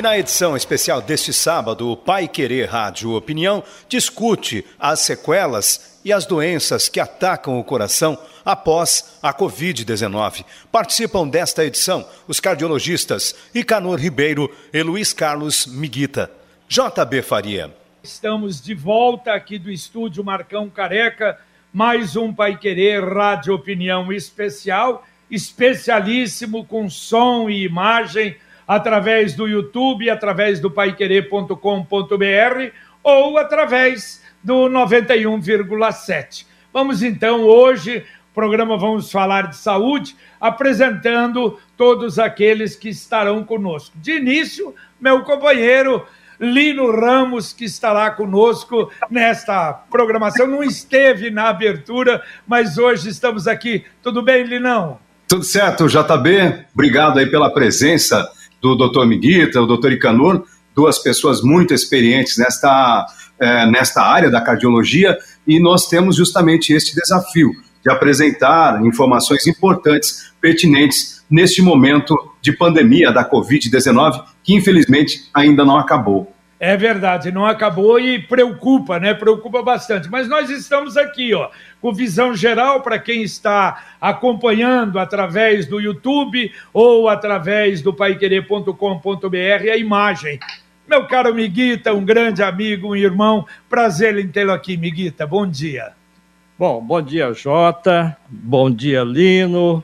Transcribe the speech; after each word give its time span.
E 0.00 0.02
na 0.02 0.18
edição 0.18 0.56
especial 0.56 1.02
deste 1.02 1.30
sábado, 1.30 1.90
o 1.90 1.94
Pai 1.94 2.26
Querer 2.26 2.70
Rádio 2.70 3.12
Opinião 3.12 3.62
discute 3.86 4.64
as 4.78 5.00
sequelas 5.00 6.00
e 6.02 6.10
as 6.10 6.24
doenças 6.24 6.88
que 6.88 6.98
atacam 6.98 7.60
o 7.60 7.62
coração 7.62 8.18
após 8.42 9.18
a 9.22 9.34
Covid-19. 9.34 10.42
Participam 10.72 11.28
desta 11.28 11.66
edição 11.66 12.08
os 12.26 12.40
cardiologistas 12.40 13.34
Icanor 13.54 13.98
Ribeiro 13.98 14.50
e 14.72 14.82
Luiz 14.82 15.12
Carlos 15.12 15.66
Miguita. 15.66 16.30
JB 16.66 17.20
Faria. 17.20 17.70
Estamos 18.02 18.58
de 18.58 18.72
volta 18.72 19.34
aqui 19.34 19.58
do 19.58 19.70
estúdio 19.70 20.24
Marcão 20.24 20.70
Careca, 20.70 21.38
mais 21.70 22.16
um 22.16 22.32
Pai 22.32 22.56
Querer 22.56 23.04
Rádio 23.04 23.52
Opinião 23.52 24.10
especial, 24.10 25.06
especialíssimo 25.30 26.64
com 26.64 26.88
som 26.88 27.50
e 27.50 27.64
imagem 27.64 28.34
através 28.70 29.34
do 29.34 29.48
YouTube, 29.48 30.08
através 30.08 30.60
do 30.60 30.70
paiquerer.com.br 30.70 31.56
ou 33.02 33.36
através 33.36 34.22
do 34.44 34.68
91,7. 34.68 36.46
Vamos 36.72 37.02
então 37.02 37.40
hoje, 37.40 38.04
programa 38.32 38.78
vamos 38.78 39.10
falar 39.10 39.48
de 39.48 39.56
saúde, 39.56 40.14
apresentando 40.40 41.58
todos 41.76 42.16
aqueles 42.16 42.76
que 42.76 42.90
estarão 42.90 43.42
conosco. 43.42 43.98
De 43.98 44.12
início, 44.12 44.72
meu 45.00 45.24
companheiro 45.24 46.06
Lino 46.38 46.92
Ramos, 46.92 47.52
que 47.52 47.64
estará 47.64 48.08
conosco 48.12 48.88
nesta 49.10 49.72
programação. 49.90 50.46
Não 50.46 50.62
esteve 50.62 51.28
na 51.28 51.48
abertura, 51.48 52.22
mas 52.46 52.78
hoje 52.78 53.08
estamos 53.08 53.48
aqui. 53.48 53.84
Tudo 54.00 54.22
bem, 54.22 54.44
Linão? 54.44 55.00
Tudo 55.26 55.42
certo, 55.42 55.88
JB. 55.88 56.66
Obrigado 56.72 57.18
aí 57.18 57.26
pela 57.28 57.52
presença 57.52 58.30
do 58.60 58.74
Dr. 58.74 59.06
Miguita, 59.06 59.60
o 59.60 59.66
Dr. 59.66 59.92
Icanor, 59.92 60.44
duas 60.74 60.98
pessoas 60.98 61.42
muito 61.42 61.74
experientes 61.74 62.36
nesta, 62.36 63.06
é, 63.38 63.70
nesta 63.70 64.02
área 64.02 64.30
da 64.30 64.40
cardiologia, 64.40 65.16
e 65.46 65.58
nós 65.58 65.86
temos 65.88 66.16
justamente 66.16 66.72
este 66.72 66.94
desafio 66.94 67.50
de 67.82 67.90
apresentar 67.90 68.84
informações 68.84 69.46
importantes, 69.46 70.32
pertinentes 70.40 71.24
neste 71.30 71.62
momento 71.62 72.14
de 72.42 72.52
pandemia 72.52 73.12
da 73.12 73.28
Covid-19, 73.28 74.22
que 74.42 74.54
infelizmente 74.54 75.28
ainda 75.34 75.64
não 75.64 75.78
acabou. 75.78 76.32
É 76.62 76.76
verdade, 76.76 77.32
não 77.32 77.46
acabou 77.46 77.98
e 77.98 78.18
preocupa, 78.18 79.00
né? 79.00 79.14
Preocupa 79.14 79.62
bastante. 79.62 80.10
Mas 80.10 80.28
nós 80.28 80.50
estamos 80.50 80.94
aqui, 80.94 81.32
ó, 81.32 81.48
com 81.80 81.90
visão 81.90 82.36
geral 82.36 82.82
para 82.82 82.98
quem 82.98 83.22
está 83.22 83.82
acompanhando 83.98 84.98
através 84.98 85.66
do 85.66 85.80
YouTube 85.80 86.52
ou 86.70 87.08
através 87.08 87.80
do 87.80 87.94
paiquerer.com.br 87.94 89.70
a 89.72 89.76
imagem. 89.78 90.38
Meu 90.86 91.06
caro 91.06 91.34
Miguita, 91.34 91.94
um 91.94 92.04
grande 92.04 92.42
amigo, 92.42 92.88
um 92.88 92.96
irmão, 92.96 93.46
prazer 93.66 94.18
em 94.18 94.28
tê-lo 94.28 94.52
aqui, 94.52 94.76
Miguita. 94.76 95.26
Bom 95.26 95.46
dia. 95.46 95.92
Bom, 96.58 96.82
bom 96.82 97.00
dia, 97.00 97.32
Jota. 97.32 98.14
Bom 98.28 98.70
dia, 98.70 99.02
Lino. 99.02 99.82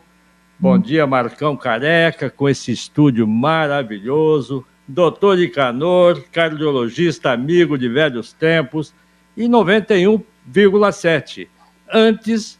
Bom 0.58 0.74
hum. 0.74 0.78
dia, 0.78 1.06
Marcão 1.06 1.56
Careca, 1.56 2.28
com 2.28 2.46
esse 2.46 2.70
estúdio 2.70 3.26
maravilhoso. 3.26 4.62
Doutor 4.88 5.40
Icanor, 5.40 6.22
cardiologista, 6.30 7.32
amigo 7.32 7.76
de 7.76 7.88
velhos 7.88 8.32
tempos, 8.32 8.94
e 9.36 9.48
91,7. 9.48 11.48
Antes, 11.92 12.58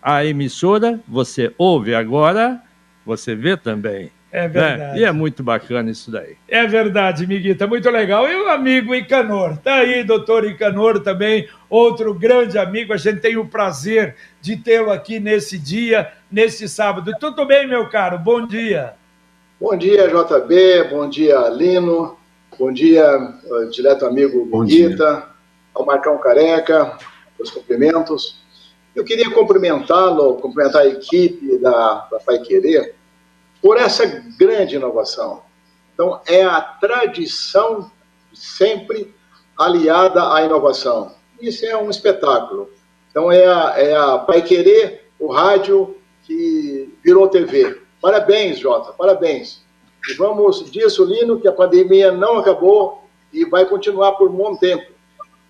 a 0.00 0.24
emissora, 0.24 1.00
você 1.06 1.52
ouve 1.58 1.94
agora, 1.94 2.62
você 3.04 3.34
vê 3.34 3.56
também. 3.56 4.10
É 4.32 4.42
né? 4.42 4.48
verdade. 4.48 4.92
Né? 4.92 4.98
E 4.98 5.04
é 5.04 5.12
muito 5.12 5.42
bacana 5.42 5.90
isso 5.90 6.10
daí. 6.10 6.36
É 6.46 6.66
verdade, 6.66 7.26
Miguita, 7.26 7.66
muito 7.66 7.88
legal. 7.90 8.28
E 8.28 8.36
o 8.36 8.50
amigo 8.50 8.94
Icanor, 8.94 9.56
tá 9.56 9.76
aí, 9.76 10.04
doutor 10.04 10.44
Icanor 10.44 11.00
também, 11.00 11.48
outro 11.70 12.12
grande 12.12 12.58
amigo. 12.58 12.92
A 12.92 12.96
gente 12.96 13.20
tem 13.20 13.36
o 13.36 13.46
prazer 13.46 14.14
de 14.40 14.56
tê-lo 14.56 14.90
aqui 14.90 15.18
nesse 15.18 15.58
dia, 15.58 16.12
nesse 16.30 16.68
sábado. 16.68 17.12
Tudo 17.18 17.46
bem, 17.46 17.66
meu 17.66 17.88
caro? 17.88 18.18
Bom 18.18 18.46
dia. 18.46 18.94
Bom 19.58 19.74
dia, 19.74 20.06
JB, 20.06 20.84
bom 20.90 21.08
dia, 21.08 21.48
Lino, 21.48 22.18
bom 22.58 22.70
dia, 22.70 23.16
uh, 23.16 23.70
direto 23.70 24.04
amigo 24.04 24.44
Miguita, 24.44 25.30
ao 25.72 25.86
Marcão 25.86 26.18
Careca, 26.18 26.98
os 27.38 27.50
cumprimentos. 27.50 28.36
Eu 28.94 29.02
queria 29.02 29.30
cumprimentá-lo, 29.30 30.34
cumprimentar 30.34 30.82
a 30.82 30.86
equipe 30.86 31.56
da, 31.56 32.06
da 32.10 32.20
Pai 32.20 32.38
Querer, 32.40 32.96
por 33.62 33.78
essa 33.78 34.04
grande 34.38 34.76
inovação. 34.76 35.42
Então, 35.94 36.20
é 36.26 36.44
a 36.44 36.60
tradição 36.60 37.90
sempre 38.34 39.14
aliada 39.58 40.34
à 40.34 40.42
inovação. 40.42 41.14
Isso 41.40 41.64
é 41.64 41.74
um 41.74 41.88
espetáculo. 41.88 42.68
Então, 43.10 43.32
é 43.32 43.46
a, 43.46 43.74
é 43.78 43.96
a 43.96 44.18
Pai 44.18 44.42
Querer, 44.42 45.08
o 45.18 45.32
rádio 45.32 45.96
que 46.24 46.94
virou 47.02 47.26
TV. 47.28 47.85
Parabéns, 48.06 48.60
Jota, 48.60 48.92
parabéns. 48.92 49.64
E 50.08 50.14
vamos 50.14 50.70
disso, 50.70 51.04
Lino, 51.04 51.40
que 51.40 51.48
a 51.48 51.52
pandemia 51.52 52.12
não 52.12 52.38
acabou 52.38 53.04
e 53.32 53.44
vai 53.44 53.66
continuar 53.66 54.12
por 54.12 54.30
um 54.30 54.32
bom 54.32 54.54
tempo. 54.54 54.92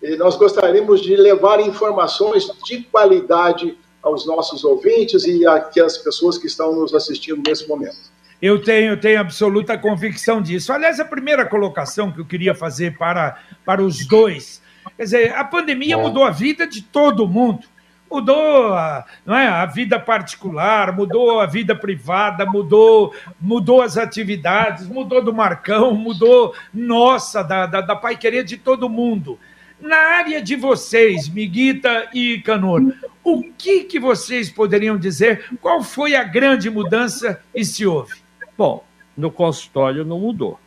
E 0.02 0.16
nós 0.16 0.36
gostaríamos 0.36 1.02
de 1.02 1.14
levar 1.16 1.60
informações 1.60 2.46
de 2.64 2.78
qualidade 2.84 3.76
aos 4.02 4.26
nossos 4.26 4.64
ouvintes 4.64 5.26
e 5.26 5.46
às 5.46 5.98
pessoas 5.98 6.38
que 6.38 6.46
estão 6.46 6.74
nos 6.74 6.94
assistindo 6.94 7.42
nesse 7.46 7.68
momento. 7.68 8.10
Eu 8.40 8.62
tenho, 8.62 8.98
tenho 8.98 9.20
absoluta 9.20 9.76
convicção 9.76 10.40
disso. 10.40 10.72
Aliás, 10.72 10.98
a 10.98 11.04
primeira 11.04 11.44
colocação 11.44 12.10
que 12.10 12.22
eu 12.22 12.24
queria 12.24 12.54
fazer 12.54 12.96
para, 12.96 13.38
para 13.66 13.82
os 13.82 14.06
dois. 14.06 14.62
Quer 14.96 15.02
dizer, 15.02 15.34
a 15.34 15.44
pandemia 15.44 15.98
Bom. 15.98 16.04
mudou 16.04 16.24
a 16.24 16.30
vida 16.30 16.66
de 16.66 16.80
todo 16.80 17.28
mundo. 17.28 17.66
Mudou 18.10 18.72
a, 18.72 19.04
não 19.24 19.36
é, 19.36 19.48
a 19.48 19.66
vida 19.66 19.98
particular, 19.98 20.94
mudou 20.94 21.40
a 21.40 21.46
vida 21.46 21.74
privada, 21.74 22.46
mudou, 22.46 23.12
mudou 23.40 23.82
as 23.82 23.96
atividades, 23.96 24.86
mudou 24.86 25.22
do 25.22 25.34
Marcão, 25.34 25.94
mudou 25.94 26.54
nossa, 26.72 27.42
da, 27.42 27.66
da, 27.66 27.80
da 27.80 27.96
Pai 27.96 28.16
Querer 28.16 28.44
de 28.44 28.56
todo 28.56 28.88
mundo. 28.88 29.38
Na 29.80 29.96
área 29.96 30.40
de 30.40 30.56
vocês, 30.56 31.28
Miguita 31.28 32.08
e 32.14 32.40
Canor, 32.40 32.80
o 33.22 33.42
que, 33.42 33.84
que 33.84 33.98
vocês 33.98 34.48
poderiam 34.48 34.96
dizer? 34.96 35.44
Qual 35.60 35.82
foi 35.82 36.14
a 36.14 36.24
grande 36.24 36.70
mudança 36.70 37.42
e 37.54 37.64
se 37.64 37.84
houve? 37.84 38.14
Bom, 38.56 38.84
no 39.16 39.30
consultório 39.30 40.04
não 40.04 40.20
mudou. 40.20 40.58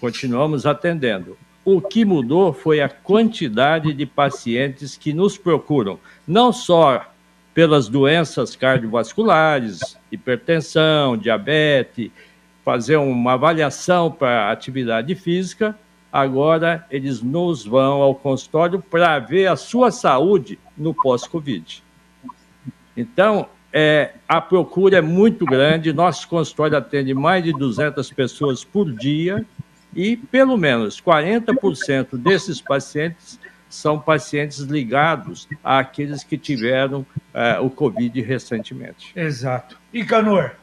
Continuamos 0.00 0.64
atendendo. 0.64 1.36
O 1.70 1.82
que 1.82 2.02
mudou 2.02 2.50
foi 2.50 2.80
a 2.80 2.88
quantidade 2.88 3.92
de 3.92 4.06
pacientes 4.06 4.96
que 4.96 5.12
nos 5.12 5.36
procuram, 5.36 6.00
não 6.26 6.50
só 6.50 7.12
pelas 7.52 7.90
doenças 7.90 8.56
cardiovasculares, 8.56 9.98
hipertensão, 10.10 11.14
diabetes, 11.14 12.10
fazer 12.64 12.96
uma 12.96 13.34
avaliação 13.34 14.10
para 14.10 14.50
atividade 14.50 15.14
física, 15.14 15.78
agora 16.10 16.86
eles 16.90 17.20
nos 17.20 17.66
vão 17.66 18.00
ao 18.00 18.14
consultório 18.14 18.80
para 18.80 19.18
ver 19.18 19.48
a 19.48 19.54
sua 19.54 19.90
saúde 19.90 20.58
no 20.74 20.94
pós-Covid. 20.94 21.82
Então, 22.96 23.46
é, 23.70 24.14
a 24.26 24.40
procura 24.40 24.96
é 24.96 25.02
muito 25.02 25.44
grande, 25.44 25.92
nosso 25.92 26.26
consultório 26.28 26.78
atende 26.78 27.12
mais 27.12 27.44
de 27.44 27.52
200 27.52 28.10
pessoas 28.10 28.64
por 28.64 28.90
dia 28.90 29.44
e 29.94 30.16
pelo 30.16 30.56
menos 30.56 31.00
40% 31.00 32.16
desses 32.16 32.60
pacientes 32.60 33.38
são 33.68 33.98
pacientes 33.98 34.60
ligados 34.60 35.46
àqueles 35.62 36.24
que 36.24 36.38
tiveram 36.38 37.04
é, 37.34 37.58
o 37.60 37.68
Covid 37.68 38.20
recentemente. 38.22 39.12
Exato. 39.14 39.78
E 39.92 40.04
Canor? 40.04 40.56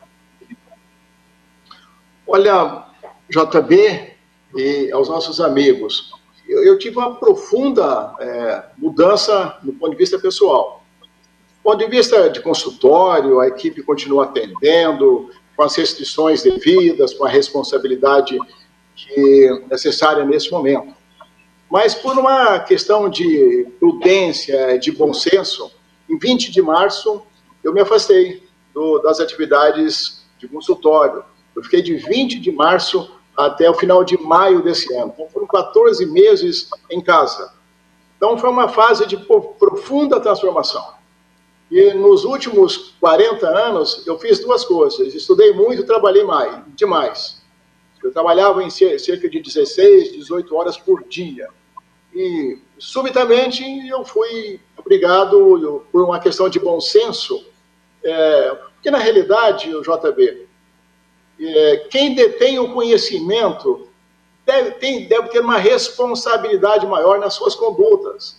Olha, 2.28 2.86
JB, 3.30 4.16
e 4.56 4.92
aos 4.92 5.10
nossos 5.10 5.40
amigos. 5.40 6.12
Eu, 6.48 6.64
eu 6.64 6.78
tive 6.78 6.98
uma 6.98 7.16
profunda 7.16 8.16
é, 8.20 8.64
mudança 8.78 9.58
no 9.64 9.74
ponto 9.74 9.92
de 9.92 9.98
vista 9.98 10.18
pessoal. 10.18 10.84
Do 11.02 11.72
ponto 11.72 11.78
de 11.78 11.88
vista 11.88 12.30
de 12.30 12.42
consultório, 12.42 13.40
a 13.40 13.48
equipe 13.48 13.82
continua 13.84 14.26
atendendo, 14.26 15.30
com 15.56 15.64
as 15.64 15.76
restrições 15.76 16.44
devidas, 16.44 17.14
com 17.14 17.26
a 17.26 17.30
responsabilidade 17.30 18.38
que 18.96 19.66
necessária 19.70 20.24
nesse 20.24 20.52
momento. 20.52 20.94
Mas 21.70 21.94
por 21.94 22.18
uma 22.18 22.60
questão 22.60 23.10
de 23.10 23.68
prudência, 23.80 24.78
de 24.80 24.92
bom 24.92 25.14
senso, 25.14 25.72
em 26.10 26.18
20 26.18 26.52
de 26.52 26.62
março 26.62 27.22
eu 27.64 27.74
me 27.74 27.82
afastei 27.82 28.44
do, 28.74 29.00
das 29.00 29.20
atividades 29.20 30.26
de 30.38 30.48
consultório. 30.48 31.24
Eu 31.56 31.64
fiquei 31.64 31.82
de 31.82 31.96
20 31.96 32.40
de 32.40 32.52
março 32.52 33.12
até 33.36 33.70
o 33.70 33.74
final 33.74 34.04
de 34.04 34.18
maio 34.18 34.62
desse 34.62 34.94
ano. 34.94 35.12
Então 35.14 35.28
foram 35.30 35.48
14 35.48 36.06
meses 36.06 36.70
em 36.90 37.02
casa. 37.02 37.54
Então 38.18 38.38
foi 38.38 38.50
uma 38.50 38.70
fase 38.70 39.06
de 39.06 39.18
profunda 39.18 40.20
transformação. 40.20 40.96
E 41.70 41.94
nos 41.94 42.24
últimos 42.24 42.96
40 43.00 43.48
anos 43.48 44.06
eu 44.06 44.18
fiz 44.20 44.40
duas 44.40 44.64
coisas. 44.64 45.14
Estudei 45.14 45.52
muito 45.54 45.84
trabalhei 45.84 46.24
mais, 46.24 46.62
demais. 46.76 47.42
Eu 48.06 48.12
trabalhava 48.12 48.62
em 48.62 48.70
cerca 48.70 49.28
de 49.28 49.40
16, 49.40 50.12
18 50.12 50.56
horas 50.56 50.78
por 50.78 51.04
dia. 51.06 51.50
E 52.14 52.60
subitamente 52.78 53.64
eu 53.90 54.06
fui 54.06 54.60
obrigado, 54.78 55.84
por 55.92 56.04
uma 56.04 56.20
questão 56.20 56.48
de 56.48 56.60
bom 56.60 56.80
senso, 56.80 57.44
é, 58.04 58.52
porque 58.76 58.92
na 58.92 59.00
realidade, 59.00 59.76
o 59.76 59.82
JB, 59.82 60.48
é, 61.40 61.78
quem 61.90 62.14
detém 62.14 62.60
o 62.60 62.72
conhecimento 62.76 63.90
deve, 64.46 64.72
tem, 64.74 65.08
deve 65.08 65.30
ter 65.30 65.40
uma 65.40 65.58
responsabilidade 65.58 66.86
maior 66.86 67.18
nas 67.20 67.34
suas 67.34 67.56
condutas. 67.56 68.38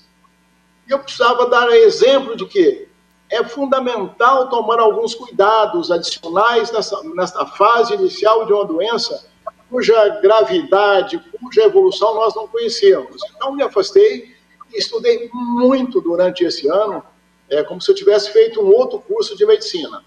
E 0.87 0.93
eu 0.93 1.01
precisava 1.01 1.49
dar 1.49 1.69
exemplo 1.73 2.37
de 2.37 2.47
que 2.47 2.87
é 3.29 3.43
fundamental 3.43 4.49
tomar 4.49 4.79
alguns 4.79 5.13
cuidados 5.13 5.91
adicionais 5.91 6.71
nessa, 6.71 7.03
nessa 7.17 7.45
fase 7.47 7.95
inicial 7.95 8.47
de 8.47 8.53
uma 8.53 8.65
doença 8.65 9.35
cuja 9.71 10.21
gravidade, 10.21 11.19
cuja 11.41 11.65
evolução 11.65 12.15
nós 12.15 12.35
não 12.35 12.47
conhecemos. 12.47 13.21
Então, 13.35 13.53
me 13.53 13.63
afastei 13.63 14.35
e 14.73 14.79
estudei 14.79 15.29
muito 15.33 16.01
durante 16.01 16.45
esse 16.45 16.69
ano, 16.69 17.03
é 17.49 17.63
como 17.63 17.81
se 17.81 17.91
eu 17.91 17.95
tivesse 17.95 18.31
feito 18.33 18.61
um 18.61 18.73
outro 18.73 18.99
curso 19.01 19.37
de 19.37 19.47
medicina. 19.47 20.03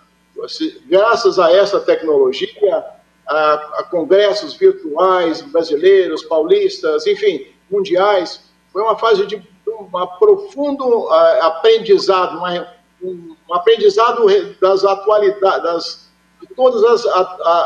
Graças 0.88 1.38
a 1.38 1.52
essa 1.52 1.80
tecnologia, 1.80 2.86
a, 3.28 3.54
a 3.80 3.84
congressos 3.84 4.54
virtuais 4.54 5.42
brasileiros, 5.42 6.24
paulistas, 6.24 7.06
enfim, 7.06 7.48
mundiais, 7.70 8.50
foi 8.72 8.82
uma 8.82 8.98
fase 8.98 9.26
de 9.26 9.36
um 9.68 10.08
profundo 10.18 11.10
aprendizado, 11.42 12.38
uma, 12.38 12.68
um 13.02 13.36
aprendizado 13.54 14.26
das 14.60 14.84
atualidades, 14.84 15.64
das, 15.64 16.10
de 16.42 16.48
todas 16.56 16.84
as 16.84 17.06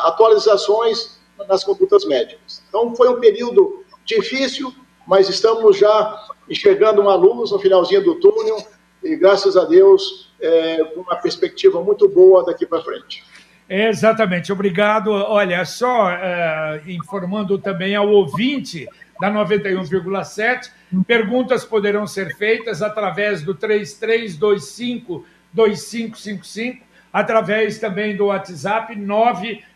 atualizações 0.05 1.12
nas 1.47 1.63
condutas 1.63 2.05
médicas. 2.05 2.63
Então, 2.69 2.95
foi 2.95 3.09
um 3.09 3.19
período 3.19 3.83
difícil, 4.05 4.73
mas 5.07 5.29
estamos 5.29 5.77
já 5.77 6.27
enxergando 6.49 7.01
uma 7.01 7.15
luz 7.15 7.51
no 7.51 7.59
finalzinho 7.59 8.03
do 8.03 8.15
túnel 8.15 8.57
e, 9.03 9.15
graças 9.15 9.57
a 9.57 9.65
Deus, 9.65 10.31
é, 10.41 10.93
uma 10.95 11.15
perspectiva 11.17 11.81
muito 11.83 12.07
boa 12.07 12.45
daqui 12.45 12.65
para 12.65 12.81
frente. 12.81 13.23
Exatamente, 13.69 14.51
obrigado. 14.51 15.11
Olha, 15.11 15.63
só 15.65 16.09
é, 16.11 16.81
informando 16.87 17.57
também 17.57 17.95
ao 17.95 18.09
ouvinte 18.09 18.87
da 19.19 19.31
91,7, 19.31 20.69
perguntas 21.07 21.63
poderão 21.63 22.05
ser 22.05 22.35
feitas 22.35 22.81
através 22.81 23.41
do 23.41 23.55
3325 23.55 25.25
2555, 25.53 26.85
através 27.11 27.79
também 27.79 28.15
do 28.17 28.25
WhatsApp 28.25 28.95
99994 28.95 29.72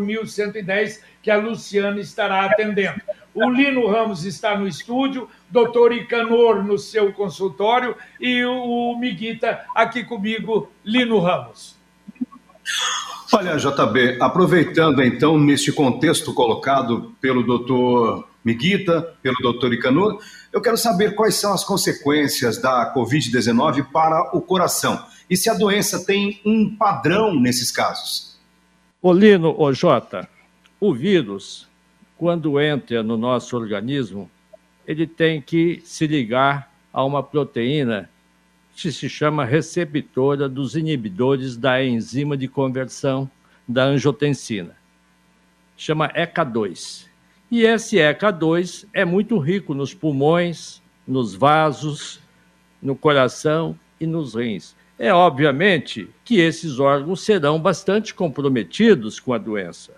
1110, 0.00 1.02
que 1.22 1.30
a 1.30 1.36
Luciana 1.36 2.00
estará 2.00 2.44
atendendo. 2.44 3.00
O 3.34 3.50
Lino 3.50 3.86
Ramos 3.86 4.24
está 4.24 4.58
no 4.58 4.66
estúdio, 4.66 5.28
doutor 5.50 5.92
Icanor 5.92 6.64
no 6.64 6.78
seu 6.78 7.12
consultório 7.12 7.94
e 8.18 8.44
o 8.44 8.96
Miguita 8.98 9.60
aqui 9.74 10.02
comigo, 10.04 10.70
Lino 10.84 11.18
Ramos. 11.18 11.76
Olha, 13.32 13.56
JB, 13.56 14.18
aproveitando 14.20 15.02
então 15.02 15.38
neste 15.38 15.70
contexto 15.70 16.32
colocado 16.32 17.14
pelo 17.20 17.42
doutor 17.42 18.26
Miguita, 18.44 19.14
pelo 19.20 19.36
doutor 19.42 19.74
Icanor, 19.74 20.18
eu 20.52 20.60
quero 20.62 20.76
saber 20.76 21.14
quais 21.14 21.34
são 21.34 21.52
as 21.52 21.64
consequências 21.64 22.56
da 22.56 22.94
Covid-19 22.94 23.88
para 23.92 24.34
o 24.34 24.40
coração 24.40 25.04
e 25.28 25.36
se 25.36 25.50
a 25.50 25.54
doença 25.54 26.06
tem 26.06 26.40
um 26.44 26.74
padrão 26.74 27.34
nesses 27.38 27.70
casos. 27.70 28.35
Ô 29.08 29.12
Lino, 29.12 29.54
ô 29.56 29.72
Jota, 29.72 30.28
o 30.80 30.92
vírus 30.92 31.68
quando 32.18 32.60
entra 32.60 33.04
no 33.04 33.16
nosso 33.16 33.56
organismo, 33.56 34.28
ele 34.84 35.06
tem 35.06 35.40
que 35.40 35.80
se 35.84 36.08
ligar 36.08 36.74
a 36.92 37.04
uma 37.04 37.22
proteína 37.22 38.10
que 38.74 38.90
se 38.90 39.08
chama 39.08 39.44
receptora 39.44 40.48
dos 40.48 40.74
inibidores 40.74 41.56
da 41.56 41.84
enzima 41.84 42.36
de 42.36 42.48
conversão 42.48 43.30
da 43.68 43.84
angiotensina. 43.84 44.76
Chama 45.76 46.08
ECA2. 46.08 47.06
E 47.48 47.62
esse 47.62 47.98
ECA2 47.98 48.88
é 48.92 49.04
muito 49.04 49.38
rico 49.38 49.72
nos 49.72 49.94
pulmões, 49.94 50.82
nos 51.06 51.32
vasos, 51.32 52.20
no 52.82 52.96
coração 52.96 53.78
e 54.00 54.04
nos 54.04 54.34
rins. 54.34 54.75
É 54.98 55.12
obviamente 55.12 56.08
que 56.24 56.40
esses 56.40 56.78
órgãos 56.78 57.22
serão 57.22 57.60
bastante 57.60 58.14
comprometidos 58.14 59.20
com 59.20 59.32
a 59.32 59.38
doença, 59.38 59.92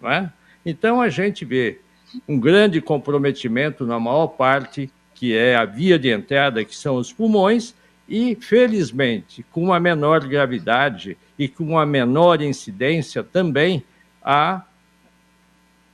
não 0.00 0.10
é? 0.10 0.32
Então 0.64 1.00
a 1.00 1.08
gente 1.08 1.44
vê 1.44 1.80
um 2.26 2.38
grande 2.40 2.80
comprometimento 2.80 3.84
na 3.84 4.00
maior 4.00 4.28
parte, 4.28 4.90
que 5.14 5.36
é 5.36 5.54
a 5.54 5.64
via 5.64 5.98
de 5.98 6.10
entrada, 6.10 6.64
que 6.64 6.74
são 6.74 6.96
os 6.96 7.12
pulmões, 7.12 7.74
e 8.08 8.34
felizmente, 8.34 9.44
com 9.50 9.64
uma 9.64 9.78
menor 9.78 10.26
gravidade 10.26 11.18
e 11.38 11.46
com 11.46 11.64
uma 11.64 11.84
menor 11.84 12.40
incidência 12.40 13.22
também, 13.22 13.84
a 14.22 14.64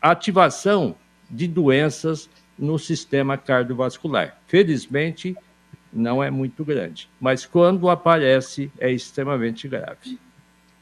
ativação 0.01 0.95
de 1.29 1.49
doenças 1.49 2.31
no 2.57 2.79
sistema 2.79 3.37
cardiovascular. 3.37 4.39
Felizmente, 4.47 5.37
não 5.95 6.23
é 6.23 6.31
muito 6.31 6.65
grande, 6.65 7.09
mas 7.21 7.47
quando 7.47 7.89
aparece 7.89 8.71
é 8.79 8.91
extremamente 8.91 9.69
grave 9.69 10.19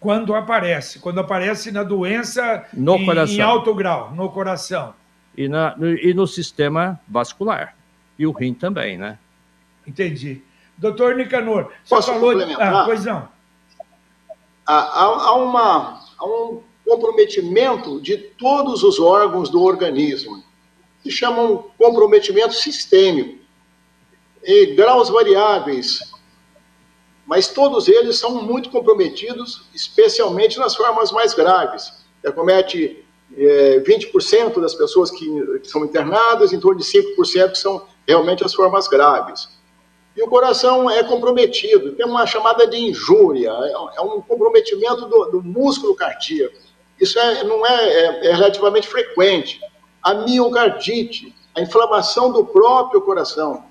quando 0.03 0.35
aparece, 0.35 0.99
quando 0.99 1.21
aparece 1.21 1.71
na 1.71 1.85
doença 1.85 2.67
no 2.75 2.97
em, 2.97 3.07
coração. 3.07 3.37
em 3.37 3.41
alto 3.41 3.73
grau, 3.73 4.13
no 4.13 4.29
coração. 4.31 4.93
E, 5.37 5.49
na, 5.49 5.77
no, 5.77 5.97
e 5.97 6.13
no 6.13 6.27
sistema 6.27 7.01
vascular. 7.09 7.77
E 8.19 8.27
o 8.27 8.33
rim 8.33 8.53
também, 8.53 8.99
né? 8.99 9.17
Entendi. 9.87 10.43
Doutor 10.77 11.15
Nicanor, 11.15 11.71
você 11.85 11.95
Posso 11.95 12.13
falou... 12.13 12.33
Ah, 12.59 12.83
pois 12.85 13.05
não. 13.05 13.29
Há, 14.67 15.03
há, 15.03 15.37
uma, 15.37 16.01
há 16.19 16.27
um 16.27 16.61
comprometimento 16.85 18.01
de 18.01 18.17
todos 18.17 18.83
os 18.83 18.99
órgãos 18.99 19.49
do 19.51 19.63
organismo. 19.63 20.43
Se 21.05 21.13
chama 21.13 21.43
um 21.43 21.59
comprometimento 21.79 22.55
sistêmico. 22.55 23.39
E 24.45 24.67
graus 24.75 25.09
variáveis, 25.09 26.13
mas 27.27 27.49
todos 27.49 27.89
eles 27.89 28.19
são 28.19 28.43
muito 28.43 28.71
comprometidos, 28.71 29.63
especialmente 29.75 30.59
nas 30.59 30.75
formas 30.75 31.13
mais 31.13 31.33
graves. 31.33 32.05
Acomete 32.25 33.05
é, 33.37 33.81
20% 33.81 34.61
das 34.61 34.75
pessoas 34.75 35.11
que, 35.11 35.59
que, 35.59 35.69
são 35.69 35.85
internadas, 35.85 36.53
em 36.53 36.61
torno 36.61 36.79
de 36.79 36.85
5% 36.85 37.53
que 37.53 37.59
são 37.59 37.87
realmente 38.07 38.45
as 38.45 38.55
formas 38.55 38.89
graves. 38.89 39.49
E 40.17 40.23
o 40.23 40.29
coração 40.29 40.91
é 40.91 41.03
comprometido, 41.03 41.93
tem 41.93 42.05
uma 42.05 42.27
chamada 42.27 42.67
de 42.67 42.77
injúria, 42.77 43.51
é, 43.51 43.73
é 43.97 44.01
um 44.03 44.21
comprometimento 44.21 45.07
do, 45.07 45.25
do, 45.27 45.43
músculo 45.43 45.95
cardíaco. 45.95 46.55
Isso 47.01 47.19
é, 47.19 47.45
não 47.45 47.67
é, 47.67 47.89
é, 47.89 48.27
é 48.27 48.35
relativamente 48.35 48.87
frequente. 48.87 49.59
A 50.03 50.15
miocardite, 50.15 51.35
a 51.55 51.61
inflamação 51.61 52.31
do 52.31 52.45
próprio 52.45 53.01
coração. 53.01 53.65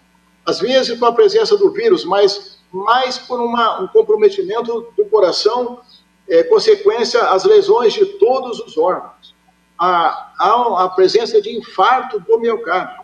Às 0.46 0.60
vezes 0.60 0.98
com 0.98 1.06
a 1.06 1.14
presença 1.14 1.56
do 1.56 1.72
vírus, 1.72 2.04
mas 2.04 2.60
mais 2.72 3.18
por 3.18 3.40
uma, 3.40 3.82
um 3.82 3.88
comprometimento 3.88 4.92
do 4.96 5.06
coração, 5.06 5.82
é, 6.28 6.44
consequência 6.44 7.22
às 7.30 7.44
lesões 7.44 7.94
de 7.94 8.06
todos 8.06 8.60
os 8.60 8.78
órgãos. 8.78 9.36
Há, 9.78 10.34
há 10.40 10.86
a 10.86 10.90
presença 10.90 11.42
de 11.42 11.58
infarto 11.58 12.20
do 12.20 12.40
miocárdio, 12.40 13.02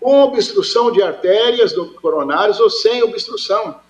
com 0.00 0.22
obstrução 0.22 0.92
de 0.92 1.02
artérias 1.02 1.72
do 1.72 1.94
coronários 1.94 2.60
ou 2.60 2.70
sem 2.70 3.02
obstrução. 3.02 3.80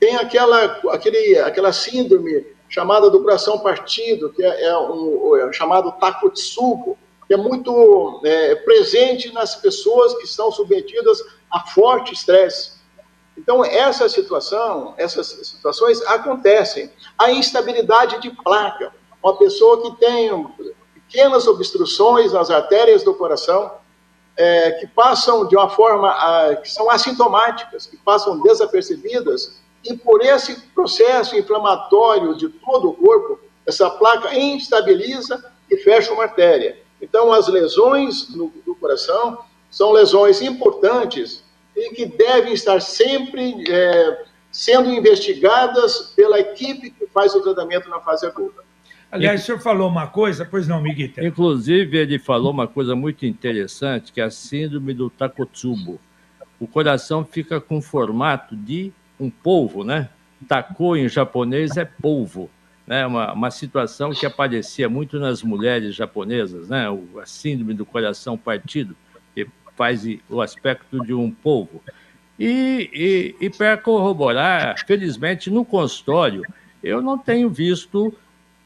Tem 0.00 0.16
aquela, 0.16 0.80
aquele, 0.90 1.38
aquela 1.38 1.72
síndrome 1.72 2.44
chamada 2.68 3.08
do 3.08 3.22
coração 3.22 3.60
partido, 3.60 4.30
que 4.32 4.42
é, 4.42 4.64
é 4.64 4.78
um, 4.78 5.36
é 5.36 5.52
chamado 5.52 5.92
Takotsubo, 5.92 6.98
que 7.26 7.34
é 7.34 7.36
muito 7.36 8.20
é, 8.24 8.54
presente 8.56 9.32
nas 9.32 9.54
pessoas 9.54 10.14
que 10.14 10.24
estão 10.24 10.50
submetidas 10.50 11.22
a 11.50 11.60
forte 11.60 12.12
estresse. 12.12 12.78
Então, 13.36 13.64
essa 13.64 14.08
situação, 14.08 14.94
essas 14.96 15.26
situações 15.26 16.02
acontecem. 16.02 16.90
A 17.16 17.30
instabilidade 17.30 18.20
de 18.20 18.30
placa. 18.30 18.92
Uma 19.22 19.36
pessoa 19.36 19.82
que 19.82 19.96
tem, 19.98 20.46
pequenas 20.94 21.46
obstruções 21.46 22.32
nas 22.32 22.50
artérias 22.50 23.04
do 23.04 23.14
coração, 23.14 23.72
é, 24.36 24.72
que 24.72 24.86
passam 24.86 25.46
de 25.46 25.56
uma 25.56 25.68
forma, 25.68 26.10
a, 26.10 26.56
que 26.56 26.70
são 26.70 26.90
assintomáticas, 26.90 27.86
que 27.86 27.96
passam 27.96 28.40
desapercebidas, 28.40 29.60
e 29.84 29.96
por 29.96 30.20
esse 30.22 30.60
processo 30.74 31.36
inflamatório 31.36 32.36
de 32.36 32.48
todo 32.48 32.90
o 32.90 32.94
corpo, 32.94 33.40
essa 33.66 33.88
placa 33.90 34.34
instabiliza 34.34 35.52
e 35.70 35.76
fecha 35.76 36.12
uma 36.12 36.24
artéria. 36.24 36.78
Então, 37.00 37.32
as 37.32 37.48
lesões 37.48 38.34
no, 38.34 38.52
no 38.66 38.74
coração 38.74 39.38
são 39.70 39.92
lesões 39.92 40.40
importantes 40.42 41.44
e 41.76 41.90
que 41.94 42.06
devem 42.06 42.52
estar 42.52 42.80
sempre 42.80 43.64
é, 43.70 44.24
sendo 44.50 44.90
investigadas 44.90 46.12
pela 46.16 46.40
equipe 46.40 46.90
que 46.90 47.06
faz 47.06 47.34
o 47.34 47.40
tratamento 47.40 47.88
na 47.88 48.00
fase 48.00 48.26
aguda. 48.26 48.68
Aliás, 49.10 49.42
o 49.42 49.46
senhor 49.46 49.60
falou 49.60 49.88
uma 49.88 50.06
coisa, 50.06 50.44
pois 50.44 50.68
não, 50.68 50.82
Miguel? 50.82 51.10
Inclusive, 51.18 51.96
ele 51.96 52.18
falou 52.18 52.52
uma 52.52 52.66
coisa 52.66 52.94
muito 52.94 53.24
interessante, 53.24 54.12
que 54.12 54.20
é 54.20 54.24
a 54.24 54.30
síndrome 54.30 54.92
do 54.92 55.08
Takotsubo. 55.08 55.98
O 56.60 56.66
coração 56.66 57.24
fica 57.24 57.60
com 57.60 57.80
formato 57.80 58.54
de 58.54 58.92
um 59.18 59.30
polvo, 59.30 59.82
né? 59.82 60.10
Tako 60.46 60.96
em 60.96 61.08
japonês 61.08 61.76
é 61.76 61.84
polvo, 61.84 62.50
né? 62.86 63.06
Uma, 63.06 63.32
uma 63.32 63.50
situação 63.50 64.10
que 64.10 64.26
aparecia 64.26 64.88
muito 64.90 65.18
nas 65.18 65.42
mulheres 65.42 65.94
japonesas, 65.94 66.68
né? 66.68 66.90
O, 66.90 67.18
a 67.18 67.24
síndrome 67.24 67.72
do 67.72 67.86
coração 67.86 68.36
partido, 68.36 68.94
faz 69.78 70.04
o 70.28 70.42
aspecto 70.42 71.00
de 71.06 71.14
um 71.14 71.30
polvo. 71.30 71.80
E, 72.36 72.90
e, 73.40 73.46
e 73.46 73.48
para 73.50 73.76
corroborar, 73.76 74.74
felizmente, 74.84 75.50
no 75.50 75.64
consultório, 75.64 76.42
eu 76.82 77.00
não 77.00 77.16
tenho 77.16 77.48
visto 77.48 78.12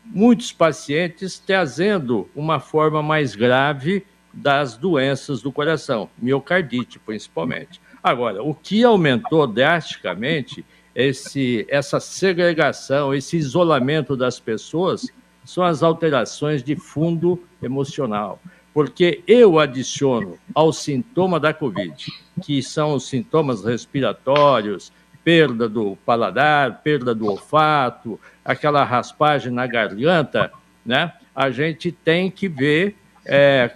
muitos 0.04 0.52
pacientes 0.52 1.38
trazendo 1.38 2.28
uma 2.35 2.59
forma 2.59 3.02
mais 3.02 3.35
grave 3.35 4.04
das 4.33 4.76
doenças 4.76 5.42
do 5.42 5.52
coração, 5.52 6.09
miocardite 6.19 6.99
principalmente. 6.99 7.78
Agora, 8.02 8.42
o 8.42 8.54
que 8.54 8.83
aumentou 8.83 9.47
drasticamente 9.47 10.64
esse, 10.95 11.66
essa 11.69 12.00
segregação, 12.00 13.14
esse 13.14 13.37
isolamento 13.37 14.16
das 14.16 14.40
pessoas 14.40 15.07
são 15.45 15.62
as 15.62 15.83
alterações 15.83 16.62
de 16.62 16.75
fundo 16.75 17.42
emocional. 17.62 18.40
Porque 18.73 19.23
eu 19.26 19.59
adiciono 19.59 20.38
ao 20.55 20.73
sintoma 20.73 21.38
da 21.38 21.52
Covid, 21.52 22.07
que 22.43 22.62
são 22.62 22.95
os 22.95 23.07
sintomas 23.07 23.64
respiratórios, 23.64 24.93
perda 25.25 25.69
do 25.69 25.97
paladar, 26.05 26.83
perda 26.83 27.14
do 27.14 27.26
olfato, 27.26 28.19
aquela 28.45 28.83
raspagem 28.85 29.52
na 29.52 29.67
garganta, 29.67 30.50
né? 30.85 31.12
A 31.35 31.50
gente 31.50 31.93
tem 31.93 32.31
que 32.31 32.49
ver 32.49 32.97
é, 33.25 33.71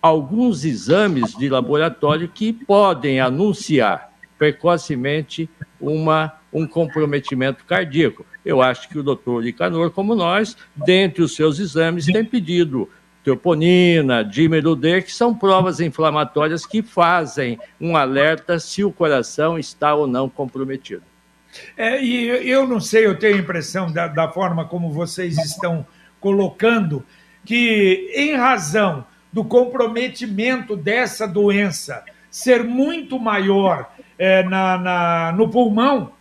alguns 0.00 0.64
exames 0.64 1.34
de 1.34 1.48
laboratório 1.48 2.28
que 2.28 2.52
podem 2.52 3.20
anunciar 3.20 4.10
precocemente 4.38 5.48
uma, 5.78 6.32
um 6.52 6.66
comprometimento 6.66 7.64
cardíaco. 7.64 8.24
Eu 8.44 8.62
acho 8.62 8.88
que 8.88 8.98
o 8.98 9.02
doutor 9.02 9.46
Icanor, 9.46 9.90
como 9.90 10.14
nós, 10.14 10.56
dentre 10.74 11.22
os 11.22 11.34
seus 11.34 11.58
exames, 11.58 12.06
tem 12.06 12.24
pedido 12.24 12.88
troponina, 13.30 14.24
dímero 14.24 14.74
D, 14.74 15.02
que 15.02 15.12
são 15.12 15.32
provas 15.32 15.78
inflamatórias 15.78 16.66
que 16.66 16.82
fazem 16.82 17.58
um 17.80 17.96
alerta 17.96 18.58
se 18.58 18.82
o 18.82 18.90
coração 18.90 19.56
está 19.56 19.94
ou 19.94 20.06
não 20.06 20.28
comprometido. 20.28 21.02
É, 21.76 22.02
e 22.02 22.26
eu 22.48 22.66
não 22.66 22.80
sei, 22.80 23.06
eu 23.06 23.18
tenho 23.18 23.36
a 23.36 23.38
impressão 23.38 23.90
da, 23.90 24.08
da 24.08 24.28
forma 24.28 24.64
como 24.64 24.90
vocês 24.90 25.38
estão 25.38 25.86
colocando, 26.20 27.04
que 27.44 28.12
em 28.14 28.34
razão 28.34 29.06
do 29.32 29.44
comprometimento 29.44 30.76
dessa 30.76 31.26
doença 31.26 32.04
ser 32.30 32.64
muito 32.64 33.18
maior 33.18 33.92
é, 34.18 34.42
na, 34.42 34.76
na, 34.76 35.32
no 35.32 35.48
pulmão, 35.48 36.12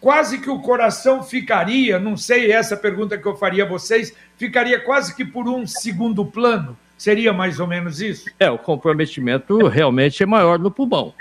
quase 0.00 0.38
que 0.38 0.50
o 0.50 0.60
coração 0.60 1.22
ficaria, 1.22 1.98
não 1.98 2.16
sei 2.16 2.52
essa 2.52 2.76
pergunta 2.76 3.16
que 3.16 3.26
eu 3.26 3.36
faria 3.36 3.64
a 3.64 3.68
vocês, 3.68 4.14
ficaria 4.36 4.80
quase 4.80 5.14
que 5.14 5.24
por 5.24 5.48
um 5.48 5.66
segundo 5.66 6.24
plano? 6.24 6.76
Seria 6.96 7.32
mais 7.32 7.60
ou 7.60 7.66
menos 7.66 8.00
isso? 8.00 8.30
É, 8.38 8.50
o 8.50 8.58
comprometimento 8.58 9.58
realmente 9.68 10.22
é 10.22 10.26
maior 10.26 10.58
no 10.58 10.70
pulmão. 10.70 11.12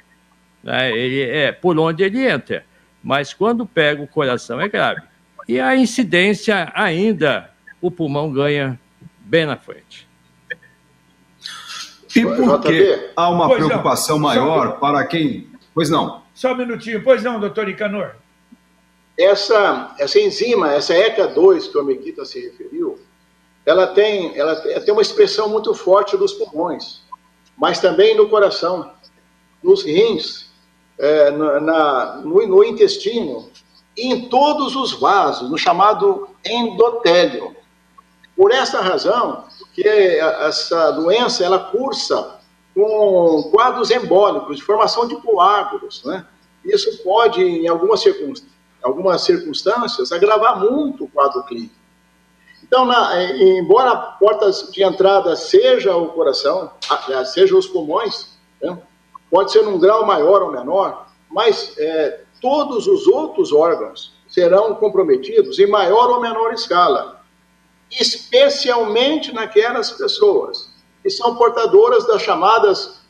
Né? 0.63 0.91
Ele 0.91 1.21
é 1.21 1.51
por 1.51 1.77
onde 1.77 2.03
ele 2.03 2.25
entra. 2.25 2.65
Mas 3.03 3.33
quando 3.33 3.65
pega 3.65 4.01
o 4.01 4.07
coração 4.07 4.59
é 4.59 4.67
grave. 4.67 5.01
E 5.47 5.59
a 5.59 5.75
incidência 5.75 6.71
ainda, 6.73 7.51
o 7.79 7.91
pulmão 7.91 8.31
ganha 8.31 8.79
bem 9.19 9.45
na 9.45 9.55
frente. 9.55 10.07
E 12.15 12.21
por 12.21 12.61
que 12.61 13.11
há 13.15 13.29
uma 13.29 13.47
pois 13.47 13.65
preocupação 13.65 14.15
não. 14.15 14.23
maior 14.23 14.67
Só... 14.67 14.71
para 14.77 15.05
quem. 15.05 15.47
Pois 15.73 15.89
não. 15.89 16.23
Só 16.33 16.53
um 16.53 16.57
minutinho. 16.57 17.03
Pois 17.03 17.21
não, 17.21 17.39
doutor 17.39 17.67
Icanor. 17.67 18.15
Essa, 19.17 19.93
essa 19.99 20.19
enzima, 20.19 20.73
essa 20.73 20.93
ECA2 20.93 21.69
que 21.69 21.77
o 21.77 21.81
Amiguita 21.81 22.25
se 22.25 22.39
referiu, 22.39 22.99
ela 23.65 23.87
tem, 23.87 24.37
ela 24.37 24.55
tem 24.55 24.93
uma 24.93 25.01
expressão 25.01 25.49
muito 25.49 25.73
forte 25.73 26.15
dos 26.15 26.33
pulmões, 26.33 27.01
mas 27.57 27.79
também 27.79 28.15
no 28.15 28.29
coração, 28.29 28.91
nos 29.63 29.83
rins, 29.83 30.51
é, 30.99 31.31
na, 31.31 32.17
no, 32.17 32.47
no, 32.47 32.63
intestino 32.63 33.49
e 33.97 34.07
em 34.07 34.29
todos 34.29 34.75
os 34.75 34.93
vasos, 34.93 35.49
no 35.49 35.57
chamado 35.57 36.29
endotélio. 36.45 37.55
Por 38.35 38.51
essa 38.51 38.81
razão, 38.81 39.45
que 39.73 39.87
essa 39.87 40.91
doença 40.91 41.43
ela 41.43 41.59
cursa 41.59 42.39
com 42.73 43.49
quadros 43.51 43.89
embólicos, 43.89 44.57
de 44.57 44.63
formação 44.63 45.07
de 45.07 45.15
coágulos, 45.15 46.03
né? 46.03 46.25
Isso 46.63 47.03
pode, 47.03 47.41
em 47.41 47.67
algumas, 47.67 48.03
algumas 48.83 49.21
circunstâncias, 49.21 50.11
agravar 50.11 50.59
muito 50.59 51.05
o 51.05 51.07
quadro 51.07 51.43
clínico. 51.43 51.84
Então, 52.67 52.83
na, 52.83 53.23
embora 53.23 53.91
a 53.91 53.95
porta 53.95 54.49
de 54.71 54.83
entrada 54.83 55.35
seja 55.35 55.95
o 55.95 56.07
coração, 56.07 56.71
seja 57.31 57.55
os 57.55 57.67
pulmões, 57.67 58.39
né? 58.59 58.75
pode 59.29 59.51
ser 59.51 59.61
num 59.61 59.77
grau 59.77 60.03
maior 60.03 60.41
ou 60.41 60.51
menor, 60.51 61.07
mas 61.29 61.75
é, 61.77 62.21
todos 62.41 62.87
os 62.87 63.05
outros 63.05 63.53
órgãos 63.53 64.15
serão 64.27 64.73
comprometidos 64.73 65.59
em 65.59 65.67
maior 65.67 66.09
ou 66.09 66.19
menor 66.19 66.53
escala, 66.53 67.21
especialmente 67.91 69.31
naquelas 69.31 69.91
pessoas 69.91 70.73
que 71.03 71.09
são 71.11 71.35
portadoras 71.35 72.07
das 72.07 72.23
chamadas, 72.23 73.01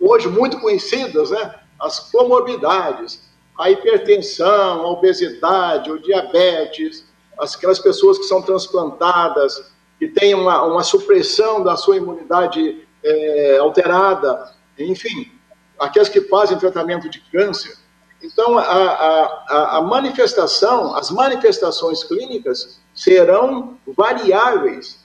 hoje 0.00 0.26
muito 0.26 0.58
conhecidas, 0.58 1.30
né, 1.30 1.54
as 1.78 2.10
comorbidades, 2.10 3.28
a 3.56 3.70
hipertensão, 3.70 4.82
a 4.82 4.90
obesidade, 4.90 5.88
o 5.88 6.02
diabetes, 6.02 7.07
aquelas 7.38 7.78
pessoas 7.78 8.18
que 8.18 8.24
são 8.24 8.42
transplantadas, 8.42 9.72
que 9.98 10.08
têm 10.08 10.34
uma, 10.34 10.62
uma 10.62 10.82
supressão 10.82 11.62
da 11.62 11.76
sua 11.76 11.96
imunidade 11.96 12.86
é, 13.02 13.58
alterada, 13.58 14.52
enfim, 14.78 15.32
aquelas 15.78 16.08
que 16.08 16.20
fazem 16.22 16.58
tratamento 16.58 17.08
de 17.08 17.20
câncer. 17.32 17.76
Então, 18.22 18.58
a, 18.58 18.64
a, 18.64 19.76
a 19.78 19.82
manifestação, 19.82 20.94
as 20.94 21.10
manifestações 21.10 22.02
clínicas 22.02 22.80
serão 22.92 23.78
variáveis, 23.86 25.04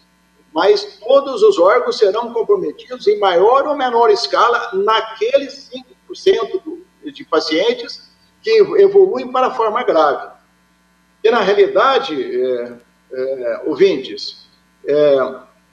mas 0.52 1.00
todos 1.00 1.44
os 1.44 1.60
órgãos 1.60 1.98
serão 1.98 2.34
comprometidos 2.34 3.08
em 3.08 3.20
maior 3.20 3.68
ou 3.68 3.75
menor 3.75 4.10
escala 4.10 4.72
naqueles 4.74 5.70
5% 6.10 6.63
do, 6.63 6.86
de 7.12 7.24
pacientes 7.24 8.12
que 8.42 8.52
evoluem 8.78 9.32
para 9.32 9.48
a 9.48 9.54
forma 9.54 9.84
grave. 9.84 10.33
E, 11.24 11.32
na 11.32 11.39
realidade, 11.39 12.13
é, 12.22 12.74
é, 13.13 13.62
ouvintes, 13.65 14.48
é, 14.86 15.18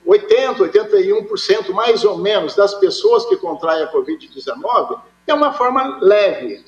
80, 0.07 0.63
81% 0.65 1.71
mais 1.73 2.05
ou 2.05 2.19
menos 2.19 2.55
das 2.55 2.75
pessoas 2.75 3.27
que 3.27 3.37
contraem 3.37 3.83
a 3.83 3.93
Covid-19 3.93 5.01
é 5.27 5.35
uma 5.35 5.53
forma 5.53 5.99
leve. 6.01 6.65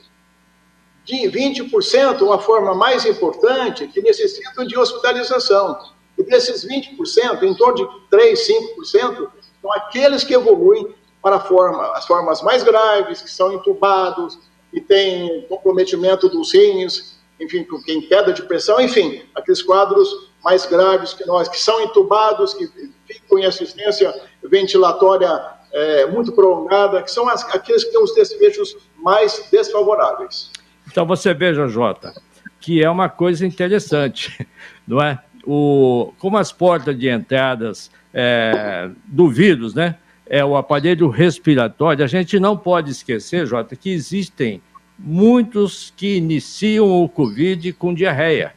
De 1.05 1.17
20%, 1.29 2.23
uma 2.23 2.39
forma 2.39 2.75
mais 2.75 3.05
importante, 3.05 3.89
que 3.89 4.01
necessitam 4.01 4.65
de 4.65 4.79
hospitalização. 4.79 5.79
E 6.17 6.23
desses 6.23 6.65
20%, 6.65 7.43
em 7.43 7.55
torno 7.55 7.75
de 7.75 8.09
3, 8.11 8.49
5%, 8.49 9.29
são 9.61 9.73
aqueles 9.73 10.23
que 10.23 10.35
evoluem 10.35 10.95
para 11.23 11.41
forma, 11.41 11.93
as 11.93 12.07
formas 12.07 12.43
mais 12.43 12.63
graves, 12.63 13.23
que 13.23 13.31
são 13.31 13.53
entubados, 13.53 14.39
e 14.73 14.81
têm 14.81 15.47
comprometimento 15.49 16.29
dos 16.29 16.53
rins, 16.53 17.12
enfim, 17.43 17.67
em 17.89 18.01
queda 18.03 18.33
de 18.33 18.43
pressão, 18.43 18.81
enfim, 18.81 19.23
aqueles 19.35 19.63
quadros 19.63 20.31
mais 20.45 20.67
graves 20.67 21.15
que 21.15 21.25
nós, 21.27 21.49
que 21.49 21.59
são 21.61 21.81
entubados, 21.83 22.55
que 22.55 22.69
ficam 23.07 23.39
em 23.39 23.45
assistência 23.45 24.13
ventilatória 24.43 25.29
é, 25.73 26.07
muito 26.07 26.33
prolongada, 26.33 27.03
que 27.03 27.11
são 27.11 27.29
as, 27.29 27.45
aqueles 27.55 27.85
que 27.85 27.93
têm 27.93 28.03
os 28.03 28.15
desfechos 28.15 28.77
mais 28.97 29.49
desfavoráveis. 29.51 30.51
Então 30.91 31.07
você 31.07 31.33
veja, 31.33 31.67
Jota, 31.69 32.13
que 32.61 32.83
é 32.83 32.91
uma 32.91 33.09
coisa 33.09 33.47
interessante, 33.47 34.47
não 34.87 35.01
é? 35.03 35.23
o, 35.45 36.13
como 36.19 36.39
as 36.39 36.53
portas 36.53 36.99
de 36.99 37.09
entradas 37.09 37.91
é, 38.13 38.91
do 39.07 39.29
vírus, 39.29 39.75
né? 39.75 39.97
É 40.27 40.45
o 40.45 40.57
aparelho 40.57 41.09
respiratório. 41.09 42.05
A 42.05 42.09
gente 42.09 42.39
não 42.41 42.57
pode 42.57 42.91
esquecer, 42.91 43.47
Jota, 43.47 43.77
que 43.77 43.91
existem 43.91 44.63
muitos 44.99 45.93
que 45.97 46.17
iniciam 46.17 47.03
o 47.03 47.09
Covid 47.09 47.73
com 47.73 47.93
diarreia, 47.93 48.55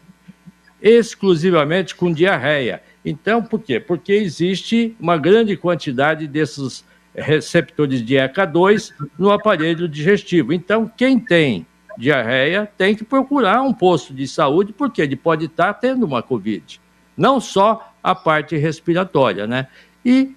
exclusivamente 0.82 1.96
com 1.96 2.12
diarreia. 2.12 2.82
Então, 3.04 3.42
por 3.42 3.60
quê? 3.60 3.80
Porque 3.80 4.14
existe 4.14 4.96
uma 5.00 5.18
grande 5.18 5.56
quantidade 5.56 6.28
desses 6.28 6.84
receptores 7.14 8.04
de 8.04 8.16
ECA2 8.16 8.92
no 9.18 9.32
aparelho 9.32 9.88
digestivo. 9.88 10.52
Então, 10.54 10.92
quem 10.98 11.20
tem 11.20 11.66
diarreia 11.98 12.70
tem 12.78 12.96
que 12.96 13.04
procurar 13.04 13.62
um 13.62 13.74
posto 13.74 14.14
de 14.14 14.28
saúde, 14.28 14.74
porque 14.74 15.02
ele 15.02 15.16
pode 15.16 15.46
estar 15.46 15.74
tendo 15.76 16.06
uma 16.06 16.22
Covid. 16.22 16.82
Não 17.16 17.40
só 17.40 17.94
a 18.04 18.14
parte 18.14 18.58
respiratória, 18.58 19.48
né? 19.48 19.68
E 20.04 20.36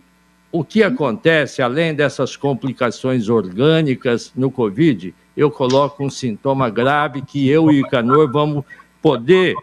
o 0.50 0.64
que 0.64 0.82
acontece, 0.82 1.60
além 1.60 1.94
dessas 1.94 2.36
complicações 2.36 3.28
orgânicas 3.28 4.32
no 4.34 4.50
Covid, 4.50 5.14
eu 5.38 5.52
coloco 5.52 6.04
um 6.04 6.10
sintoma 6.10 6.68
grave 6.68 7.22
que 7.22 7.48
eu 7.48 7.70
e 7.70 7.80
o 7.80 7.86
Icanor 7.86 8.28
vamos 8.28 8.64
poder, 9.00 9.54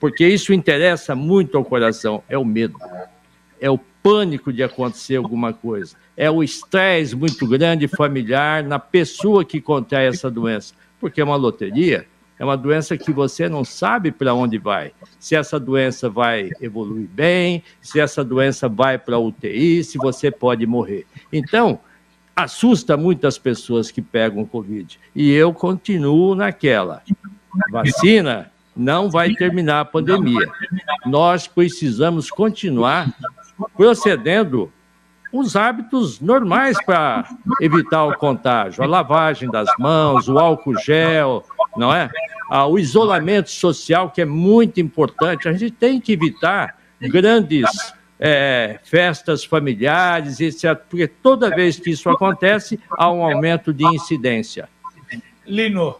porque 0.00 0.26
isso 0.26 0.50
interessa 0.54 1.14
muito 1.14 1.58
ao 1.58 1.64
coração, 1.64 2.22
é 2.26 2.38
o 2.38 2.44
medo, 2.44 2.78
é 3.60 3.68
o 3.70 3.76
pânico 4.02 4.50
de 4.50 4.62
acontecer 4.62 5.16
alguma 5.16 5.52
coisa, 5.52 5.94
é 6.16 6.30
o 6.30 6.42
estresse 6.42 7.14
muito 7.14 7.46
grande 7.46 7.86
familiar 7.86 8.64
na 8.64 8.78
pessoa 8.78 9.44
que 9.44 9.60
contrai 9.60 10.06
essa 10.06 10.30
doença, 10.30 10.72
porque 10.98 11.20
é 11.20 11.24
uma 11.24 11.36
loteria, 11.36 12.06
é 12.38 12.42
uma 12.44 12.56
doença 12.56 12.96
que 12.96 13.12
você 13.12 13.46
não 13.46 13.62
sabe 13.62 14.10
para 14.10 14.32
onde 14.32 14.56
vai. 14.56 14.90
Se 15.20 15.36
essa 15.36 15.60
doença 15.60 16.08
vai 16.08 16.50
evoluir 16.62 17.06
bem, 17.12 17.62
se 17.82 18.00
essa 18.00 18.24
doença 18.24 18.70
vai 18.70 18.96
para 18.96 19.18
UTI, 19.18 19.84
se 19.84 19.98
você 19.98 20.30
pode 20.30 20.66
morrer. 20.66 21.04
Então, 21.30 21.78
assusta 22.34 22.96
muitas 22.96 23.38
pessoas 23.38 23.90
que 23.90 24.02
pegam 24.02 24.44
Covid. 24.44 24.98
E 25.14 25.30
eu 25.32 25.52
continuo 25.52 26.34
naquela. 26.34 27.02
Vacina 27.70 28.50
não 28.76 29.08
vai 29.08 29.32
terminar 29.34 29.80
a 29.80 29.84
pandemia. 29.84 30.50
Nós 31.06 31.46
precisamos 31.46 32.30
continuar 32.30 33.14
procedendo 33.76 34.72
os 35.32 35.56
hábitos 35.56 36.20
normais 36.20 36.76
para 36.84 37.28
evitar 37.60 38.04
o 38.04 38.16
contágio, 38.16 38.82
a 38.82 38.86
lavagem 38.86 39.50
das 39.50 39.68
mãos, 39.78 40.28
o 40.28 40.38
álcool 40.38 40.78
gel, 40.78 41.44
não 41.76 41.92
é? 41.92 42.08
Ah, 42.48 42.66
o 42.66 42.78
isolamento 42.78 43.50
social, 43.50 44.10
que 44.10 44.20
é 44.20 44.24
muito 44.24 44.80
importante. 44.80 45.48
A 45.48 45.52
gente 45.52 45.72
tem 45.72 46.00
que 46.00 46.12
evitar 46.12 46.76
grandes 47.00 47.68
é, 48.18 48.78
festas 48.84 49.44
familiares, 49.44 50.40
etc., 50.40 50.76
porque 50.88 51.06
toda 51.06 51.54
vez 51.54 51.78
que 51.78 51.90
isso 51.90 52.08
acontece, 52.08 52.78
há 52.90 53.10
um 53.10 53.22
aumento 53.22 53.72
de 53.72 53.84
incidência. 53.84 54.68
Lino. 55.46 55.96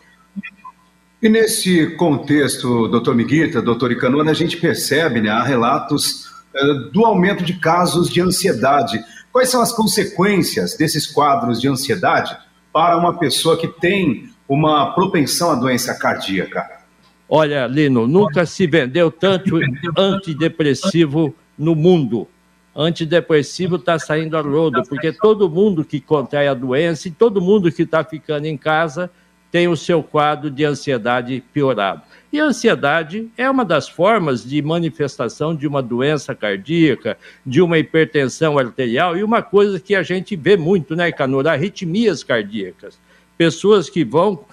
E 1.21 1.29
nesse 1.29 1.97
contexto, 1.97 2.89
doutor 2.89 3.15
Miguita, 3.15 3.63
doutor 3.63 3.93
Icanona, 3.93 4.31
a 4.31 4.35
gente 4.35 4.57
percebe, 4.59 5.21
né, 5.21 5.31
há 5.31 5.43
relatos 5.43 6.27
uh, 6.55 6.91
do 6.93 7.05
aumento 7.05 7.43
de 7.43 7.55
casos 7.55 8.11
de 8.11 8.21
ansiedade. 8.21 9.03
Quais 9.33 9.49
são 9.49 9.63
as 9.63 9.73
consequências 9.73 10.77
desses 10.77 11.07
quadros 11.07 11.61
de 11.61 11.69
ansiedade 11.69 12.37
para 12.73 12.97
uma 12.97 13.19
pessoa 13.19 13.57
que 13.57 13.69
tem 13.69 14.29
uma 14.49 14.95
propensão 14.95 15.51
à 15.51 15.55
doença 15.55 15.95
cardíaca? 15.95 16.85
Olha, 17.29 17.67
Lino, 17.67 18.07
nunca 18.07 18.45
se 18.45 18.67
vendeu 18.67 19.11
tanto 19.11 19.59
antidepressivo 19.97 21.35
no 21.59 21.75
mundo. 21.75 22.29
Antidepressivo 22.75 23.77
está 23.77 23.99
saindo 23.99 24.37
a 24.37 24.41
rodo, 24.41 24.83
porque 24.89 25.13
todo 25.13 25.49
mundo 25.49 25.85
que 25.85 26.01
contrai 26.01 26.49
a 26.49 26.55
doença 26.55 27.09
e 27.09 27.11
todo 27.11 27.41
mundo 27.41 27.71
que 27.71 27.83
está 27.83 28.03
ficando 28.03 28.47
em 28.47 28.57
casa 28.57 29.11
tem 29.51 29.69
o 29.69 29.77
seu 29.77 30.03
quadro 30.03 30.51
de 30.51 30.65
ansiedade 30.65 31.43
piorado. 31.53 32.03
E 32.33 32.41
a 32.41 32.47
ansiedade 32.47 33.31
é 33.37 33.49
uma 33.49 33.65
das 33.65 33.89
formas 33.89 34.45
de 34.45 34.61
manifestação 34.61 35.55
de 35.55 35.69
uma 35.69 35.81
doença 35.81 36.35
cardíaca, 36.35 37.17
de 37.47 37.63
uma 37.63 37.79
hipertensão 37.79 38.59
arterial, 38.59 39.17
e 39.17 39.23
uma 39.23 39.41
coisa 39.41 39.79
que 39.79 39.95
a 39.95 40.03
gente 40.03 40.35
vê 40.35 40.57
muito, 40.57 40.97
né, 40.97 41.13
Canora? 41.13 41.53
Arritmias 41.53 42.25
cardíacas 42.25 42.99
pessoas 43.37 43.91
que 43.91 44.05
vão 44.05 44.45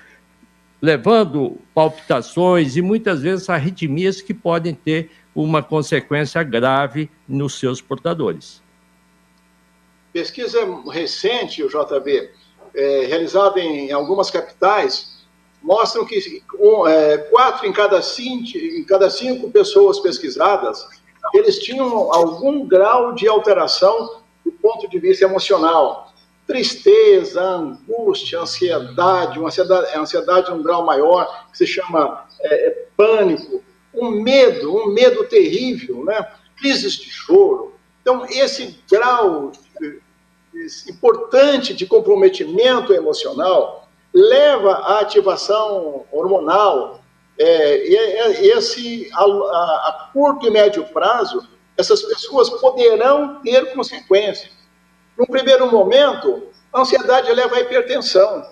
levando 0.82 1.58
palpitações 1.74 2.76
e 2.76 2.82
muitas 2.82 3.22
vezes 3.22 3.50
arritmias 3.50 4.22
que 4.22 4.34
podem 4.34 4.74
ter 4.74 5.12
uma 5.36 5.64
consequência 5.64 6.44
grave 6.44 7.10
nos 7.28 7.58
seus 7.60 7.82
portadores. 7.82 8.62
Pesquisa 10.12 10.60
recente, 10.92 11.64
o 11.64 11.70
JB, 11.70 12.30
é, 12.76 13.06
realizada 13.06 13.60
em 13.60 13.92
algumas 13.92 14.30
capitais, 14.30 15.26
mostram 15.62 16.06
que 16.06 16.44
um, 16.60 16.88
é, 16.88 17.18
quatro 17.18 17.66
em 17.66 17.72
cada, 17.72 18.02
cinco, 18.02 18.58
em 18.58 18.84
cada 18.84 19.10
cinco 19.10 19.50
pessoas 19.52 20.00
pesquisadas, 20.00 20.88
eles 21.34 21.60
tinham 21.60 22.12
algum 22.12 22.68
grau 22.68 23.14
de 23.14 23.28
alteração 23.28 24.22
do 24.44 24.52
ponto 24.52 24.90
de 24.90 25.00
vista 25.00 25.24
emocional 25.24 26.12
tristeza, 26.52 27.42
angústia, 27.42 28.42
ansiedade, 28.42 29.40
uma 29.40 29.48
ansiedade, 29.48 29.98
ansiedade 29.98 30.52
um 30.52 30.62
grau 30.62 30.86
maior, 30.86 31.48
que 31.50 31.58
se 31.58 31.66
chama 31.66 32.26
é, 32.42 32.68
é, 32.68 32.86
pânico, 33.92 34.06
um 34.06 34.12
medo, 34.12 34.76
um 34.76 34.88
medo 34.88 35.24
terrível, 35.26 36.04
né? 36.04 36.26
crises 36.58 36.94
de 36.94 37.10
choro. 37.10 37.74
Então, 38.02 38.26
esse 38.26 38.80
grau 38.90 39.52
importante 40.90 41.74
de 41.74 41.86
comprometimento 41.86 42.94
emocional 42.94 43.88
leva 44.14 44.74
à 44.74 45.00
ativação 45.00 46.06
hormonal. 46.12 47.00
É, 47.40 47.88
e 47.88 47.96
é, 47.96 48.46
esse, 48.58 49.10
a, 49.14 49.24
a, 49.24 49.26
a 49.26 50.10
curto 50.14 50.46
e 50.46 50.52
médio 50.52 50.84
prazo, 50.86 51.48
essas 51.78 52.02
pessoas 52.02 52.50
poderão 52.50 53.42
ter 53.42 53.74
consequências 53.74 54.62
num 55.22 55.26
primeiro 55.28 55.70
momento, 55.70 56.48
a 56.74 56.82
ansiedade 56.82 57.32
leva 57.32 57.56
à 57.56 57.60
hipertensão. 57.60 58.44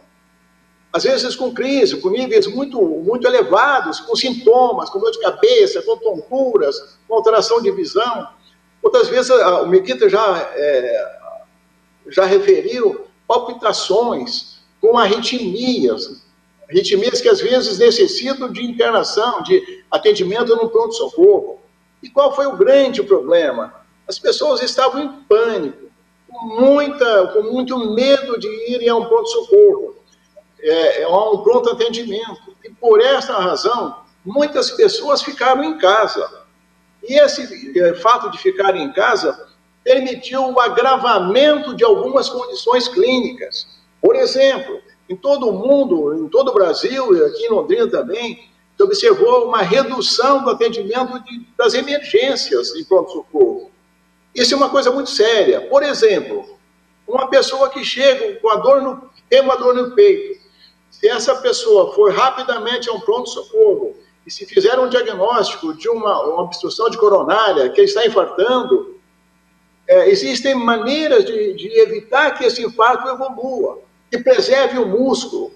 Às 0.91 1.03
vezes 1.03 1.35
com 1.35 1.53
crise, 1.53 1.97
com 1.97 2.09
níveis 2.09 2.47
muito, 2.47 2.81
muito 2.81 3.27
elevados, 3.27 3.99
com 3.99 4.15
sintomas, 4.15 4.89
com 4.89 4.99
dor 4.99 5.11
de 5.11 5.19
cabeça, 5.19 5.81
com 5.83 5.97
tonturas, 5.97 6.97
com 7.07 7.15
alteração 7.15 7.61
de 7.61 7.69
visão. 7.71 8.27
Outras 8.81 9.07
vezes, 9.07 9.29
o 9.29 9.67
Mequita 9.67 10.09
já, 10.09 10.51
é, 10.55 11.19
já 12.07 12.25
referiu 12.25 13.05
palpitações 13.27 14.59
com 14.81 14.97
arritmias, 14.97 16.23
arritmias 16.67 17.21
que 17.21 17.29
às 17.29 17.39
vezes 17.39 17.77
necessitam 17.77 18.51
de 18.51 18.63
internação, 18.63 19.43
de 19.43 19.83
atendimento 19.91 20.55
no 20.55 20.69
pronto-socorro. 20.69 21.59
E 22.01 22.09
qual 22.09 22.35
foi 22.35 22.47
o 22.47 22.55
grande 22.55 23.03
problema? 23.03 23.73
As 24.07 24.17
pessoas 24.17 24.61
estavam 24.63 25.03
em 25.03 25.11
pânico 25.27 25.89
com, 26.27 26.45
muita, 26.47 27.27
com 27.27 27.43
muito 27.43 27.77
medo 27.93 28.39
de 28.39 28.47
irem 28.71 28.89
a 28.89 28.95
um 28.95 29.05
pronto-socorro, 29.05 29.98
é, 30.61 31.03
a 31.03 31.29
um 31.31 31.43
pronto 31.43 31.69
atendimento. 31.69 32.55
E 32.63 32.69
por 32.69 33.01
essa 33.01 33.37
razão, 33.37 33.97
muitas 34.25 34.71
pessoas 34.71 35.21
ficaram 35.21 35.63
em 35.63 35.77
casa. 35.77 36.43
E 37.07 37.19
esse 37.19 37.79
é, 37.79 37.93
fato 37.95 38.29
de 38.29 38.37
ficar 38.37 38.75
em 38.75 38.91
casa 38.91 39.47
permitiu 39.83 40.51
o 40.51 40.59
agravamento 40.59 41.75
de 41.75 41.83
algumas 41.83 42.29
condições 42.29 42.87
clínicas. 42.87 43.67
Por 44.01 44.15
exemplo, 44.15 44.81
em 45.09 45.15
todo 45.15 45.49
o 45.49 45.53
mundo, 45.53 46.25
em 46.25 46.29
todo 46.29 46.49
o 46.49 46.53
Brasil 46.53 47.15
e 47.15 47.25
aqui 47.25 47.45
em 47.45 47.49
Londrina 47.49 47.87
também, 47.87 48.47
se 48.77 48.83
observou 48.83 49.47
uma 49.47 49.61
redução 49.61 50.43
do 50.43 50.51
atendimento 50.51 51.19
de, 51.23 51.45
das 51.57 51.73
emergências 51.73 52.75
em 52.75 52.83
pronto-socorro. 52.83 53.71
Isso 54.33 54.53
é 54.53 54.57
uma 54.57 54.69
coisa 54.69 54.91
muito 54.91 55.09
séria. 55.09 55.61
Por 55.61 55.83
exemplo, 55.83 56.57
uma 57.07 57.27
pessoa 57.27 57.69
que 57.69 57.83
chega 57.83 58.39
com 58.39 58.49
a 58.49 58.57
dor 58.57 58.81
no, 58.81 59.09
tem 59.29 59.41
uma 59.41 59.57
dor 59.57 59.73
no 59.73 59.91
peito, 59.91 60.39
se 60.99 61.07
essa 61.07 61.33
pessoa 61.35 61.93
for 61.93 62.11
rapidamente 62.11 62.89
a 62.89 62.93
um 62.93 62.99
pronto-socorro 62.99 63.95
e 64.27 64.31
se 64.31 64.45
fizer 64.45 64.77
um 64.77 64.89
diagnóstico 64.89 65.73
de 65.73 65.87
uma, 65.87 66.21
uma 66.25 66.41
obstrução 66.41 66.89
de 66.89 66.97
coronária, 66.97 67.69
que 67.69 67.81
está 67.81 68.05
infartando, 68.05 68.99
é, 69.87 70.09
existem 70.09 70.53
maneiras 70.53 71.23
de, 71.23 71.53
de 71.53 71.79
evitar 71.79 72.31
que 72.37 72.43
esse 72.43 72.61
infarto 72.61 73.07
evolua, 73.07 73.79
que 74.11 74.17
preserve 74.17 74.77
o 74.77 74.85
músculo. 74.85 75.53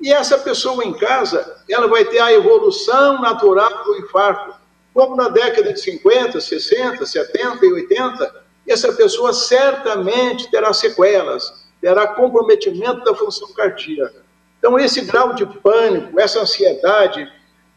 E 0.00 0.12
essa 0.12 0.38
pessoa 0.38 0.84
em 0.84 0.92
casa, 0.92 1.64
ela 1.68 1.88
vai 1.88 2.04
ter 2.04 2.20
a 2.20 2.32
evolução 2.32 3.20
natural 3.20 3.84
do 3.84 3.96
infarto 3.96 4.54
como 4.94 5.16
na 5.16 5.28
década 5.28 5.72
de 5.72 5.80
50, 5.80 6.40
60, 6.40 7.04
70 7.04 7.66
e 7.66 7.72
80, 7.72 8.44
essa 8.68 8.92
pessoa 8.92 9.32
certamente 9.32 10.48
terá 10.48 10.72
sequelas, 10.72 11.66
terá 11.80 12.06
comprometimento 12.06 13.04
da 13.04 13.14
função 13.14 13.52
cardíaca. 13.52 14.25
Então, 14.58 14.78
esse 14.78 15.02
grau 15.02 15.34
de 15.34 15.46
pânico, 15.46 16.18
essa 16.18 16.40
ansiedade, 16.40 17.30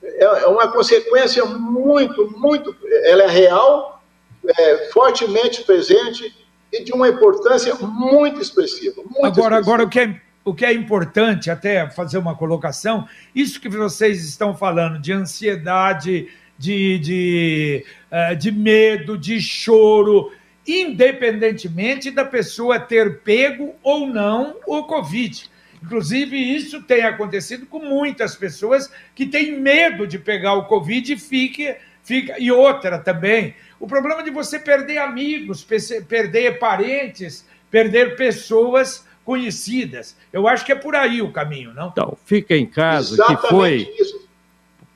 é, 0.03 0.23
é 0.23 0.47
uma 0.47 0.71
consequência 0.71 1.45
muito, 1.45 2.31
muito, 2.37 2.75
ela 3.03 3.23
é 3.23 3.27
real, 3.27 4.01
é, 4.47 4.89
fortemente 4.91 5.63
presente 5.63 6.33
e 6.71 6.83
de 6.83 6.93
uma 6.93 7.09
importância 7.09 7.75
muito 7.75 8.41
expressiva. 8.41 9.01
Muito 9.03 9.25
agora, 9.25 9.55
expressiva. 9.55 9.57
agora 9.57 9.83
o 9.83 9.89
que 9.89 9.99
é 9.99 10.21
o 10.49 10.53
que 10.53 10.65
é 10.65 10.73
importante, 10.73 11.51
até 11.51 11.87
fazer 11.91 12.17
uma 12.17 12.35
colocação, 12.35 13.07
isso 13.35 13.59
que 13.59 13.69
vocês 13.69 14.23
estão 14.23 14.55
falando 14.55 14.97
de 14.97 15.11
ansiedade, 15.11 16.27
de, 16.57 16.97
de, 16.97 17.85
uh, 18.11 18.35
de 18.35 18.51
medo, 18.51 19.17
de 19.17 19.39
choro, 19.39 20.31
independentemente 20.67 22.09
da 22.09 22.25
pessoa 22.25 22.79
ter 22.79 23.19
pego 23.19 23.75
ou 23.83 24.07
não 24.07 24.55
o 24.65 24.83
Covid. 24.83 25.49
Inclusive, 25.83 26.37
isso 26.37 26.81
tem 26.83 27.03
acontecido 27.03 27.65
com 27.65 27.79
muitas 27.79 28.35
pessoas 28.35 28.91
que 29.15 29.25
têm 29.25 29.59
medo 29.59 30.05
de 30.05 30.19
pegar 30.19 30.53
o 30.53 30.65
Covid 30.65 31.13
e 31.13 31.17
fique, 31.17 31.75
fica. 32.03 32.35
E 32.37 32.51
outra 32.51 32.99
também, 32.99 33.55
o 33.79 33.87
problema 33.87 34.21
de 34.21 34.29
você 34.29 34.59
perder 34.59 34.97
amigos, 34.97 35.65
perder 36.07 36.59
parentes, 36.59 37.45
perder 37.71 38.15
pessoas 38.15 39.07
conhecidas. 39.23 40.17
Eu 40.33 40.47
acho 40.47 40.65
que 40.65 40.71
é 40.71 40.75
por 40.75 40.95
aí 40.95 41.21
o 41.21 41.31
caminho, 41.31 41.73
não? 41.73 41.89
Então, 41.89 42.17
fica 42.25 42.55
em 42.55 42.65
casa, 42.65 43.13
Exatamente 43.13 43.41
que 43.41 43.47
foi. 43.47 43.95
Isso. 43.99 44.29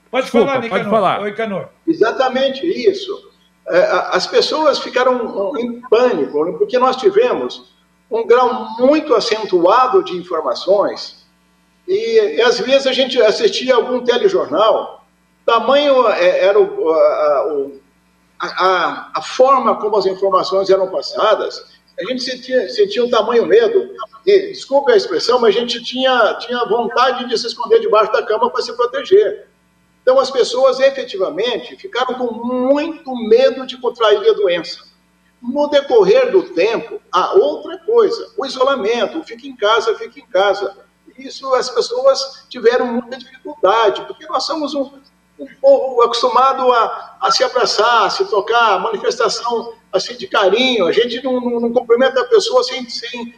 Pode 0.09 0.25
Desculpa, 0.25 0.47
falar, 0.47 0.61
Nicanor. 0.61 0.83
Pode 0.83 0.91
falar. 0.91 1.21
Oi, 1.21 1.31
Canor. 1.33 1.69
Exatamente 1.87 2.65
isso. 2.67 3.31
É, 3.67 3.89
as 4.11 4.27
pessoas 4.27 4.79
ficaram 4.79 5.57
em 5.57 5.81
pânico, 5.89 6.45
né, 6.45 6.51
porque 6.57 6.77
nós 6.77 6.97
tivemos 6.97 7.72
um 8.13 8.27
grau 8.27 8.67
muito 8.77 9.15
acentuado 9.15 10.03
de 10.03 10.15
informações 10.15 11.25
e, 11.87 12.37
e 12.37 12.41
às 12.41 12.59
vezes 12.59 12.87
a 12.87 12.93
gente 12.93 13.21
assistia 13.21 13.75
algum 13.75 14.03
telejornal, 14.03 15.05
tamanho 15.45 16.07
é, 16.09 16.45
era 16.45 16.59
o, 16.59 16.93
a, 18.39 18.47
a, 18.47 19.11
a, 19.15 19.21
forma 19.21 19.75
como 19.77 19.97
as 19.97 20.05
informações 20.05 20.69
eram 20.69 20.89
passadas, 20.89 21.73
a 21.99 22.03
gente 22.05 22.23
sentia, 22.23 22.69
sentia 22.69 23.03
um 23.03 23.09
tamanho 23.09 23.45
medo, 23.45 23.89
e, 24.25 24.51
desculpe 24.51 24.91
a 24.91 24.95
expressão, 24.95 25.39
mas 25.39 25.55
a 25.55 25.59
gente 25.59 25.83
tinha, 25.83 26.35
tinha 26.35 26.63
vontade 26.65 27.27
de 27.27 27.37
se 27.37 27.47
esconder 27.47 27.79
debaixo 27.79 28.11
da 28.11 28.23
cama 28.23 28.49
para 28.49 28.61
se 28.61 28.73
proteger. 28.73 29.47
Então, 30.01 30.19
as 30.19 30.31
pessoas 30.31 30.79
efetivamente 30.79 31.75
ficaram 31.77 32.15
com 32.15 32.31
muito 32.33 33.15
medo 33.27 33.65
de 33.65 33.77
contrair 33.77 34.29
a 34.29 34.33
doença. 34.33 34.92
No 35.43 35.67
decorrer 35.67 36.31
do 36.31 36.43
tempo, 36.53 37.01
há 37.11 37.33
outra 37.33 37.77
coisa, 37.79 38.31
o 38.37 38.45
isolamento, 38.45 39.21
fica 39.25 39.45
em 39.45 39.53
casa, 39.57 39.93
fica 39.95 40.17
em 40.17 40.25
casa. 40.27 40.77
Isso 41.17 41.53
as 41.53 41.69
pessoas 41.69 42.45
tiveram 42.47 42.87
muita 42.87 43.17
dificuldade, 43.17 44.05
porque 44.05 44.25
nós 44.25 44.45
somos 44.45 44.73
um, 44.73 44.89
um 45.37 45.45
povo 45.59 46.01
acostumado 46.01 46.71
a, 46.71 47.17
a, 47.19 47.29
se 47.29 47.43
abraçar, 47.43 48.05
a 48.05 48.09
se 48.09 48.23
tocar, 48.25 48.79
manifestação 48.79 49.73
assim 49.91 50.15
de 50.15 50.27
carinho. 50.27 50.87
A 50.87 50.93
gente 50.93 51.21
não, 51.21 51.41
não, 51.41 51.59
não 51.59 51.73
cumprimenta 51.73 52.21
a 52.21 52.27
pessoa 52.27 52.63
sem, 52.63 52.87
sem 52.89 53.35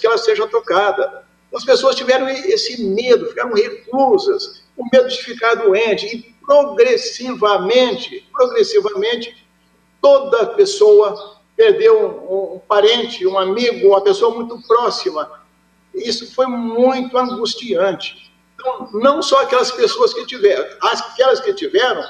que 0.00 0.06
ela 0.06 0.16
seja 0.16 0.46
tocada. 0.46 1.24
As 1.52 1.64
pessoas 1.64 1.96
tiveram 1.96 2.28
esse 2.28 2.84
medo, 2.84 3.26
ficaram 3.26 3.52
reclusas, 3.52 4.62
o 4.76 4.84
medo 4.92 5.08
de 5.08 5.16
ficar 5.16 5.56
doente, 5.56 6.06
e 6.06 6.34
progressivamente, 6.46 8.28
progressivamente, 8.32 9.44
toda 10.00 10.46
pessoa 10.46 11.37
perdeu 11.58 12.06
um, 12.06 12.54
um 12.54 12.58
parente, 12.60 13.26
um 13.26 13.36
amigo, 13.36 13.88
uma 13.88 14.00
pessoa 14.00 14.32
muito 14.32 14.62
próxima. 14.62 15.28
Isso 15.92 16.32
foi 16.32 16.46
muito 16.46 17.18
angustiante. 17.18 18.32
Então, 18.54 18.88
não 18.92 19.20
só 19.20 19.42
aquelas 19.42 19.72
pessoas 19.72 20.14
que 20.14 20.24
tiveram, 20.24 20.64
aquelas 20.80 21.40
que 21.40 21.52
tiveram 21.52 22.08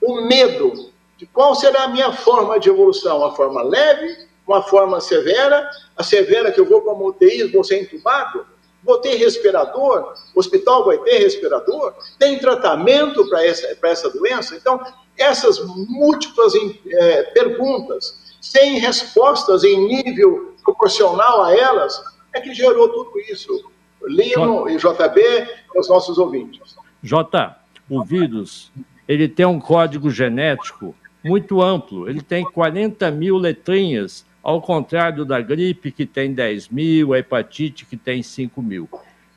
o 0.00 0.22
medo 0.22 0.90
de 1.18 1.26
qual 1.26 1.54
será 1.54 1.84
a 1.84 1.88
minha 1.88 2.10
forma 2.10 2.58
de 2.58 2.70
evolução, 2.70 3.18
uma 3.18 3.36
forma 3.36 3.62
leve, 3.62 4.26
uma 4.46 4.62
forma 4.62 4.98
severa, 4.98 5.70
a 5.94 6.02
severa 6.02 6.50
que 6.50 6.58
eu 6.58 6.64
vou 6.64 6.80
para 6.80 6.94
uma 6.94 7.04
UTI, 7.04 7.44
vou 7.52 7.64
ser 7.64 7.82
entubado, 7.82 8.46
Vou 8.86 8.98
ter 8.98 9.16
respirador? 9.16 10.14
O 10.32 10.38
hospital 10.38 10.84
vai 10.84 10.96
ter 10.98 11.18
respirador? 11.18 11.92
Tem 12.20 12.38
tratamento 12.38 13.28
para 13.28 13.44
essa, 13.44 13.76
essa 13.82 14.08
doença? 14.10 14.54
Então, 14.54 14.80
essas 15.18 15.58
múltiplas 15.88 16.52
é, 16.86 17.24
perguntas, 17.24 18.16
sem 18.40 18.78
respostas 18.78 19.64
em 19.64 19.86
nível 19.86 20.54
proporcional 20.62 21.44
a 21.44 21.56
elas, 21.56 22.02
é 22.32 22.40
que 22.40 22.52
gerou 22.52 22.88
tudo 22.88 23.18
isso. 23.30 23.70
Lino 24.06 24.68
J... 24.68 24.72
e 24.72 24.76
JB, 24.76 25.48
os 25.76 25.88
nossos 25.88 26.18
ouvintes. 26.18 26.76
J, 27.02 27.56
o 27.88 28.04
vírus, 28.04 28.70
ele 29.08 29.28
tem 29.28 29.46
um 29.46 29.60
código 29.60 30.10
genético 30.10 30.94
muito 31.24 31.60
amplo, 31.60 32.08
ele 32.08 32.22
tem 32.22 32.44
40 32.44 33.10
mil 33.10 33.36
letrinhas 33.36 34.24
ao 34.42 34.62
contrário 34.62 35.24
da 35.24 35.40
gripe, 35.40 35.90
que 35.90 36.06
tem 36.06 36.32
10 36.32 36.68
mil, 36.68 37.12
a 37.12 37.18
hepatite, 37.18 37.84
que 37.84 37.96
tem 37.96 38.22
5 38.22 38.62
mil. 38.62 38.88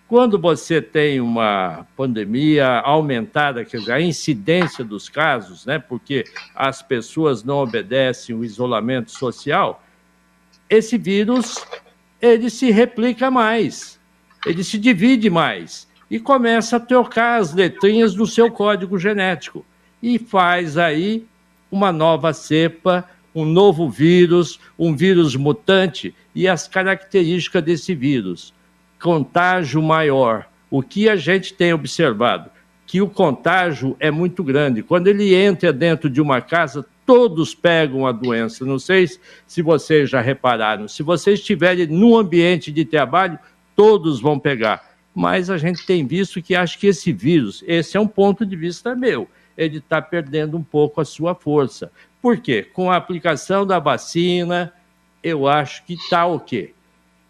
Quando 0.10 0.40
você 0.40 0.82
tem 0.82 1.22
uma 1.22 1.86
pandemia 1.96 2.80
aumentada, 2.80 3.64
quer 3.64 3.78
dizer, 3.78 3.92
a 3.92 4.02
incidência 4.02 4.84
dos 4.84 5.08
casos, 5.08 5.68
né, 5.68 5.78
porque 5.78 6.24
as 6.56 6.82
pessoas 6.82 7.44
não 7.44 7.60
obedecem 7.60 8.36
o 8.36 8.44
isolamento 8.44 9.12
social, 9.12 9.84
esse 10.68 10.98
vírus 10.98 11.64
ele 12.20 12.50
se 12.50 12.72
replica 12.72 13.30
mais, 13.30 14.00
ele 14.48 14.64
se 14.64 14.80
divide 14.80 15.30
mais 15.30 15.88
e 16.10 16.20
começa 16.20 16.78
a 16.78 16.80
trocar 16.80 17.40
as 17.40 17.54
letrinhas 17.54 18.16
do 18.16 18.26
seu 18.26 18.50
código 18.50 18.98
genético 18.98 19.64
e 20.02 20.18
faz 20.18 20.76
aí 20.76 21.24
uma 21.72 21.92
nova 21.92 22.34
cepa 22.34 23.08
um 23.34 23.46
novo 23.46 23.88
vírus, 23.88 24.60
um 24.78 24.96
vírus 24.96 25.36
mutante 25.36 26.16
e 26.34 26.48
as 26.48 26.68
características 26.68 27.64
desse 27.64 27.94
vírus. 27.94 28.54
Contágio 29.02 29.82
maior. 29.82 30.48
O 30.70 30.82
que 30.84 31.10
a 31.10 31.16
gente 31.16 31.54
tem 31.54 31.74
observado? 31.74 32.50
Que 32.86 33.02
o 33.02 33.10
contágio 33.10 33.96
é 34.00 34.12
muito 34.12 34.44
grande. 34.44 34.84
Quando 34.84 35.08
ele 35.08 35.34
entra 35.34 35.72
dentro 35.72 36.10
de 36.10 36.22
uma 36.22 36.42
casa, 36.42 36.86
todos 37.06 37.56
pegam 37.56 38.06
a 38.06 38.12
doença. 38.12 38.66
Não 38.66 38.78
sei 38.78 39.08
se 39.48 39.62
vocês 39.62 40.10
já 40.10 40.22
repararam. 40.22 40.88
Se 40.88 41.02
vocês 41.02 41.40
estiverem 41.40 41.88
no 41.88 42.18
ambiente 42.18 42.72
de 42.72 42.86
trabalho, 42.86 43.40
todos 43.76 44.20
vão 44.20 44.38
pegar. 44.38 44.90
Mas 45.16 45.50
a 45.50 45.58
gente 45.58 45.86
tem 45.86 46.06
visto 46.06 46.42
que 46.42 46.56
acho 46.56 46.78
que 46.78 46.88
esse 46.88 47.12
vírus, 47.12 47.64
esse 47.66 47.98
é 47.98 48.00
um 48.00 48.08
ponto 48.08 48.46
de 48.46 48.56
vista 48.56 48.96
meu, 48.96 49.28
ele 49.58 49.80
está 49.80 50.02
perdendo 50.02 50.56
um 50.56 50.64
pouco 50.64 51.02
a 51.02 51.06
sua 51.06 51.34
força. 51.34 51.92
Por 52.22 52.38
quê? 52.38 52.62
Com 52.74 52.92
a 52.92 52.96
aplicação 52.96 53.66
da 53.66 53.80
vacina, 53.80 54.72
eu 55.24 55.48
acho 55.48 55.84
que 55.86 55.94
está 55.94 56.26
o 56.26 56.40
quê? 56.40 56.74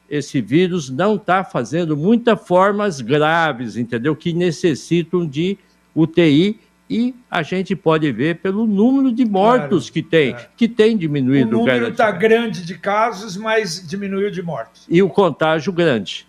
Esse 0.10 0.42
vírus 0.42 0.90
não 0.90 1.16
está 1.16 1.44
fazendo 1.44 1.96
muitas 1.96 2.40
formas 2.48 3.00
graves, 3.00 3.78
entendeu? 3.78 4.16
Que 4.16 4.34
necessitam 4.34 5.26
de 5.26 5.58
UTI 5.96 6.60
e 6.90 7.14
a 7.30 7.44
gente 7.44 7.76
pode 7.76 8.12
ver 8.12 8.38
pelo 8.38 8.66
número 8.66 9.12
de 9.12 9.24
mortos 9.24 9.90
claro, 9.90 9.94
que 9.94 10.02
tem, 10.02 10.34
é. 10.34 10.48
que 10.58 10.68
tem 10.68 10.98
diminuído. 10.98 11.56
O 11.56 11.60
número 11.60 11.90
está 11.90 12.10
grande 12.10 12.66
de 12.66 12.76
casos, 12.76 13.38
mas 13.38 13.88
diminuiu 13.88 14.32
de 14.32 14.42
mortos. 14.42 14.88
E 14.90 15.04
o 15.04 15.10
contágio 15.10 15.72
grande. 15.72 16.26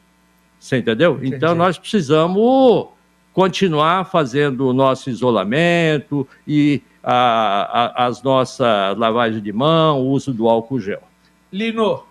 Você 0.59 0.77
entendeu? 0.77 1.15
Entendi. 1.15 1.37
Então 1.37 1.55
nós 1.55 1.79
precisamos 1.79 2.89
continuar 3.33 4.05
fazendo 4.05 4.69
o 4.69 4.75
nosso 4.75 5.09
isolamento 5.09 6.29
e 6.47 6.83
a, 7.03 8.03
a, 8.03 8.07
as 8.07 8.23
nossas 8.23 8.99
lavagens 8.99 9.43
de 9.43 9.53
mão, 9.53 10.03
o 10.03 10.11
uso 10.11 10.35
do 10.35 10.47
álcool 10.47 10.79
gel. 10.79 11.03
Lino. 11.51 12.10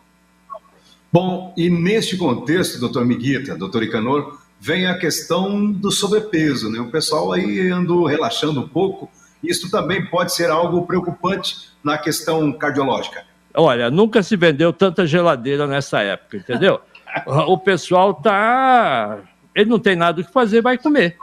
Bom, 1.12 1.54
e 1.58 1.70
neste 1.70 2.16
contexto, 2.18 2.80
doutor 2.80 3.04
Miguita, 3.04 3.56
doutor 3.58 3.82
Icanor, 3.82 4.38
vem 4.60 4.86
a 4.86 4.98
questão 4.98 5.72
do 5.72 5.92
sobrepeso, 5.92 6.70
né? 6.70 6.80
O 6.80 6.92
pessoal 6.92 7.32
aí 7.32 7.70
andou 7.70 8.06
relaxando 8.06 8.60
um 8.60 8.68
pouco. 8.68 9.10
Isso 9.42 9.72
também 9.72 10.06
pode 10.06 10.36
ser 10.36 10.52
algo 10.52 10.86
preocupante 10.86 11.70
na 11.84 11.98
questão 11.98 12.52
cardiológica. 12.52 13.24
Olha, 13.54 13.90
nunca 13.90 14.22
se 14.22 14.36
vendeu 14.36 14.72
tanta 14.72 15.08
geladeira 15.08 15.66
nessa 15.66 16.02
época, 16.02 16.38
entendeu? 16.38 16.80
o 17.26 17.58
pessoal 17.58 18.14
tá. 18.14 19.20
Ele 19.56 19.70
não 19.70 19.80
tem 19.80 19.96
nada 19.96 20.22
o 20.22 20.24
que 20.24 20.32
fazer, 20.32 20.62
vai 20.62 20.78
comer. 20.78 21.18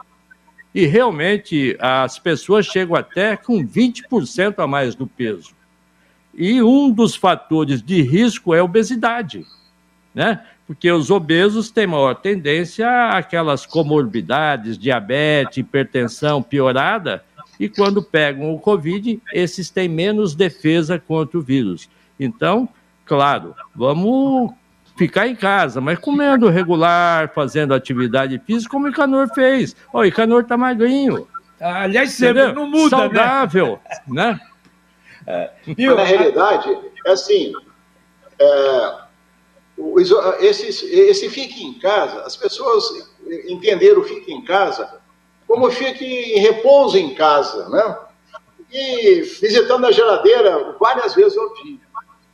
E 0.75 0.85
realmente 0.85 1.77
as 1.81 2.19
pessoas 2.19 2.67
chegam 2.67 2.97
até 2.97 3.37
com 3.37 3.65
20% 3.65 4.59
a 4.59 4.67
mais 4.67 4.95
do 4.95 5.07
peso. 5.07 5.55
E 6.35 6.61
um 6.63 6.91
dos 6.91 7.15
fatores 7.15 7.81
de 7.81 8.03
risco 8.03 8.55
é 8.55 8.59
a 8.59 8.65
obesidade, 8.65 9.47
né? 10.17 10.41
Porque 10.67 10.91
os 10.91 11.11
obesos 11.11 11.71
têm 11.71 11.87
maior 11.87 12.15
tendência 12.15 13.11
àquelas 13.11 13.67
comorbidades, 13.67 14.79
diabetes, 14.79 15.59
hipertensão 15.59 16.43
piorada, 16.43 17.23
e 17.61 17.69
quando 17.69 18.03
pegam 18.03 18.53
o 18.55 18.59
Covid, 18.59 19.21
esses 19.33 19.69
têm 19.69 19.89
menos 19.89 20.35
defesa 20.35 20.99
contra 20.99 21.39
o 21.39 21.43
vírus. 21.43 21.89
Então, 22.19 22.67
claro, 23.05 23.55
vamos 23.75 24.53
ficar 24.97 25.29
em 25.29 25.37
casa, 25.37 25.81
mas 25.83 25.99
comendo 25.99 26.49
regular, 26.49 27.31
fazendo 27.35 27.75
atividade 27.75 28.41
física, 28.47 28.71
como 28.71 28.87
o 28.87 28.89
Icanor 28.89 29.29
fez. 29.35 29.77
Ó, 29.93 30.01
o 30.01 30.05
Icanor 30.05 30.45
tá 30.45 30.57
magrinho. 30.57 31.29
Aliás, 31.61 32.13
sempre 32.13 32.53
não 32.53 32.67
muda, 32.67 32.97
né? 32.97 33.03
Saudável, 33.03 33.79
né? 34.09 34.41
né? 35.27 35.51
É, 35.77 35.95
na 35.95 36.05
realidade, 36.05 36.77
é 37.05 37.11
assim, 37.11 37.53
é, 38.39 39.06
esse, 40.41 40.69
esse 40.69 41.29
fique 41.29 41.65
em 41.65 41.79
casa, 41.79 42.23
as 42.23 42.37
pessoas 42.37 43.11
entenderam 43.49 44.01
o 44.01 44.05
fique 44.05 44.33
em 44.33 44.43
casa 44.43 45.01
como 45.47 45.71
fique 45.71 46.05
em 46.05 46.41
repouso 46.41 46.99
em 46.99 47.15
casa, 47.15 47.69
né? 47.69 47.99
E 48.73 49.21
visitando 49.41 49.87
a 49.87 49.93
geladeira 49.93 50.77
várias 50.81 51.15
vezes 51.15 51.39
ao 51.39 51.55
dia. 51.55 51.79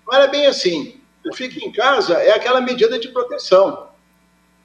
Não 0.06 0.14
era 0.14 0.26
bem 0.28 0.46
assim. 0.46 1.00
O 1.26 1.34
fique 1.34 1.64
em 1.64 1.70
casa 1.70 2.14
é 2.14 2.32
aquela 2.32 2.60
medida 2.60 2.98
de 2.98 3.08
proteção. 3.08 3.88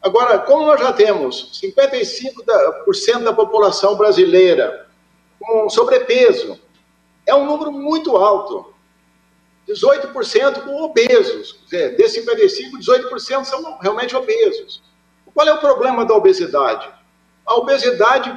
Agora, 0.02 0.40
como 0.40 0.66
nós 0.66 0.80
já 0.80 0.94
temos 0.94 1.60
55% 1.62 3.24
da 3.24 3.34
população 3.34 3.96
brasileira 3.96 4.88
com 5.40 5.70
sobrepeso, 5.70 6.60
é 7.26 7.36
um 7.36 7.46
número 7.46 7.72
muito 7.72 8.16
alto. 8.16 8.74
18% 9.68 10.64
com 10.64 10.82
obesos. 10.84 11.60
Dizer, 11.66 11.96
desses 11.98 12.16
55, 12.24 12.78
18% 12.80 13.44
são 13.44 13.78
realmente 13.80 14.16
obesos. 14.16 14.82
Qual 15.34 15.48
é 15.48 15.54
o 15.54 15.60
problema 15.60 16.06
da 16.06 16.16
obesidade? 16.16 16.90
A 17.46 17.56
obesidade 17.56 18.34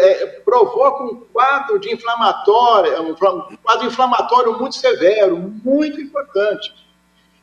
é, 0.00 0.26
provoca 0.44 1.04
um 1.04 1.20
quadro 1.32 1.78
de 1.78 1.92
inflamatório, 1.92 3.02
um 3.02 3.14
quadro 3.62 3.86
inflamatório 3.86 4.58
muito 4.58 4.76
severo, 4.76 5.36
muito 5.36 6.00
importante. 6.00 6.72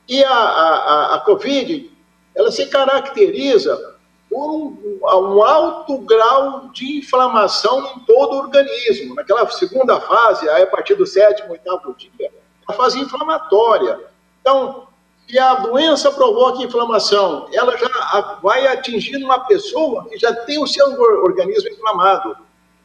E 0.08 0.24
a, 0.24 0.34
a, 0.34 1.16
a 1.16 1.20
Covid, 1.20 1.92
ela 2.36 2.52
se 2.52 2.66
caracteriza 2.68 3.98
por 4.30 4.50
um, 4.50 5.00
um, 5.04 5.44
alto 5.44 6.00
grau 6.00 6.70
de 6.70 7.00
inflamação 7.00 7.94
em 7.96 8.00
todo 8.06 8.34
o 8.34 8.40
organismo. 8.40 9.14
Naquela 9.14 9.48
segunda 9.50 10.00
fase, 10.00 10.50
a 10.50 10.66
partir 10.66 10.96
do 10.96 11.06
sétimo, 11.06 11.52
oitavo 11.52 11.94
dia, 11.96 12.32
fase 12.72 13.00
inflamatória. 13.00 14.00
Então, 14.42 14.88
se 15.28 15.38
a 15.40 15.56
doença 15.56 16.12
provoca 16.12 16.64
inflamação, 16.64 17.48
ela 17.54 17.78
já 17.78 18.40
vai 18.42 18.68
atingindo 18.68 19.26
uma 19.26 19.40
pessoa 19.40 20.06
que 20.10 20.18
já 20.18 20.34
tem 20.34 20.62
o 20.62 20.68
seu 20.68 20.88
organismo 21.24 21.70
inflamado. 21.70 22.36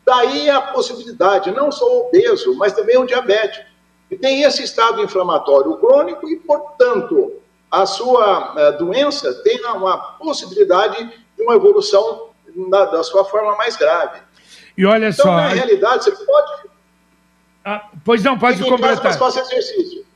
Daí 0.05 0.49
a 0.49 0.61
possibilidade, 0.61 1.51
não 1.51 1.72
só 1.72 1.85
o 1.85 2.07
obeso, 2.07 2.55
mas 2.57 2.72
também 2.72 2.96
o 2.96 3.07
diabético, 3.07 3.66
que 4.09 4.16
tem 4.16 4.42
esse 4.42 4.62
estado 4.62 5.03
inflamatório 5.03 5.77
crônico 5.79 6.29
e, 6.29 6.37
portanto, 6.37 7.33
a 7.68 7.85
sua 7.85 8.55
eh, 8.57 8.72
doença 8.72 9.35
tem 9.42 9.61
uma 9.66 9.99
possibilidade 9.99 11.05
de 11.37 11.42
uma 11.42 11.57
evolução 11.57 12.29
da 12.70 13.03
sua 13.03 13.25
forma 13.25 13.57
mais 13.57 13.77
grave. 13.77 14.20
E 14.77 14.85
olha 14.85 15.09
então, 15.09 15.27
só. 15.27 15.33
na 15.33 15.49
realidade, 15.49 16.05
você 16.05 16.12
pode. 16.12 16.66
Ah, 17.69 17.91
pois 18.05 18.23
não, 18.23 18.39
pode 18.39 18.63
completar. 18.63 19.03
Casa, 19.03 19.19
faça 19.19 19.41
exercício. 19.41 20.07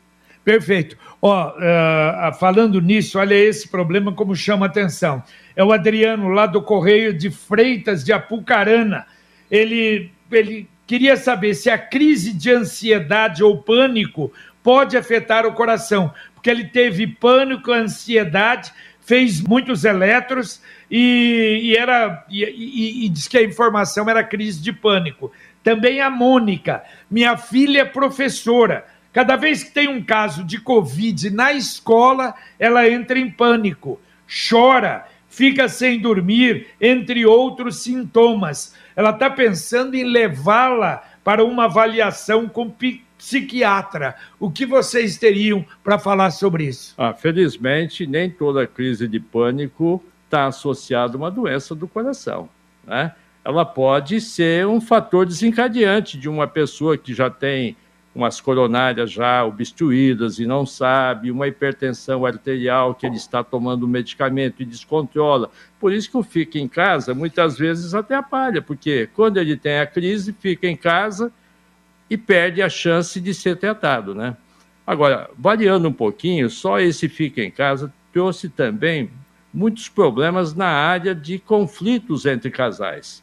Perfeito. 0.44 0.96
Ó, 1.20 1.48
uh, 1.48 2.32
falando 2.38 2.80
nisso, 2.80 3.18
olha 3.18 3.34
esse 3.34 3.68
problema 3.68 4.12
como 4.12 4.36
chama 4.36 4.66
atenção. 4.66 5.20
É 5.56 5.64
o 5.64 5.72
Adriano, 5.72 6.28
lá 6.28 6.46
do 6.46 6.62
Correio 6.62 7.12
de 7.12 7.28
Freitas 7.28 8.04
de 8.04 8.12
Apucarana. 8.12 9.04
Ele, 9.50 10.12
ele 10.30 10.68
queria 10.86 11.16
saber 11.16 11.54
se 11.54 11.68
a 11.68 11.76
crise 11.76 12.32
de 12.32 12.52
ansiedade 12.52 13.42
ou 13.42 13.58
pânico 13.58 14.32
pode 14.62 14.96
afetar 14.96 15.44
o 15.44 15.52
coração, 15.52 16.14
porque 16.32 16.48
ele 16.48 16.66
teve 16.66 17.04
pânico, 17.04 17.72
ansiedade, 17.72 18.72
fez 19.00 19.40
muitos 19.40 19.84
eletros 19.84 20.62
e, 20.88 21.60
e 21.64 21.76
era 21.76 22.24
e, 22.30 22.44
e, 22.44 23.06
e 23.06 23.08
diz 23.08 23.26
que 23.26 23.36
a 23.36 23.42
informação 23.42 24.08
era 24.08 24.22
crise 24.22 24.62
de 24.62 24.72
pânico. 24.72 25.32
Também 25.62 26.00
a 26.00 26.08
Mônica, 26.08 26.82
minha 27.10 27.36
filha 27.36 27.84
professora 27.84 28.86
Cada 29.12 29.34
vez 29.34 29.64
que 29.64 29.72
tem 29.72 29.88
um 29.88 30.02
caso 30.02 30.44
de 30.44 30.60
Covid 30.60 31.30
na 31.30 31.52
escola, 31.52 32.34
ela 32.58 32.88
entra 32.88 33.18
em 33.18 33.28
pânico, 33.28 34.00
chora, 34.48 35.04
fica 35.28 35.68
sem 35.68 36.00
dormir, 36.00 36.68
entre 36.80 37.26
outros 37.26 37.82
sintomas. 37.82 38.76
Ela 38.94 39.10
está 39.10 39.28
pensando 39.28 39.96
em 39.96 40.04
levá-la 40.04 41.02
para 41.24 41.44
uma 41.44 41.64
avaliação 41.64 42.48
com 42.48 42.72
psiquiatra. 43.18 44.14
O 44.38 44.48
que 44.48 44.64
vocês 44.64 45.18
teriam 45.18 45.66
para 45.82 45.98
falar 45.98 46.30
sobre 46.30 46.64
isso? 46.66 46.94
Ah, 46.96 47.12
felizmente, 47.12 48.06
nem 48.06 48.30
toda 48.30 48.66
crise 48.66 49.08
de 49.08 49.18
pânico 49.18 50.02
está 50.24 50.46
associada 50.46 51.14
a 51.14 51.16
uma 51.16 51.30
doença 51.32 51.74
do 51.74 51.88
coração. 51.88 52.48
Né? 52.86 53.12
Ela 53.44 53.64
pode 53.64 54.20
ser 54.20 54.66
um 54.66 54.80
fator 54.80 55.24
desencadeante 55.24 56.18
de 56.18 56.28
uma 56.28 56.46
pessoa 56.46 56.96
que 56.98 57.14
já 57.14 57.30
tem 57.30 57.76
umas 58.14 58.40
coronárias 58.40 59.10
já 59.10 59.44
obstruídas 59.44 60.38
e 60.38 60.46
não 60.46 60.66
sabe, 60.66 61.30
uma 61.30 61.46
hipertensão 61.46 62.26
arterial 62.26 62.94
que 62.94 63.06
ele 63.06 63.16
está 63.16 63.42
tomando 63.44 63.86
medicamento 63.86 64.62
e 64.62 64.66
descontrola. 64.66 65.50
Por 65.78 65.92
isso 65.92 66.10
que 66.10 66.16
o 66.16 66.22
fica 66.22 66.58
em 66.58 66.68
casa 66.68 67.14
muitas 67.14 67.56
vezes 67.56 67.94
atrapalha, 67.94 68.60
porque 68.60 69.08
quando 69.14 69.38
ele 69.38 69.56
tem 69.56 69.78
a 69.78 69.86
crise, 69.86 70.34
fica 70.38 70.66
em 70.66 70.76
casa 70.76 71.32
e 72.10 72.16
perde 72.16 72.60
a 72.60 72.68
chance 72.68 73.20
de 73.20 73.32
ser 73.32 73.56
tratado, 73.56 74.14
né? 74.14 74.36
Agora, 74.84 75.30
variando 75.38 75.88
um 75.88 75.92
pouquinho, 75.92 76.50
só 76.50 76.80
esse 76.80 77.08
fica 77.08 77.40
em 77.40 77.50
casa 77.50 77.92
trouxe 78.12 78.48
também 78.48 79.10
muitos 79.52 79.88
problemas 79.88 80.54
na 80.54 80.66
área 80.66 81.14
de 81.14 81.38
conflitos 81.38 82.26
entre 82.26 82.50
casais. 82.50 83.22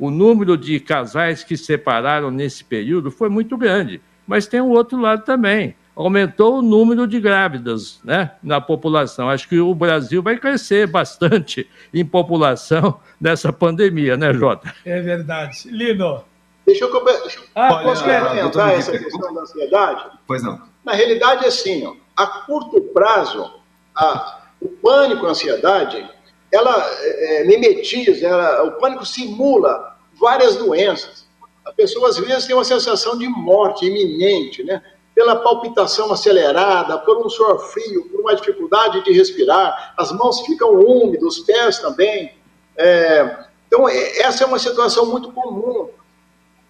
O 0.00 0.10
número 0.10 0.56
de 0.56 0.80
casais 0.80 1.44
que 1.44 1.56
separaram 1.56 2.30
nesse 2.30 2.64
período 2.64 3.10
foi 3.10 3.28
muito 3.28 3.56
grande 3.56 4.00
mas 4.30 4.46
tem 4.46 4.60
o 4.60 4.68
outro 4.68 4.96
lado 4.96 5.24
também. 5.24 5.74
Aumentou 5.96 6.60
o 6.60 6.62
número 6.62 7.04
de 7.04 7.18
grávidas 7.18 7.98
né, 8.04 8.30
na 8.40 8.60
população. 8.60 9.28
Acho 9.28 9.48
que 9.48 9.58
o 9.58 9.74
Brasil 9.74 10.22
vai 10.22 10.38
crescer 10.38 10.86
bastante 10.86 11.68
em 11.92 12.06
população 12.06 13.00
nessa 13.20 13.52
pandemia, 13.52 14.16
né, 14.16 14.32
Jota? 14.32 14.72
É 14.86 15.00
verdade. 15.00 15.68
Lino. 15.68 16.22
Deixa 16.64 16.84
eu, 16.84 17.04
deixa 17.04 17.40
eu 17.40 17.44
ah, 17.56 17.82
posso 17.82 18.04
complementar 18.04 18.74
essa 18.74 18.96
questão 18.96 19.34
da 19.34 19.40
ansiedade? 19.40 20.04
Pois 20.28 20.44
não. 20.44 20.62
Na 20.84 20.92
realidade, 20.92 21.44
é 21.44 21.48
assim, 21.48 21.84
ó, 21.84 21.96
a 22.16 22.26
curto 22.46 22.80
prazo, 22.94 23.52
a, 23.96 24.42
o 24.60 24.68
pânico, 24.68 25.26
a 25.26 25.30
ansiedade, 25.30 26.08
ela 26.52 26.86
é, 27.00 27.44
mimetiza, 27.44 28.24
ela, 28.24 28.62
o 28.62 28.72
pânico 28.78 29.04
simula 29.04 29.89
várias 30.20 30.56
doenças. 30.56 31.26
A 31.64 31.72
pessoa 31.72 32.08
às 32.08 32.18
vezes 32.18 32.46
tem 32.46 32.54
uma 32.54 32.64
sensação 32.64 33.16
de 33.16 33.26
morte 33.26 33.86
iminente, 33.86 34.62
né? 34.62 34.82
Pela 35.14 35.36
palpitação 35.36 36.12
acelerada, 36.12 36.98
por 36.98 37.18
um 37.18 37.28
suor 37.28 37.58
frio, 37.72 38.04
por 38.10 38.20
uma 38.20 38.34
dificuldade 38.34 39.02
de 39.02 39.12
respirar, 39.12 39.94
as 39.96 40.12
mãos 40.12 40.40
ficam 40.42 40.72
úmidas, 40.74 41.38
os 41.38 41.38
pés 41.40 41.78
também. 41.78 42.32
É, 42.76 43.44
então, 43.66 43.88
é, 43.88 44.18
essa 44.18 44.44
é 44.44 44.46
uma 44.46 44.58
situação 44.58 45.06
muito 45.06 45.32
comum. 45.32 45.88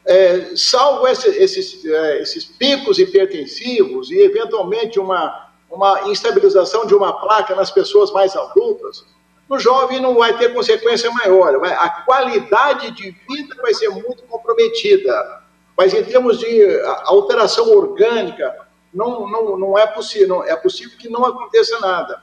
É, 0.07 0.57
salvo 0.57 1.07
esse, 1.07 1.29
esses, 1.29 1.85
é, 1.85 2.23
esses 2.23 2.45
picos 2.45 2.99
hipertensivos 2.99 4.11
e, 4.11 4.19
eventualmente, 4.19 4.99
uma, 4.99 5.51
uma 5.71 6.09
instabilização 6.09 6.87
de 6.87 6.95
uma 6.95 7.13
placa 7.13 7.55
nas 7.55 7.71
pessoas 7.71 8.11
mais 8.11 8.35
adultas, 8.35 9.05
no 9.51 9.59
jovem 9.59 10.01
não 10.01 10.15
vai 10.15 10.39
ter 10.39 10.55
consequência 10.55 11.11
maior, 11.11 11.61
a 11.67 11.91
qualidade 12.05 12.93
de 12.93 13.11
vida 13.11 13.57
vai 13.61 13.75
ser 13.75 13.89
muito 13.89 14.23
comprometida. 14.29 15.43
Mas 15.77 15.93
em 15.93 16.05
termos 16.05 16.39
de 16.39 16.81
alteração 17.03 17.69
orgânica, 17.77 18.55
não, 18.95 19.29
não, 19.29 19.59
não 19.59 19.77
é 19.77 19.89
possível, 19.89 20.45
é 20.45 20.55
possível 20.55 20.97
que 20.97 21.09
não 21.09 21.25
aconteça 21.25 21.81
nada. 21.81 22.23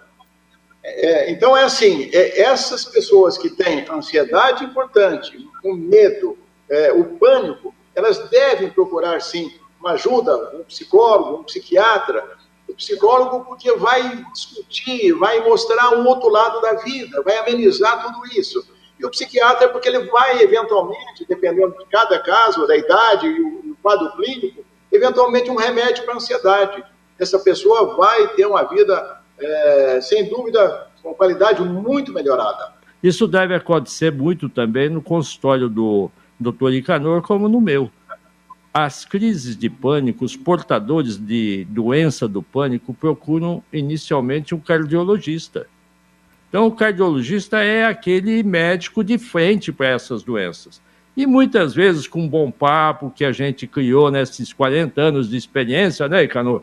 É, 0.81 1.29
então 1.29 1.57
é 1.57 1.65
assim, 1.65 2.09
é, 2.13 2.41
essas 2.41 2.85
pessoas 2.85 3.37
que 3.37 3.49
têm 3.49 3.85
ansiedade 3.89 4.63
importante, 4.63 5.37
o 5.65 5.73
medo, 5.73 6.37
é, 6.69 6.93
o 6.93 7.17
pânico, 7.17 7.75
elas 7.93 8.19
devem 8.29 8.69
procurar 8.69 9.21
sim 9.21 9.51
uma 9.81 9.91
ajuda, 9.91 10.55
um 10.55 10.63
psicólogo, 10.63 11.41
um 11.41 11.43
psiquiatra, 11.43 12.36
o 12.67 12.73
psicólogo 12.73 13.45
porque 13.45 13.71
vai 13.73 14.23
discutir, 14.33 15.13
vai 15.13 15.39
mostrar 15.41 15.97
um 15.97 16.05
outro 16.05 16.29
lado 16.29 16.61
da 16.61 16.73
vida, 16.73 17.21
vai 17.23 17.37
amenizar 17.37 18.03
tudo 18.03 18.25
isso. 18.37 18.67
E 18.99 19.05
o 19.05 19.09
psiquiatra 19.09 19.69
porque 19.69 19.87
ele 19.87 20.05
vai, 20.07 20.41
eventualmente, 20.41 21.25
dependendo 21.27 21.77
de 21.77 21.85
cada 21.85 22.19
caso, 22.19 22.67
da 22.67 22.75
idade 22.75 23.27
e 23.27 23.41
o 23.71 23.77
quadro 23.81 24.11
clínico, 24.13 24.65
eventualmente 24.91 25.49
um 25.49 25.55
remédio 25.55 26.03
para 26.03 26.15
ansiedade. 26.15 26.83
Essa 27.19 27.39
pessoa 27.39 27.95
vai 27.95 28.27
ter 28.29 28.45
uma 28.45 28.63
vida, 28.63 29.21
é, 29.39 30.01
sem 30.01 30.27
dúvida, 30.27 30.87
com 31.01 31.13
qualidade 31.13 31.61
muito 31.61 32.11
melhorada. 32.11 32.73
Isso 33.01 33.27
deve 33.27 33.53
acontecer 33.53 34.11
muito 34.11 34.49
também 34.49 34.89
no 34.89 35.01
consultório 35.01 35.69
do 35.69 36.09
doutor 36.39 36.73
Icanor, 36.73 37.21
como 37.21 37.47
no 37.47 37.61
meu 37.61 37.91
as 38.73 39.05
crises 39.05 39.57
de 39.57 39.69
pânico, 39.69 40.23
os 40.23 40.35
portadores 40.35 41.17
de 41.17 41.65
doença 41.69 42.27
do 42.27 42.43
pânico 42.43 42.93
procuram 42.93 43.63
inicialmente 43.71 44.53
um 44.53 44.59
cardiologista. 44.59 45.67
Então, 46.49 46.67
o 46.67 46.71
cardiologista 46.71 47.63
é 47.63 47.85
aquele 47.85 48.43
médico 48.43 49.03
de 49.03 49.17
frente 49.17 49.71
para 49.71 49.87
essas 49.87 50.23
doenças. 50.23 50.81
E 51.15 51.25
muitas 51.25 51.73
vezes, 51.73 52.07
com 52.07 52.21
um 52.21 52.27
bom 52.27 52.51
papo 52.51 53.11
que 53.13 53.25
a 53.25 53.31
gente 53.31 53.65
criou 53.65 54.11
nesses 54.11 54.53
40 54.53 55.01
anos 55.01 55.29
de 55.29 55.35
experiência, 55.35 56.07
né, 56.07 56.23
Icanor? 56.23 56.61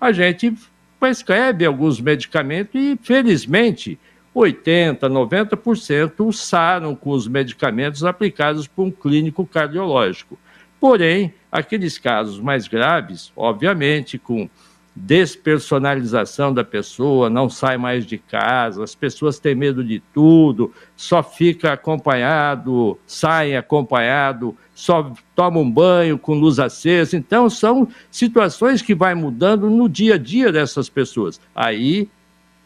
A 0.00 0.12
gente 0.12 0.54
prescreve 1.00 1.66
alguns 1.66 2.00
medicamentos 2.00 2.74
e, 2.74 2.96
felizmente, 3.02 3.98
80%, 4.34 5.00
90% 5.00 6.32
saram 6.32 6.94
com 6.94 7.10
os 7.10 7.26
medicamentos 7.26 8.04
aplicados 8.04 8.66
por 8.66 8.84
um 8.84 8.90
clínico 8.90 9.46
cardiológico. 9.46 10.38
Porém, 10.80 11.32
aqueles 11.50 11.98
casos 11.98 12.38
mais 12.38 12.68
graves, 12.68 13.32
obviamente, 13.36 14.18
com 14.18 14.48
despersonalização 14.96 16.54
da 16.54 16.64
pessoa, 16.64 17.28
não 17.28 17.50
sai 17.50 17.76
mais 17.76 18.06
de 18.06 18.16
casa, 18.16 18.82
as 18.82 18.94
pessoas 18.94 19.38
têm 19.38 19.54
medo 19.54 19.84
de 19.84 20.00
tudo, 20.14 20.72
só 20.96 21.22
fica 21.22 21.74
acompanhado, 21.74 22.98
sai 23.06 23.54
acompanhado, 23.54 24.56
só 24.74 25.12
toma 25.34 25.58
um 25.58 25.70
banho 25.70 26.18
com 26.18 26.32
luz 26.32 26.58
acesa. 26.58 27.14
Então, 27.14 27.50
são 27.50 27.86
situações 28.10 28.80
que 28.80 28.94
vai 28.94 29.14
mudando 29.14 29.68
no 29.68 29.86
dia 29.86 30.14
a 30.14 30.18
dia 30.18 30.50
dessas 30.50 30.88
pessoas. 30.88 31.38
Aí 31.54 32.08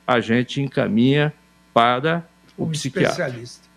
a 0.06 0.20
gente 0.20 0.60
encaminha 0.60 1.32
para 1.74 2.24
o 2.56 2.64
um 2.64 2.70
psiquiatra. 2.70 3.10
Especialista. 3.10 3.69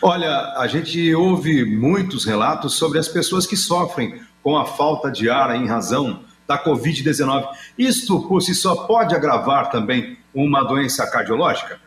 Olha, 0.00 0.54
a 0.56 0.66
gente 0.66 1.14
ouve 1.14 1.64
muitos 1.64 2.24
relatos 2.24 2.74
sobre 2.74 2.98
as 2.98 3.08
pessoas 3.08 3.46
que 3.46 3.56
sofrem 3.56 4.20
com 4.42 4.56
a 4.56 4.64
falta 4.64 5.10
de 5.10 5.28
ar 5.28 5.54
em 5.56 5.66
razão 5.66 6.20
da 6.46 6.62
Covid-19. 6.62 7.48
Isto 7.76 8.20
por 8.28 8.40
si 8.40 8.54
só 8.54 8.86
pode 8.86 9.14
agravar 9.14 9.70
também 9.70 10.16
uma 10.32 10.62
doença 10.62 11.10
cardiológica? 11.10 11.80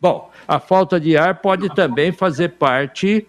Bom, 0.00 0.30
a 0.46 0.60
falta 0.60 1.00
de 1.00 1.16
ar 1.16 1.40
pode 1.40 1.74
também 1.74 2.12
fazer 2.12 2.50
parte 2.50 3.26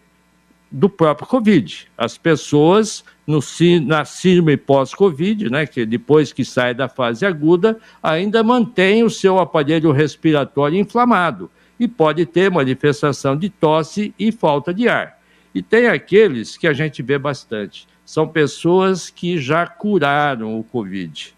do 0.69 0.89
próprio 0.89 1.27
Covid. 1.27 1.87
As 1.97 2.17
pessoas 2.17 3.03
no, 3.25 3.39
na 3.85 4.05
síndrome 4.05 4.57
pós-Covid, 4.57 5.49
né, 5.49 5.65
que 5.65 5.85
depois 5.85 6.33
que 6.33 6.43
sai 6.43 6.73
da 6.73 6.89
fase 6.89 7.25
aguda, 7.25 7.79
ainda 8.03 8.43
mantém 8.43 9.03
o 9.03 9.09
seu 9.09 9.39
aparelho 9.39 9.91
respiratório 9.91 10.77
inflamado 10.77 11.49
e 11.79 11.87
pode 11.87 12.25
ter 12.25 12.49
manifestação 12.51 13.37
de 13.37 13.49
tosse 13.49 14.13
e 14.17 14.31
falta 14.31 14.73
de 14.73 14.87
ar. 14.87 15.17
E 15.53 15.61
tem 15.61 15.87
aqueles 15.87 16.57
que 16.57 16.67
a 16.67 16.73
gente 16.73 17.01
vê 17.01 17.17
bastante 17.17 17.87
são 18.07 18.25
pessoas 18.25 19.09
que 19.09 19.37
já 19.37 19.67
curaram 19.67 20.57
o 20.57 20.63
Covid. 20.63 21.35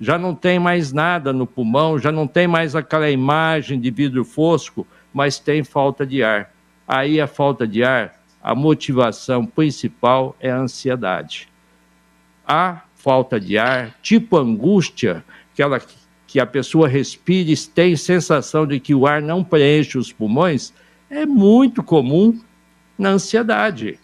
Já 0.00 0.16
não 0.16 0.34
tem 0.34 0.58
mais 0.58 0.90
nada 0.90 1.34
no 1.34 1.46
pulmão, 1.46 1.98
já 1.98 2.10
não 2.10 2.26
tem 2.26 2.48
mais 2.48 2.74
aquela 2.74 3.10
imagem 3.10 3.78
de 3.78 3.90
vidro 3.90 4.24
fosco, 4.24 4.86
mas 5.12 5.38
tem 5.38 5.62
falta 5.62 6.06
de 6.06 6.22
ar. 6.22 6.50
Aí 6.86 7.20
a 7.20 7.26
falta 7.26 7.68
de 7.68 7.84
ar, 7.84 8.14
a 8.42 8.54
motivação 8.54 9.44
principal 9.44 10.34
é 10.40 10.50
a 10.50 10.56
ansiedade. 10.56 11.46
A 12.46 12.84
falta 12.94 13.38
de 13.38 13.58
ar, 13.58 13.94
tipo 14.00 14.38
angústia, 14.38 15.22
aquela 15.52 15.78
que 16.28 16.38
a 16.38 16.44
pessoa 16.44 16.86
respira 16.86 17.50
e 17.50 17.56
tem 17.56 17.96
sensação 17.96 18.66
de 18.66 18.78
que 18.78 18.94
o 18.94 19.06
ar 19.06 19.22
não 19.22 19.42
preenche 19.42 19.96
os 19.96 20.12
pulmões, 20.12 20.74
é 21.08 21.24
muito 21.24 21.82
comum 21.82 22.38
na 22.98 23.08
ansiedade. 23.10 23.98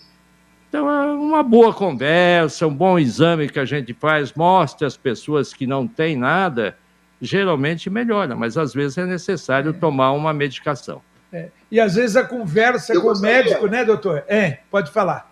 Então, 0.66 0.90
é 0.90 1.12
uma 1.12 1.42
boa 1.42 1.74
conversa, 1.74 2.66
um 2.66 2.74
bom 2.74 2.98
exame 2.98 3.48
que 3.48 3.60
a 3.60 3.64
gente 3.66 3.92
faz, 3.92 4.32
mostra 4.32 4.86
as 4.86 4.96
pessoas 4.96 5.52
que 5.52 5.66
não 5.66 5.86
têm 5.86 6.16
nada, 6.16 6.78
geralmente 7.20 7.90
melhora, 7.90 8.34
mas 8.34 8.56
às 8.56 8.72
vezes 8.72 8.96
é 8.96 9.04
necessário 9.04 9.70
é. 9.70 9.74
tomar 9.74 10.12
uma 10.12 10.32
medicação. 10.32 11.02
É. 11.30 11.50
E 11.70 11.78
às 11.78 11.94
vezes 11.94 12.16
a 12.16 12.24
conversa 12.24 12.94
Eu 12.94 13.02
com 13.02 13.08
gostaria... 13.08 13.42
o 13.42 13.44
médico, 13.44 13.66
né, 13.66 13.84
doutor? 13.84 14.24
É, 14.26 14.60
pode 14.70 14.90
falar. 14.90 15.30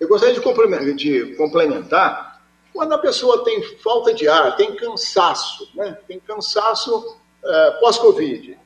Eu 0.00 0.08
gostaria 0.08 0.34
de 0.34 0.40
complementar, 0.40 0.96
de 0.96 1.34
complementar 1.36 2.35
quando 2.76 2.92
a 2.92 2.98
pessoa 2.98 3.42
tem 3.44 3.62
falta 3.78 4.14
de 4.14 4.28
ar, 4.28 4.56
tem 4.56 4.76
cansaço, 4.76 5.68
né? 5.74 5.98
tem 6.06 6.20
cansaço 6.20 7.16
é, 7.44 7.70
pós-Covid 7.80 8.58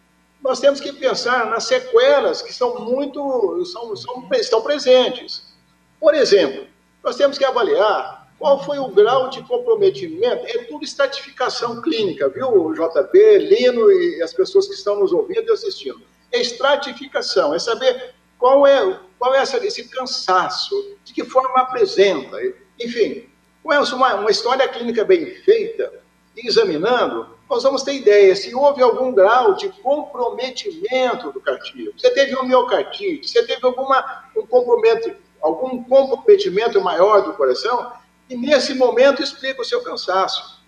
nós 0.42 0.58
temos 0.58 0.80
que 0.80 0.92
pensar 0.92 1.46
nas 1.46 1.64
sequelas 1.64 2.40
que 2.42 2.52
são 2.52 2.80
muito 2.80 3.64
são, 3.66 3.94
são, 3.94 4.28
estão 4.32 4.62
presentes. 4.62 5.54
Por 5.98 6.14
exemplo, 6.14 6.66
nós 7.04 7.16
temos 7.16 7.36
que 7.36 7.44
avaliar 7.44 8.28
qual 8.38 8.64
foi 8.64 8.78
o 8.78 8.88
grau 8.88 9.28
de 9.28 9.42
comprometimento, 9.42 10.46
é 10.46 10.64
tudo 10.64 10.82
estratificação 10.82 11.82
clínica, 11.82 12.28
viu, 12.30 12.72
JB, 12.72 13.38
Lino 13.38 13.92
e 13.92 14.22
as 14.22 14.32
pessoas 14.32 14.66
que 14.66 14.72
estão 14.72 14.98
nos 14.98 15.12
ouvindo 15.12 15.46
e 15.46 15.52
assistindo. 15.52 16.00
É 16.32 16.40
estratificação, 16.40 17.54
é 17.54 17.58
saber 17.58 18.14
qual 18.38 18.66
é, 18.66 18.98
qual 19.18 19.34
é 19.34 19.42
esse 19.42 19.88
cansaço, 19.88 20.96
de 21.04 21.12
que 21.12 21.22
forma 21.22 21.60
apresenta. 21.60 22.38
Enfim, 22.78 23.28
com 23.62 23.96
uma, 23.96 24.14
uma 24.14 24.30
história 24.30 24.66
clínica 24.68 25.04
bem 25.04 25.26
feita, 25.42 25.92
examinando, 26.36 27.28
nós 27.48 27.62
vamos 27.62 27.82
ter 27.82 27.94
ideia 27.94 28.34
se 28.36 28.54
houve 28.54 28.82
algum 28.82 29.12
grau 29.12 29.54
de 29.54 29.68
comprometimento 29.68 31.32
do 31.32 31.40
cardíaco. 31.40 31.98
Você 31.98 32.10
teve 32.10 32.34
uma 32.34 32.44
miocardite, 32.44 33.28
você 33.28 33.44
teve 33.44 33.66
alguma, 33.66 34.24
um 34.36 34.46
comprometimento, 34.46 35.20
algum 35.42 35.82
comprometimento 35.82 36.80
maior 36.80 37.22
do 37.22 37.32
coração, 37.32 37.92
e 38.28 38.36
nesse 38.36 38.74
momento 38.74 39.22
explica 39.22 39.60
o 39.60 39.64
seu 39.64 39.82
cansaço. 39.82 40.60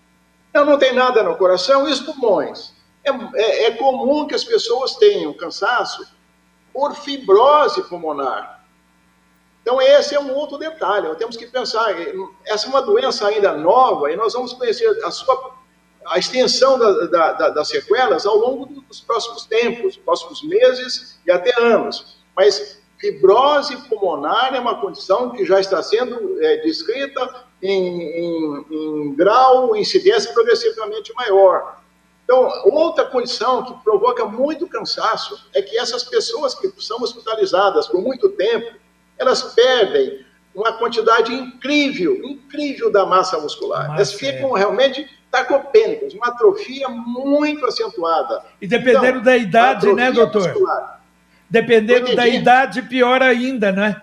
Não, 0.53 0.65
não 0.65 0.77
tem 0.77 0.93
nada 0.93 1.23
no 1.23 1.37
coração 1.37 1.87
e 1.87 1.91
os 1.91 2.01
pulmões. 2.01 2.73
É, 3.03 3.11
é, 3.35 3.63
é 3.65 3.71
comum 3.71 4.27
que 4.27 4.35
as 4.35 4.43
pessoas 4.43 4.95
tenham 4.95 5.33
cansaço 5.33 6.05
por 6.73 6.95
fibrose 6.95 7.81
pulmonar. 7.83 8.52
Então, 9.63 9.81
esse 9.81 10.13
é 10.13 10.19
um 10.19 10.31
outro 10.35 10.57
detalhe. 10.57 11.07
Nós 11.07 11.17
temos 11.17 11.35
que 11.35 11.47
pensar. 11.47 11.95
Essa 12.45 12.67
é 12.67 12.69
uma 12.69 12.81
doença 12.81 13.25
ainda 13.25 13.53
nova 13.53 14.11
e 14.11 14.15
nós 14.15 14.33
vamos 14.33 14.53
conhecer 14.53 14.87
a 15.03 15.09
sua 15.09 15.53
a 16.05 16.19
extensão 16.19 16.77
da, 16.77 17.07
da, 17.07 17.31
da, 17.31 17.49
das 17.49 17.69
sequelas 17.69 18.25
ao 18.25 18.35
longo 18.35 18.65
dos 18.65 18.99
próximos 18.99 19.45
tempos, 19.45 19.95
próximos 19.95 20.43
meses 20.43 21.17
e 21.25 21.31
até 21.31 21.57
anos. 21.57 22.17
Mas 22.35 22.81
fibrose 22.99 23.75
pulmonar 23.87 24.53
é 24.53 24.59
uma 24.59 24.79
condição 24.79 25.29
que 25.31 25.45
já 25.45 25.59
está 25.59 25.81
sendo 25.81 26.43
é, 26.43 26.57
descrita 26.57 27.45
em, 27.61 28.01
em, 28.01 28.65
em 28.69 29.15
grau, 29.15 29.75
incidência 29.75 30.33
progressivamente 30.33 31.13
maior. 31.13 31.81
Então, 32.23 32.49
outra 32.65 33.05
condição 33.05 33.63
que 33.63 33.73
provoca 33.83 34.25
muito 34.25 34.67
cansaço 34.67 35.49
é 35.53 35.61
que 35.61 35.77
essas 35.77 36.03
pessoas 36.03 36.55
que 36.55 36.71
são 36.81 37.01
hospitalizadas 37.01 37.87
por 37.87 38.01
muito 38.01 38.29
tempo, 38.29 38.77
elas 39.17 39.53
perdem 39.53 40.25
uma 40.53 40.73
quantidade 40.73 41.33
incrível, 41.33 42.15
incrível 42.23 42.91
da 42.91 43.05
massa 43.05 43.39
muscular. 43.39 43.87
Massa, 43.87 43.95
elas 43.95 44.13
ficam 44.13 44.55
é. 44.55 44.59
realmente 44.59 45.09
tacopênicas, 45.31 46.13
uma 46.13 46.27
atrofia 46.27 46.87
muito 46.89 47.65
acentuada. 47.65 48.43
E 48.61 48.67
dependendo 48.67 49.07
então, 49.07 49.23
da 49.23 49.37
idade, 49.37 49.91
né, 49.93 50.11
doutor? 50.11 50.47
Muscular. 50.47 51.01
Dependendo 51.49 52.15
da 52.15 52.27
idade, 52.27 52.81
pior 52.83 53.21
ainda, 53.21 53.71
né? 53.71 54.01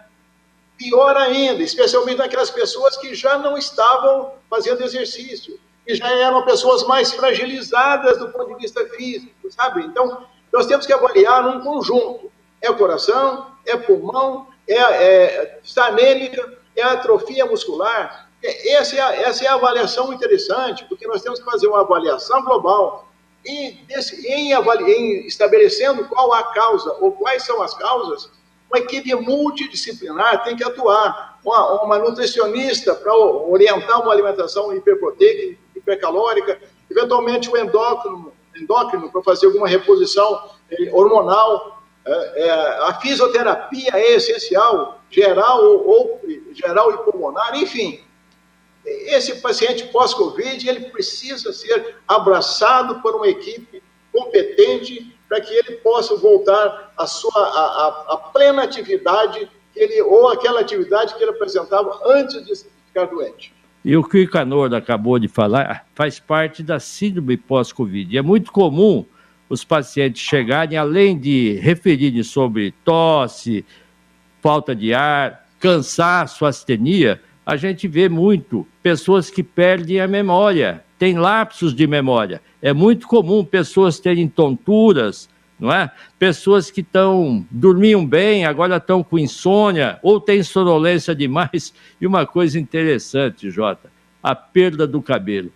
Pior 0.77 1.17
ainda, 1.17 1.63
especialmente 1.63 2.19
naquelas 2.19 2.51
pessoas 2.51 2.97
que 2.97 3.15
já 3.15 3.39
não 3.39 3.57
estavam 3.57 4.33
fazendo 4.49 4.83
exercício, 4.83 5.59
que 5.87 5.95
já 5.95 6.09
eram 6.11 6.45
pessoas 6.45 6.85
mais 6.87 7.13
fragilizadas 7.13 8.19
do 8.19 8.29
ponto 8.29 8.55
de 8.55 8.63
vista 8.63 8.85
físico, 8.97 9.51
sabe? 9.51 9.83
Então, 9.83 10.27
nós 10.53 10.67
temos 10.67 10.87
que 10.87 10.93
avaliar 10.93 11.45
num 11.45 11.61
conjunto. 11.61 12.31
É 12.61 12.71
o 12.71 12.77
coração, 12.77 13.47
é 13.67 13.77
pulmão, 13.77 14.49
é, 14.73 14.79
é 14.79 15.61
está 15.63 15.87
anêmica, 15.87 16.59
é 16.77 16.83
atrofia 16.83 17.47
muscular, 17.47 18.29
essa 18.43 18.97
é, 18.97 19.01
a, 19.01 19.15
essa 19.17 19.45
é 19.45 19.49
a 19.49 19.55
avaliação 19.55 20.13
interessante, 20.13 20.85
porque 20.87 21.07
nós 21.07 21.23
temos 21.23 21.39
que 21.39 21.45
fazer 21.45 21.67
uma 21.67 21.81
avaliação 21.81 22.43
global 22.43 23.11
e 23.45 23.73
desse, 23.87 24.27
em, 24.27 24.53
avali, 24.53 24.91
em 24.91 25.27
estabelecendo 25.27 26.05
qual 26.09 26.33
a 26.33 26.43
causa 26.53 26.93
ou 27.01 27.13
quais 27.13 27.43
são 27.43 27.63
as 27.63 27.75
causas, 27.75 28.31
uma 28.71 28.79
equipe 28.79 29.15
multidisciplinar 29.15 30.45
tem 30.45 30.57
que 30.57 30.65
atuar. 30.65 31.39
Uma, 31.45 31.83
uma 31.83 31.99
nutricionista 31.99 32.95
para 32.95 33.15
orientar 33.17 34.03
uma 34.03 34.13
alimentação 34.13 34.75
hiperproteica, 34.77 35.59
hipercalórica, 35.75 36.61
eventualmente 36.91 37.49
o 37.51 37.57
endócrino, 37.57 38.33
endócrino 38.55 39.11
para 39.11 39.23
fazer 39.23 39.47
alguma 39.47 39.67
reposição 39.67 40.51
eh, 40.71 40.91
hormonal. 40.93 41.80
É, 42.05 42.47
é, 42.47 42.51
a 42.89 42.99
fisioterapia 43.01 43.91
é 43.93 44.15
essencial, 44.15 45.03
geral 45.11 45.63
ou, 45.63 46.21
geral 46.53 46.93
e 46.93 46.99
pulmonar, 46.99 47.55
enfim 47.57 48.03
esse 48.85 49.41
paciente 49.41 49.85
pós-Covid, 49.89 50.69
ele 50.69 50.87
precisa 50.87 51.53
ser 51.53 51.97
abraçado 52.09 53.01
por 53.01 53.15
uma 53.15 53.29
equipe 53.29 53.83
competente 54.13 55.15
para 55.29 55.41
que 55.41 55.53
ele 55.53 55.77
possa 55.77 56.17
voltar 56.17 56.93
à 56.97 57.07
sua 57.07 57.31
a 58.09 58.17
plena 58.33 58.63
atividade 58.63 59.49
que 59.73 59.79
ele, 59.79 60.03
ou 60.03 60.29
aquela 60.29 60.61
atividade 60.61 61.15
que 61.15 61.23
ele 61.23 61.31
apresentava 61.31 62.01
antes 62.07 62.45
de 62.45 62.53
ficar 62.87 63.05
doente. 63.05 63.53
E 63.85 63.97
o 63.97 64.03
que 64.03 64.19
o 64.19 64.21
Icanor 64.21 64.75
acabou 64.75 65.19
de 65.19 65.29
falar 65.29 65.87
faz 65.95 66.19
parte 66.19 66.63
da 66.63 66.81
síndrome 66.81 67.37
pós-Covid. 67.37 68.19
É 68.19 68.23
muito 68.23 68.51
comum 68.51 69.07
os 69.51 69.65
pacientes 69.65 70.23
chegarem, 70.23 70.79
além 70.79 71.19
de 71.19 71.59
referirem 71.61 72.23
sobre 72.23 72.73
tosse, 72.85 73.65
falta 74.41 74.75
de 74.75 74.95
ar, 74.95 75.45
cansaço, 75.59 76.47
astenia, 76.47 77.21
a 77.45 77.57
gente 77.57 77.89
vê 77.89 78.09
muito 78.09 78.65
pessoas 78.81 79.29
que 79.29 79.43
perdem 79.43 80.01
a 80.01 80.07
memória, 80.07 80.85
têm 80.97 81.19
lapsos 81.19 81.75
de 81.75 81.85
memória. 81.85 82.41
É 82.63 82.73
muito 82.73 83.09
comum 83.09 83.45
pessoas 83.45 83.99
terem 83.99 84.29
tonturas, 84.29 85.29
não 85.59 85.73
é? 85.73 85.91
Pessoas 86.17 86.71
que 86.71 86.81
estão 86.81 87.45
dormiam 87.51 88.07
bem, 88.07 88.45
agora 88.45 88.77
estão 88.77 89.03
com 89.03 89.19
insônia 89.19 89.99
ou 90.01 90.21
têm 90.21 90.45
sonolência 90.45 91.13
demais. 91.13 91.75
E 92.01 92.07
uma 92.07 92.25
coisa 92.25 92.59
interessante, 92.59 93.51
Jota, 93.51 93.91
a 94.23 94.33
perda 94.33 94.87
do 94.87 95.03
cabelo 95.03 95.51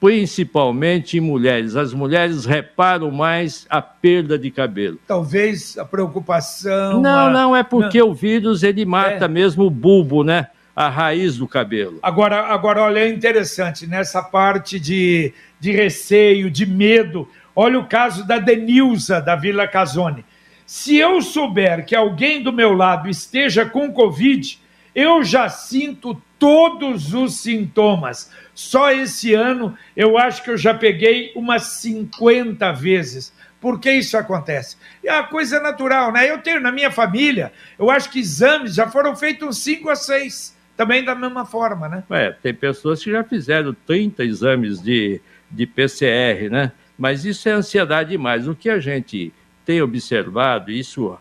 principalmente 0.00 1.18
em 1.18 1.20
mulheres. 1.20 1.76
As 1.76 1.92
mulheres 1.92 2.46
reparam 2.46 3.10
mais 3.10 3.66
a 3.68 3.82
perda 3.82 4.38
de 4.38 4.50
cabelo. 4.50 4.98
Talvez 5.06 5.76
a 5.76 5.84
preocupação. 5.84 7.00
Não, 7.02 7.26
a... 7.26 7.30
não, 7.30 7.54
é 7.54 7.62
porque 7.62 8.00
não. 8.00 8.08
o 8.08 8.14
vírus 8.14 8.62
ele 8.62 8.86
mata 8.86 9.26
é. 9.26 9.28
mesmo 9.28 9.64
o 9.64 9.70
bulbo, 9.70 10.24
né? 10.24 10.48
A 10.74 10.88
raiz 10.88 11.36
do 11.36 11.46
cabelo. 11.46 11.98
Agora, 12.02 12.46
agora 12.46 12.82
olha, 12.82 13.00
é 13.00 13.08
interessante, 13.08 13.86
nessa 13.86 14.22
parte 14.22 14.80
de, 14.80 15.34
de 15.60 15.72
receio, 15.72 16.50
de 16.50 16.64
medo. 16.64 17.28
Olha 17.54 17.78
o 17.78 17.86
caso 17.86 18.26
da 18.26 18.38
Denilza, 18.38 19.20
da 19.20 19.36
Vila 19.36 19.68
Casone. 19.68 20.24
Se 20.64 20.96
eu 20.96 21.20
souber 21.20 21.84
que 21.84 21.94
alguém 21.94 22.42
do 22.42 22.52
meu 22.52 22.72
lado 22.72 23.10
esteja 23.10 23.66
com 23.66 23.92
Covid, 23.92 24.58
eu 24.94 25.22
já 25.22 25.48
sinto 25.48 26.20
todos 26.40 27.12
os 27.12 27.36
sintomas. 27.36 28.32
Só 28.54 28.90
esse 28.90 29.34
ano 29.34 29.76
eu 29.94 30.18
acho 30.18 30.42
que 30.42 30.50
eu 30.50 30.56
já 30.56 30.74
peguei 30.74 31.30
umas 31.36 31.62
50 31.82 32.72
vezes. 32.72 33.32
Por 33.60 33.78
que 33.78 33.92
isso 33.92 34.16
acontece? 34.16 34.76
É 35.04 35.12
uma 35.12 35.28
coisa 35.28 35.60
natural, 35.60 36.10
né? 36.10 36.28
Eu 36.28 36.38
tenho 36.38 36.58
na 36.60 36.72
minha 36.72 36.90
família, 36.90 37.52
eu 37.78 37.90
acho 37.90 38.10
que 38.10 38.18
exames 38.18 38.74
já 38.74 38.88
foram 38.88 39.14
feitos 39.14 39.46
uns 39.46 39.58
5 39.58 39.90
a 39.90 39.94
6, 39.94 40.56
também 40.78 41.04
da 41.04 41.14
mesma 41.14 41.44
forma, 41.44 41.86
né? 41.86 42.02
É, 42.08 42.30
tem 42.30 42.54
pessoas 42.54 43.04
que 43.04 43.10
já 43.10 43.22
fizeram 43.22 43.76
30 43.86 44.24
exames 44.24 44.80
de, 44.80 45.20
de 45.50 45.66
PCR, 45.66 46.48
né? 46.50 46.72
Mas 46.96 47.26
isso 47.26 47.46
é 47.50 47.52
ansiedade 47.52 48.10
demais. 48.10 48.48
O 48.48 48.54
que 48.54 48.70
a 48.70 48.80
gente 48.80 49.30
tem 49.66 49.82
observado, 49.82 50.70
isso 50.70 51.18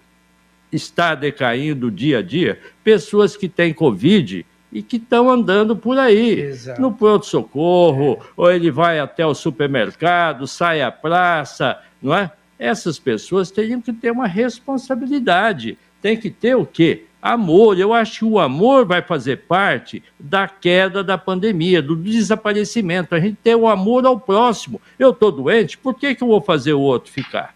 está 0.71 1.15
decaindo 1.15 1.91
dia 1.91 2.19
a 2.19 2.21
dia, 2.21 2.59
pessoas 2.83 3.35
que 3.35 3.49
têm 3.49 3.73
Covid 3.73 4.45
e 4.71 4.81
que 4.81 4.97
estão 4.97 5.29
andando 5.29 5.75
por 5.75 5.97
aí, 5.97 6.41
Exato. 6.41 6.81
no 6.81 6.91
pronto-socorro, 6.91 8.19
é. 8.21 8.25
ou 8.37 8.51
ele 8.51 8.69
vai 8.69 8.99
até 8.99 9.25
o 9.25 9.33
supermercado, 9.33 10.47
sai 10.47 10.81
à 10.81 10.91
praça, 10.91 11.79
não 12.01 12.15
é? 12.15 12.31
Essas 12.57 12.99
pessoas 12.99 13.49
teriam 13.49 13.81
que 13.81 13.93
ter 13.93 14.11
uma 14.11 14.27
responsabilidade. 14.27 15.77
Tem 16.01 16.17
que 16.17 16.29
ter 16.29 16.55
o 16.55 16.65
quê? 16.65 17.05
Amor. 17.21 17.79
Eu 17.79 17.93
acho 17.93 18.19
que 18.19 18.25
o 18.25 18.37
amor 18.37 18.85
vai 18.85 19.01
fazer 19.01 19.37
parte 19.47 20.03
da 20.19 20.45
queda 20.47 21.01
da 21.01 21.17
pandemia, 21.17 21.81
do 21.81 21.95
desaparecimento. 21.95 23.15
A 23.15 23.19
gente 23.19 23.37
tem 23.41 23.55
o 23.55 23.67
amor 23.67 24.05
ao 24.05 24.19
próximo. 24.19 24.81
Eu 24.97 25.11
estou 25.11 25.31
doente, 25.31 25.77
por 25.77 25.93
que, 25.93 26.13
que 26.13 26.21
eu 26.21 26.27
vou 26.27 26.41
fazer 26.41 26.73
o 26.73 26.81
outro 26.81 27.11
ficar? 27.11 27.55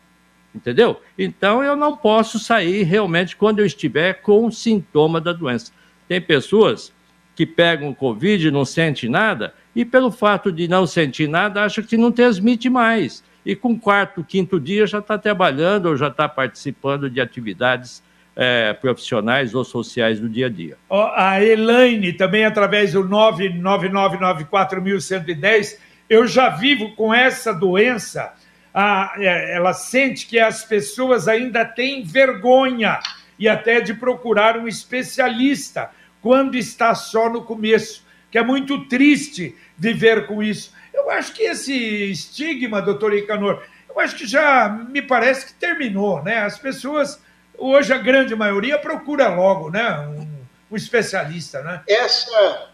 Entendeu? 0.55 1.01
Então 1.17 1.63
eu 1.63 1.75
não 1.75 1.97
posso 1.97 2.39
sair 2.39 2.83
realmente 2.83 3.35
quando 3.35 3.59
eu 3.59 3.65
estiver 3.65 4.21
com 4.21 4.49
sintoma 4.51 5.19
da 5.19 5.33
doença. 5.33 5.71
Tem 6.07 6.21
pessoas 6.21 6.93
que 7.35 7.45
pegam 7.45 7.89
o 7.89 7.95
Covid 7.95 8.47
e 8.47 8.51
não 8.51 8.65
sentem 8.65 9.09
nada, 9.09 9.53
e 9.75 9.83
pelo 9.83 10.11
fato 10.11 10.51
de 10.51 10.67
não 10.67 10.85
sentir 10.85 11.27
nada, 11.27 11.63
acham 11.63 11.83
que 11.83 11.97
não 11.97 12.11
transmite 12.11 12.69
mais. 12.69 13.23
E 13.45 13.55
com 13.55 13.77
quarto, 13.77 14.23
quinto 14.23 14.59
dia 14.59 14.87
já 14.87 14.99
está 14.99 15.17
trabalhando 15.17 15.87
ou 15.87 15.97
já 15.97 16.07
está 16.07 16.29
participando 16.29 17.09
de 17.09 17.19
atividades 17.19 18.01
é, 18.35 18.73
profissionais 18.73 19.53
ou 19.53 19.63
sociais 19.63 20.19
do 20.19 20.27
dia 20.29 20.47
a 20.47 20.49
dia. 20.49 20.75
A 20.89 21.43
Elaine, 21.43 22.13
também 22.13 22.45
através 22.45 22.93
do 22.93 23.03
999941110, 23.03 25.77
eu 26.09 26.25
já 26.27 26.49
vivo 26.49 26.95
com 26.95 27.13
essa 27.13 27.53
doença 27.53 28.33
a, 28.73 29.13
é, 29.17 29.55
ela 29.55 29.73
sente 29.73 30.25
que 30.25 30.39
as 30.39 30.65
pessoas 30.65 31.27
ainda 31.27 31.63
têm 31.63 32.03
vergonha 32.03 32.99
e 33.37 33.47
até 33.47 33.79
de 33.81 33.93
procurar 33.93 34.57
um 34.57 34.67
especialista 34.67 35.91
quando 36.23 36.55
está 36.55 36.95
só 36.95 37.29
no 37.29 37.43
começo, 37.43 38.03
que 38.31 38.37
é 38.37 38.43
muito 38.43 38.87
triste 38.87 39.55
viver 39.77 40.25
com 40.25 40.41
isso. 40.41 40.71
Eu 40.93 41.11
acho 41.11 41.33
que 41.33 41.43
esse 41.43 41.73
estigma, 42.09 42.81
doutor 42.81 43.13
Icanor, 43.13 43.61
eu 43.89 43.99
acho 43.99 44.15
que 44.15 44.25
já 44.25 44.69
me 44.69 45.01
parece 45.01 45.47
que 45.47 45.53
terminou, 45.53 46.23
né? 46.23 46.39
As 46.39 46.57
pessoas, 46.57 47.21
hoje 47.57 47.93
a 47.93 47.97
grande 47.97 48.35
maioria 48.35 48.79
procura 48.79 49.27
logo, 49.27 49.69
né? 49.69 49.99
Um, 50.07 50.45
um 50.71 50.75
especialista, 50.77 51.61
né? 51.61 51.83
Essa, 51.87 52.69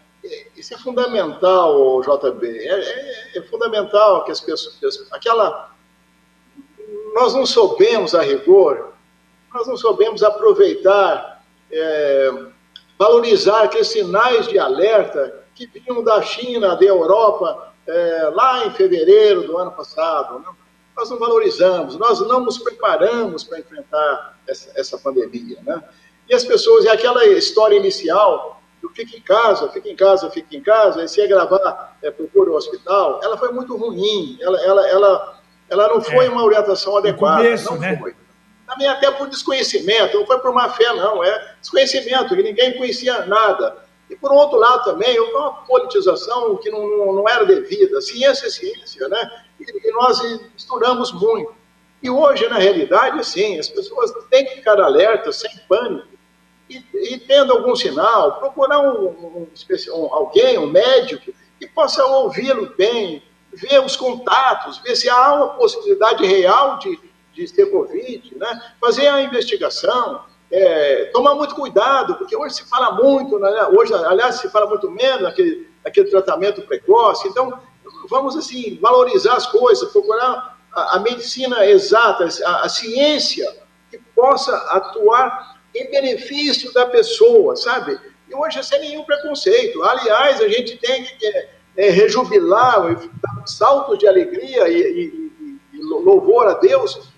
isso 0.56 0.72
é 0.72 0.78
fundamental, 0.78 2.00
JB. 2.02 2.46
É, 2.46 2.72
é, 2.72 3.38
é 3.38 3.42
fundamental 3.42 4.24
que 4.24 4.30
as 4.30 4.40
pessoas, 4.40 5.08
aquela 5.10 5.70
nós 7.12 7.34
não 7.34 7.44
soubemos 7.44 8.14
a 8.14 8.22
rigor, 8.22 8.92
nós 9.52 9.66
não 9.66 9.76
soubemos 9.76 10.22
aproveitar, 10.22 11.44
é, 11.70 12.30
valorizar 13.00 13.62
aqueles 13.62 13.88
sinais 13.88 14.46
de 14.46 14.58
alerta 14.58 15.42
que 15.54 15.66
vinham 15.66 16.04
da 16.04 16.20
China, 16.20 16.76
da 16.76 16.84
Europa, 16.84 17.72
é, 17.86 18.30
lá 18.34 18.66
em 18.66 18.72
fevereiro 18.72 19.44
do 19.44 19.56
ano 19.56 19.70
passado. 19.72 20.38
Né? 20.40 20.44
Nós 20.94 21.08
não 21.08 21.18
valorizamos, 21.18 21.96
nós 21.96 22.20
não 22.20 22.40
nos 22.40 22.58
preparamos 22.58 23.42
para 23.42 23.58
enfrentar 23.58 24.38
essa, 24.46 24.70
essa 24.78 24.98
pandemia. 24.98 25.56
Né? 25.62 25.82
E 26.28 26.34
as 26.34 26.44
pessoas, 26.44 26.84
e 26.84 26.90
aquela 26.90 27.24
história 27.24 27.74
inicial 27.74 28.60
do 28.82 28.90
fica 28.90 29.16
em 29.16 29.22
casa, 29.22 29.70
fica 29.70 29.88
em 29.88 29.96
casa, 29.96 30.30
fica 30.30 30.54
em 30.54 30.62
casa, 30.62 31.02
e 31.02 31.08
se 31.08 31.22
é 31.22 31.26
gravar, 31.26 31.96
é, 32.02 32.10
procura 32.10 32.50
o 32.50 32.54
hospital, 32.54 33.18
ela 33.22 33.38
foi 33.38 33.50
muito 33.50 33.74
ruim, 33.78 34.36
ela, 34.42 34.60
ela, 34.62 34.88
ela 34.88 35.40
ela 35.70 35.88
não 35.88 36.00
foi 36.00 36.26
é. 36.26 36.28
uma 36.28 36.42
orientação 36.42 36.96
adequada. 36.96 37.44
Começo, 37.44 37.72
não 37.72 37.78
né? 37.78 37.96
foi. 37.96 38.14
Também 38.70 38.86
até 38.86 39.10
por 39.10 39.28
desconhecimento, 39.28 40.16
não 40.16 40.26
foi 40.26 40.38
por 40.38 40.54
má 40.54 40.68
fé, 40.70 40.92
não. 40.94 41.24
É 41.24 41.54
desconhecimento, 41.60 42.36
que 42.36 42.42
ninguém 42.42 42.76
conhecia 42.76 43.26
nada. 43.26 43.84
E 44.08 44.14
por 44.14 44.30
outro 44.32 44.58
lado 44.58 44.84
também, 44.84 45.18
uma 45.18 45.64
politização 45.64 46.56
que 46.56 46.70
não, 46.70 46.86
não, 46.86 47.12
não 47.14 47.28
era 47.28 47.44
devida. 47.44 48.00
Ciência 48.00 48.46
é 48.46 48.50
ciência, 48.50 49.08
né? 49.08 49.44
E, 49.58 49.88
e 49.88 49.92
nós 49.92 50.20
misturamos 50.54 51.12
muito. 51.12 51.52
E 52.00 52.08
hoje, 52.08 52.48
na 52.48 52.58
realidade, 52.58 53.26
sim, 53.26 53.58
as 53.58 53.68
pessoas 53.68 54.12
têm 54.30 54.44
que 54.44 54.54
ficar 54.56 54.80
alertas, 54.80 55.36
sem 55.36 55.50
pânico. 55.68 56.08
E, 56.68 56.84
e 56.94 57.18
tendo 57.18 57.52
algum 57.52 57.74
sinal, 57.74 58.38
procurar 58.38 58.78
um, 58.78 59.08
um, 59.08 59.48
um, 59.48 60.14
alguém, 60.14 60.58
um 60.58 60.66
médico, 60.68 61.32
que 61.58 61.66
possa 61.66 62.04
ouvi-lo 62.06 62.72
bem, 62.78 63.20
ver 63.52 63.80
os 63.84 63.96
contatos, 63.96 64.78
ver 64.78 64.94
se 64.94 65.08
há 65.10 65.34
uma 65.34 65.48
possibilidade 65.54 66.24
real 66.24 66.78
de, 66.78 66.98
de 67.32 67.52
ter 67.52 67.66
Covid, 67.66 68.36
né? 68.36 68.74
fazer 68.80 69.06
a 69.06 69.22
investigação, 69.22 70.24
é, 70.50 71.06
tomar 71.12 71.34
muito 71.34 71.54
cuidado, 71.54 72.16
porque 72.16 72.36
hoje 72.36 72.56
se 72.56 72.68
fala 72.68 72.92
muito, 72.92 73.38
né? 73.38 73.66
hoje, 73.76 73.94
aliás, 73.94 74.36
se 74.36 74.48
fala 74.48 74.66
muito 74.66 74.90
menos 74.90 75.22
naquele, 75.22 75.68
naquele 75.84 76.10
tratamento 76.10 76.62
precoce, 76.62 77.28
então 77.28 77.60
vamos 78.08 78.36
assim, 78.36 78.78
valorizar 78.80 79.34
as 79.34 79.46
coisas, 79.46 79.90
procurar 79.90 80.58
a, 80.72 80.96
a 80.96 81.00
medicina 81.00 81.66
exata, 81.66 82.28
a, 82.44 82.64
a 82.66 82.68
ciência 82.68 83.46
que 83.90 83.98
possa 84.14 84.54
atuar 84.70 85.60
em 85.74 85.90
benefício 85.90 86.72
da 86.72 86.86
pessoa, 86.86 87.56
sabe? 87.56 87.98
E 88.28 88.34
hoje 88.34 88.62
sem 88.62 88.80
nenhum 88.80 89.04
preconceito. 89.04 89.82
Aliás, 89.82 90.40
a 90.40 90.48
gente 90.48 90.76
tem 90.78 91.04
que 91.04 91.26
é, 91.76 91.90
rejubilar, 91.90 92.96
saltos 93.46 93.98
de 93.98 94.06
alegria 94.06 94.68
e, 94.68 94.80
e, 94.80 95.60
e 95.72 95.82
louvor 95.82 96.48
a 96.48 96.54
Deus 96.54 97.09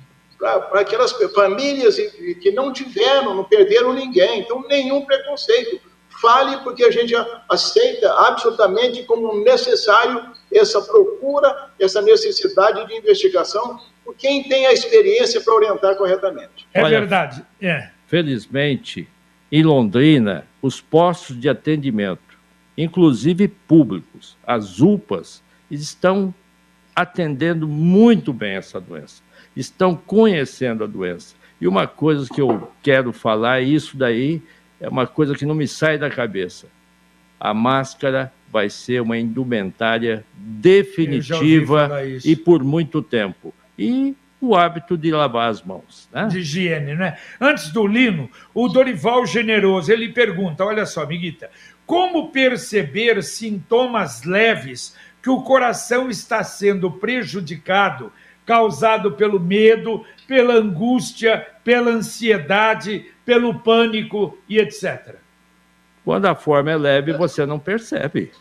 para 0.70 0.80
aquelas 0.80 1.12
famílias 1.34 1.96
que 1.96 2.50
não 2.50 2.72
tiveram, 2.72 3.34
não 3.34 3.44
perderam 3.44 3.92
ninguém. 3.92 4.40
Então, 4.40 4.64
nenhum 4.68 5.04
preconceito. 5.04 5.80
Fale 6.20 6.58
porque 6.58 6.84
a 6.84 6.90
gente 6.90 7.14
aceita 7.48 8.12
absolutamente 8.12 9.02
como 9.04 9.42
necessário 9.42 10.22
essa 10.52 10.80
procura, 10.80 11.70
essa 11.80 12.00
necessidade 12.00 12.86
de 12.86 12.94
investigação 12.94 13.80
por 14.04 14.14
quem 14.14 14.44
tem 14.44 14.66
a 14.66 14.72
experiência 14.72 15.40
para 15.40 15.54
orientar 15.54 15.96
corretamente. 15.96 16.66
É 16.72 16.84
verdade. 16.84 17.44
É. 17.60 17.90
Felizmente, 18.06 19.08
em 19.50 19.62
Londrina, 19.64 20.46
os 20.60 20.80
postos 20.80 21.40
de 21.40 21.48
atendimento 21.48 22.32
inclusive 22.76 23.48
públicos, 23.48 24.36
as 24.46 24.80
UPAs, 24.80 25.42
estão 25.70 26.34
atendendo 26.94 27.66
muito 27.66 28.32
bem 28.32 28.52
essa 28.52 28.80
doença, 28.80 29.21
estão 29.56 29.94
conhecendo 29.94 30.84
a 30.84 30.86
doença. 30.86 31.34
E 31.60 31.66
uma 31.68 31.86
coisa 31.86 32.28
que 32.32 32.40
eu 32.40 32.70
quero 32.82 33.12
falar, 33.12 33.60
isso 33.60 33.96
daí 33.96 34.42
é 34.80 34.88
uma 34.88 35.06
coisa 35.06 35.34
que 35.34 35.46
não 35.46 35.54
me 35.54 35.68
sai 35.68 35.96
da 35.96 36.10
cabeça. 36.10 36.66
A 37.38 37.54
máscara 37.54 38.32
vai 38.50 38.68
ser 38.68 39.00
uma 39.00 39.16
indumentária 39.16 40.24
definitiva 40.34 41.90
e 42.24 42.36
por 42.36 42.62
muito 42.62 43.00
tempo. 43.00 43.54
E 43.78 44.14
o 44.40 44.56
hábito 44.56 44.98
de 44.98 45.12
lavar 45.12 45.48
as 45.48 45.62
mãos. 45.62 46.08
Né? 46.12 46.26
De 46.26 46.40
higiene, 46.40 46.94
né? 46.94 47.16
Antes 47.40 47.70
do 47.70 47.86
Lino, 47.86 48.28
o 48.52 48.68
Dorival 48.68 49.24
Generoso, 49.24 49.92
ele 49.92 50.08
pergunta, 50.08 50.64
olha 50.64 50.84
só, 50.84 51.04
amiguita, 51.04 51.48
como 51.86 52.30
perceber 52.32 53.22
sintomas 53.22 54.24
leves 54.24 54.96
que 55.22 55.30
o 55.30 55.42
coração 55.42 56.10
está 56.10 56.42
sendo 56.42 56.90
prejudicado, 56.90 58.12
causado 58.44 59.12
pelo 59.12 59.38
medo, 59.38 60.04
pela 60.26 60.54
angústia, 60.54 61.46
pela 61.64 61.90
ansiedade, 61.90 63.06
pelo 63.24 63.60
pânico 63.60 64.36
e 64.48 64.58
etc. 64.58 65.16
Quando 66.04 66.26
a 66.26 66.34
forma 66.34 66.70
é 66.70 66.76
leve, 66.76 67.12
você 67.12 67.46
não 67.46 67.58
percebe, 67.58 68.32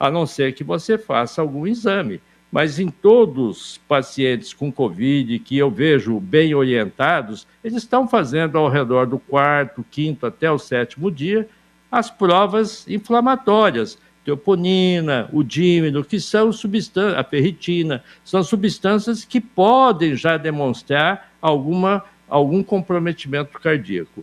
a 0.00 0.10
não 0.10 0.26
ser 0.26 0.54
que 0.54 0.64
você 0.64 0.96
faça 0.96 1.40
algum 1.40 1.66
exame. 1.66 2.20
Mas 2.50 2.78
em 2.78 2.88
todos 2.88 3.60
os 3.60 3.78
pacientes 3.78 4.54
com 4.54 4.72
Covid 4.72 5.38
que 5.40 5.58
eu 5.58 5.70
vejo 5.70 6.18
bem 6.18 6.54
orientados, 6.54 7.46
eles 7.62 7.82
estão 7.82 8.08
fazendo 8.08 8.56
ao 8.56 8.70
redor 8.70 9.06
do 9.06 9.18
quarto, 9.18 9.84
quinto 9.90 10.24
até 10.24 10.50
o 10.50 10.58
sétimo 10.58 11.10
dia 11.10 11.46
as 11.90 12.10
provas 12.10 12.86
inflamatórias, 12.86 13.98
teoponina, 14.28 15.30
o 15.32 15.42
dímino, 15.42 16.04
que 16.04 16.20
são 16.20 16.52
substâncias, 16.52 17.18
a 17.18 17.24
ferritina, 17.24 18.04
são 18.22 18.42
substâncias 18.42 19.24
que 19.24 19.40
podem 19.40 20.14
já 20.14 20.36
demonstrar 20.36 21.32
alguma, 21.40 22.04
algum 22.28 22.62
comprometimento 22.62 23.58
cardíaco. 23.58 24.22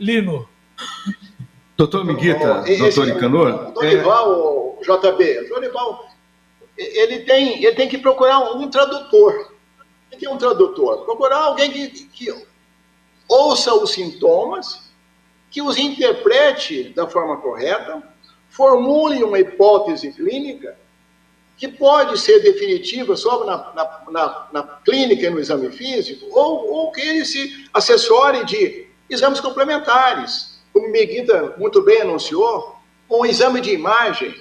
Lino. 0.00 0.48
Doutor 1.76 2.06
Miguita, 2.06 2.64
doutor 2.78 3.08
Icanor. 3.08 3.72
Dorival, 3.72 4.78
é... 4.80 4.84
JB, 4.84 5.48
Dorival, 5.50 6.08
ele 6.78 7.18
tem, 7.20 7.62
ele 7.62 7.76
tem 7.76 7.88
que 7.90 7.98
procurar 7.98 8.38
um 8.54 8.70
tradutor. 8.70 9.52
Ele 10.10 10.18
tem 10.18 10.30
um 10.30 10.38
tradutor. 10.38 11.04
Procurar 11.04 11.40
alguém 11.40 11.70
que, 11.70 11.88
que 12.06 12.34
ouça 13.28 13.74
os 13.74 13.90
sintomas, 13.90 14.90
que 15.50 15.60
os 15.60 15.76
interprete 15.76 16.84
da 16.94 17.06
forma 17.06 17.36
correta, 17.36 18.02
formule 18.56 19.22
uma 19.22 19.38
hipótese 19.38 20.12
clínica 20.12 20.76
que 21.58 21.68
pode 21.68 22.18
ser 22.18 22.40
definitiva 22.40 23.16
só 23.16 23.44
na, 23.44 23.56
na, 23.74 24.00
na, 24.10 24.48
na 24.52 24.62
clínica 24.84 25.26
e 25.26 25.30
no 25.30 25.38
exame 25.38 25.70
físico, 25.70 26.26
ou, 26.32 26.70
ou 26.70 26.92
que 26.92 27.00
ele 27.00 27.24
se 27.24 27.68
assessore 27.72 28.44
de 28.44 28.86
exames 29.08 29.40
complementares, 29.40 30.60
como 30.72 30.90
Miguita 30.90 31.54
muito 31.56 31.82
bem 31.82 32.02
anunciou, 32.02 32.76
um 33.10 33.24
exame 33.24 33.60
de 33.60 33.72
imagem. 33.72 34.34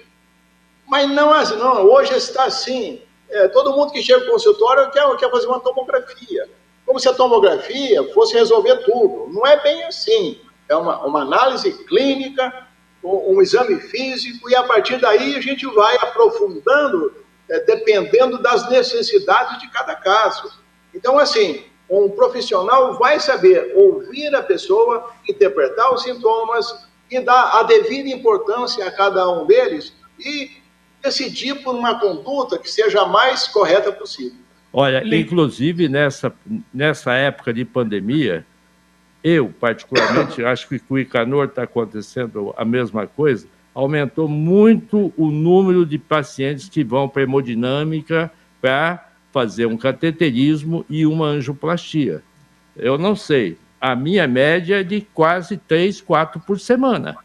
Mas 0.87 1.09
não, 1.09 1.31
não 1.57 1.85
hoje 1.85 2.13
está 2.15 2.45
assim. 2.45 3.01
É, 3.29 3.47
todo 3.47 3.73
mundo 3.73 3.91
que 3.91 4.03
chega 4.03 4.25
no 4.25 4.31
consultório 4.31 4.91
quer, 4.91 5.15
quer 5.17 5.31
fazer 5.31 5.47
uma 5.47 5.59
tomografia. 5.59 6.49
Como 6.85 6.99
se 6.99 7.07
a 7.07 7.13
tomografia 7.13 8.03
fosse 8.13 8.33
resolver 8.33 8.77
tudo. 8.77 9.31
Não 9.31 9.45
é 9.47 9.61
bem 9.61 9.83
assim. 9.83 10.39
É 10.67 10.75
uma, 10.75 11.05
uma 11.05 11.21
análise 11.21 11.71
clínica 11.85 12.65
um, 13.05 13.41
exame 13.41 13.79
físico, 13.79 14.49
e 14.49 14.55
a 14.55 14.63
partir 14.63 14.99
daí 14.99 15.35
a 15.35 15.41
gente 15.41 15.65
vai 15.67 15.95
aprofundando, 15.97 17.13
é, 17.49 17.59
dependendo 17.59 18.41
das 18.41 18.67
necessidades 18.69 19.59
de 19.59 19.69
cada 19.69 19.95
caso. 19.95 20.51
Então, 20.93 21.19
assim, 21.19 21.63
um 21.89 22.09
profissional 22.09 22.97
vai 22.97 23.19
saber 23.19 23.73
ouvir 23.75 24.33
a 24.33 24.41
pessoa, 24.41 25.11
interpretar 25.29 25.93
os 25.93 26.03
sintomas 26.03 26.87
e 27.11 27.19
dar 27.19 27.59
a 27.59 27.63
devida 27.63 28.09
importância 28.09 28.85
a 28.85 28.91
cada 28.91 29.29
um 29.29 29.45
deles 29.45 29.93
e 30.19 30.51
decidir 31.03 31.61
por 31.63 31.75
uma 31.75 31.99
conduta 31.99 32.57
que 32.57 32.69
seja 32.69 33.01
a 33.01 33.05
mais 33.05 33.47
correta 33.47 33.91
possível. 33.91 34.39
Olha, 34.73 35.03
inclusive 35.15 35.87
nessa, 35.87 36.33
nessa 36.73 37.13
época 37.13 37.53
de 37.53 37.63
pandemia, 37.63 38.45
eu, 39.25 39.51
particularmente, 39.59 40.41
acho 40.45 40.69
que 40.69 40.77
com 40.77 40.93
o 40.93 40.99
Icanor 40.99 41.45
está 41.45 41.63
acontecendo 41.63 42.53
a 42.55 42.63
mesma 42.63 43.07
coisa, 43.07 43.47
aumentou 43.73 44.29
muito 44.29 45.11
o 45.17 45.31
número 45.31 45.83
de 45.83 45.97
pacientes 45.97 46.69
que 46.69 46.83
vão 46.83 47.09
para 47.09 47.23
hemodinâmica 47.23 48.31
para 48.61 49.09
fazer 49.33 49.65
um 49.65 49.75
cateterismo 49.75 50.85
e 50.87 51.07
uma 51.07 51.25
angioplastia. 51.25 52.21
Eu 52.77 52.99
não 52.99 53.15
sei, 53.15 53.57
a 53.81 53.95
minha 53.95 54.27
média 54.27 54.81
é 54.81 54.83
de 54.83 55.01
quase 55.01 55.57
três, 55.57 55.99
quatro 55.99 56.39
por 56.39 56.59
semana. 56.59 57.17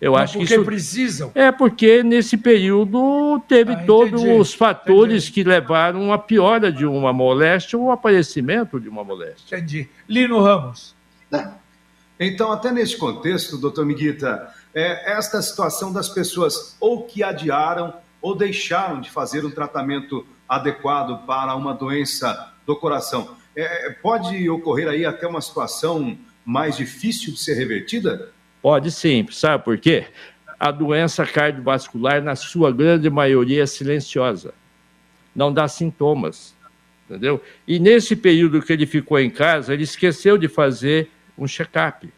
Eu 0.00 0.14
acho 0.14 0.38
que 0.38 0.44
isso 0.44 0.64
precisam. 0.64 1.32
É 1.34 1.50
porque 1.50 2.02
nesse 2.02 2.36
período 2.36 3.42
teve 3.48 3.72
ah, 3.72 3.84
todos 3.84 4.22
os 4.22 4.54
fatores 4.54 5.24
entendi. 5.24 5.32
que 5.32 5.44
levaram 5.44 6.12
à 6.12 6.18
piora 6.18 6.70
de 6.70 6.86
uma 6.86 7.12
moléstia 7.12 7.76
ou 7.78 7.86
ao 7.86 7.92
aparecimento 7.92 8.78
de 8.78 8.88
uma 8.88 9.02
moléstia. 9.02 9.56
Entendi. 9.56 9.88
Lino 10.08 10.40
Ramos. 10.40 10.97
Né? 11.30 11.52
Então, 12.18 12.50
até 12.50 12.72
nesse 12.72 12.96
contexto, 12.96 13.56
doutor 13.56 13.86
Miguita, 13.86 14.52
é, 14.74 15.12
esta 15.12 15.40
situação 15.40 15.92
das 15.92 16.08
pessoas 16.08 16.76
ou 16.80 17.04
que 17.04 17.22
adiaram 17.22 17.94
ou 18.20 18.34
deixaram 18.34 19.00
de 19.00 19.10
fazer 19.10 19.44
um 19.44 19.50
tratamento 19.50 20.26
adequado 20.48 21.24
para 21.26 21.54
uma 21.54 21.72
doença 21.72 22.52
do 22.66 22.74
coração, 22.74 23.36
é, 23.54 23.90
pode 23.90 24.48
ocorrer 24.48 24.88
aí 24.88 25.04
até 25.04 25.26
uma 25.26 25.40
situação 25.40 26.18
mais 26.44 26.76
difícil 26.76 27.32
de 27.32 27.38
ser 27.38 27.54
revertida? 27.54 28.32
Pode 28.60 28.90
sim, 28.90 29.26
sabe 29.30 29.64
por 29.64 29.78
quê? 29.78 30.06
A 30.58 30.70
doença 30.72 31.24
cardiovascular, 31.24 32.22
na 32.22 32.34
sua 32.34 32.72
grande 32.72 33.08
maioria, 33.08 33.62
é 33.62 33.66
silenciosa, 33.66 34.52
não 35.34 35.52
dá 35.52 35.68
sintomas, 35.68 36.54
entendeu? 37.08 37.40
E 37.66 37.78
nesse 37.78 38.16
período 38.16 38.60
que 38.60 38.72
ele 38.72 38.86
ficou 38.86 39.20
em 39.20 39.30
casa, 39.30 39.72
ele 39.72 39.84
esqueceu 39.84 40.36
de 40.36 40.48
fazer 40.48 41.08
um 41.38 41.46
check-up. 41.46 42.08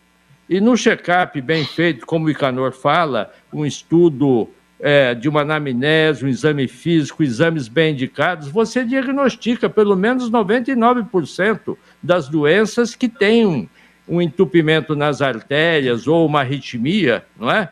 E 0.49 0.61
no 0.61 0.77
check-up 0.77 1.41
bem 1.41 1.65
feito, 1.65 2.05
como 2.05 2.27
o 2.27 2.31
Icanor 2.31 2.73
fala, 2.73 3.33
um 3.53 3.65
estudo 3.65 4.49
é, 4.81 5.15
de 5.15 5.29
uma 5.29 5.43
anamnese, 5.43 6.25
um 6.25 6.29
exame 6.29 6.67
físico, 6.67 7.23
exames 7.23 7.69
bem 7.69 7.93
indicados, 7.93 8.49
você 8.49 8.85
diagnostica 8.85 9.69
pelo 9.69 9.95
menos 9.95 10.31
99% 10.31 11.77
das 12.03 12.29
doenças 12.29 12.97
que 12.97 13.09
têm 13.09 13.47
um, 13.47 13.69
um 14.09 14.21
entupimento 14.21 14.97
nas 14.97 15.23
artérias 15.23 16.09
ou 16.09 16.27
uma 16.27 16.41
arritmia, 16.41 17.25
não 17.39 17.51
é? 17.51 17.71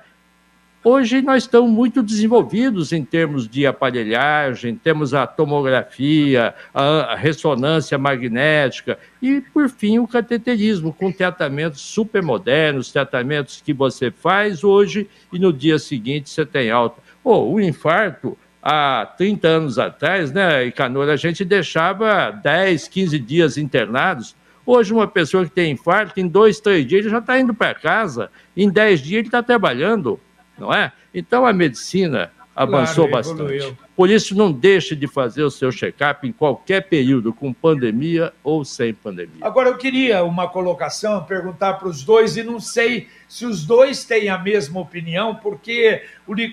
Hoje 0.91 1.21
nós 1.21 1.43
estamos 1.43 1.71
muito 1.71 2.03
desenvolvidos 2.03 2.95
em 2.95 3.05
termos 3.05 3.47
de 3.47 3.67
aparelhagem, 3.67 4.75
temos 4.75 5.13
a 5.13 5.27
tomografia, 5.27 6.55
a 6.73 7.15
ressonância 7.15 7.99
magnética 7.99 8.99
e, 9.21 9.43
por 9.53 9.69
fim, 9.69 9.99
o 9.99 10.09
cateterismo, 10.09 10.91
com 10.91 11.13
tratamentos 11.13 11.83
super 11.83 12.23
modernos, 12.23 12.91
tratamentos 12.91 13.61
que 13.63 13.75
você 13.75 14.11
faz 14.11 14.65
hoje 14.65 15.07
e 15.31 15.39
no 15.39 15.53
dia 15.53 15.79
seguinte 15.79 16.31
você 16.31 16.47
tem 16.47 16.71
alta. 16.71 17.03
Oh, 17.23 17.53
o 17.53 17.61
infarto, 17.61 18.35
há 18.63 19.13
30 19.19 19.47
anos 19.47 19.79
atrás, 19.79 20.33
né, 20.33 20.65
Icanor, 20.65 21.11
a 21.11 21.17
gente 21.17 21.45
deixava 21.45 22.31
10, 22.31 22.89
15 22.89 23.19
dias 23.19 23.59
internados. 23.59 24.35
Hoje, 24.65 24.95
uma 24.95 25.07
pessoa 25.07 25.45
que 25.45 25.51
tem 25.51 25.71
infarto, 25.71 26.19
em 26.19 26.27
dois, 26.27 26.61
três 26.61 26.87
dias, 26.87 27.03
ele 27.03 27.11
já 27.11 27.19
está 27.19 27.39
indo 27.39 27.53
para 27.53 27.75
casa, 27.75 28.31
em 28.57 28.71
10 28.71 29.01
dias 29.01 29.19
ele 29.19 29.29
está 29.29 29.43
trabalhando 29.43 30.19
não 30.59 30.73
é? 30.73 30.93
Então 31.15 31.47
a 31.47 31.53
medicina 31.53 32.31
avançou 32.55 33.09
claro, 33.09 33.29
bastante. 33.29 33.77
Por 33.95 34.11
isso, 34.11 34.37
não 34.37 34.51
deixe 34.51 34.97
de 34.97 35.07
fazer 35.07 35.45
o 35.45 35.51
seu 35.51 35.71
check-up 35.71 36.27
em 36.27 36.33
qualquer 36.33 36.89
período, 36.89 37.33
com 37.33 37.53
pandemia 37.53 38.33
ou 38.43 38.65
sem 38.65 38.93
pandemia. 38.93 39.39
Agora, 39.43 39.69
eu 39.69 39.77
queria 39.77 40.25
uma 40.25 40.49
colocação, 40.49 41.23
perguntar 41.23 41.75
para 41.75 41.89
os 41.89 42.03
dois, 42.03 42.37
e 42.37 42.43
não 42.43 42.59
sei 42.59 43.09
se 43.29 43.47
os 43.47 43.65
dois 43.65 44.05
têm 44.05 44.29
a 44.29 44.39
mesma 44.39 44.81
opinião, 44.81 45.37
porque 45.37 46.03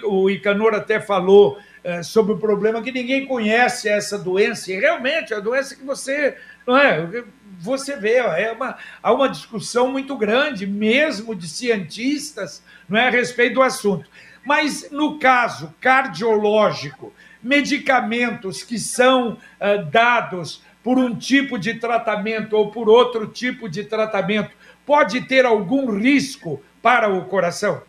o 0.04 0.30
Icanor 0.30 0.76
até 0.76 1.00
falou 1.00 1.58
é, 1.84 2.04
sobre 2.04 2.34
o 2.34 2.38
problema 2.38 2.82
que 2.82 2.92
ninguém 2.92 3.26
conhece 3.26 3.90
essa 3.90 4.18
doença, 4.18 4.72
e 4.72 4.80
realmente 4.80 5.34
é 5.34 5.38
a 5.38 5.40
doença 5.40 5.76
que 5.76 5.84
você. 5.84 6.36
Não 6.66 6.78
é? 6.78 7.24
Você 7.60 7.96
vê, 7.96 8.16
é 8.16 8.52
uma, 8.52 8.78
há 9.02 9.14
uma 9.14 9.30
discussão 9.30 9.92
muito 9.92 10.18
grande, 10.18 10.68
mesmo 10.68 11.34
de 11.34 11.48
cientistas, 11.48 12.64
não 12.88 13.00
é, 13.00 13.08
a 13.08 13.12
respeito 13.12 13.56
do 13.56 13.62
assunto. 13.62 14.10
Mas 14.46 14.92
no 14.92 15.18
caso 15.18 15.74
cardiológico, 15.80 17.14
medicamentos 17.42 18.64
que 18.64 18.78
são 18.78 19.34
uh, 19.34 19.86
dados 19.92 20.62
por 20.84 21.00
um 21.00 21.16
tipo 21.16 21.58
de 21.58 21.76
tratamento 21.76 22.56
ou 22.56 22.70
por 22.72 22.88
outro 22.90 23.26
tipo 23.28 23.68
de 23.68 23.84
tratamento, 23.84 24.52
pode 24.86 25.22
ter 25.22 25.46
algum 25.46 25.98
risco 25.98 26.62
para 26.82 27.10
o 27.10 27.26
coração? 27.26 27.82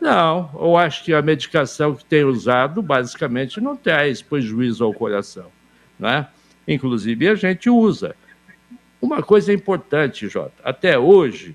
Não, 0.00 0.50
eu 0.54 0.76
acho 0.76 1.02
que 1.02 1.12
a 1.12 1.22
medicação 1.22 1.94
que 1.94 2.04
tem 2.04 2.22
usado 2.24 2.82
basicamente 2.82 3.60
não 3.60 3.74
traz 3.74 4.22
prejuízo 4.22 4.84
ao 4.84 4.94
coração. 4.94 5.46
Né? 5.98 6.28
Inclusive, 6.66 7.28
a 7.28 7.34
gente 7.34 7.68
usa. 7.68 8.14
Uma 9.00 9.22
coisa 9.22 9.52
importante, 9.52 10.28
Jota, 10.28 10.54
até 10.64 10.98
hoje, 10.98 11.54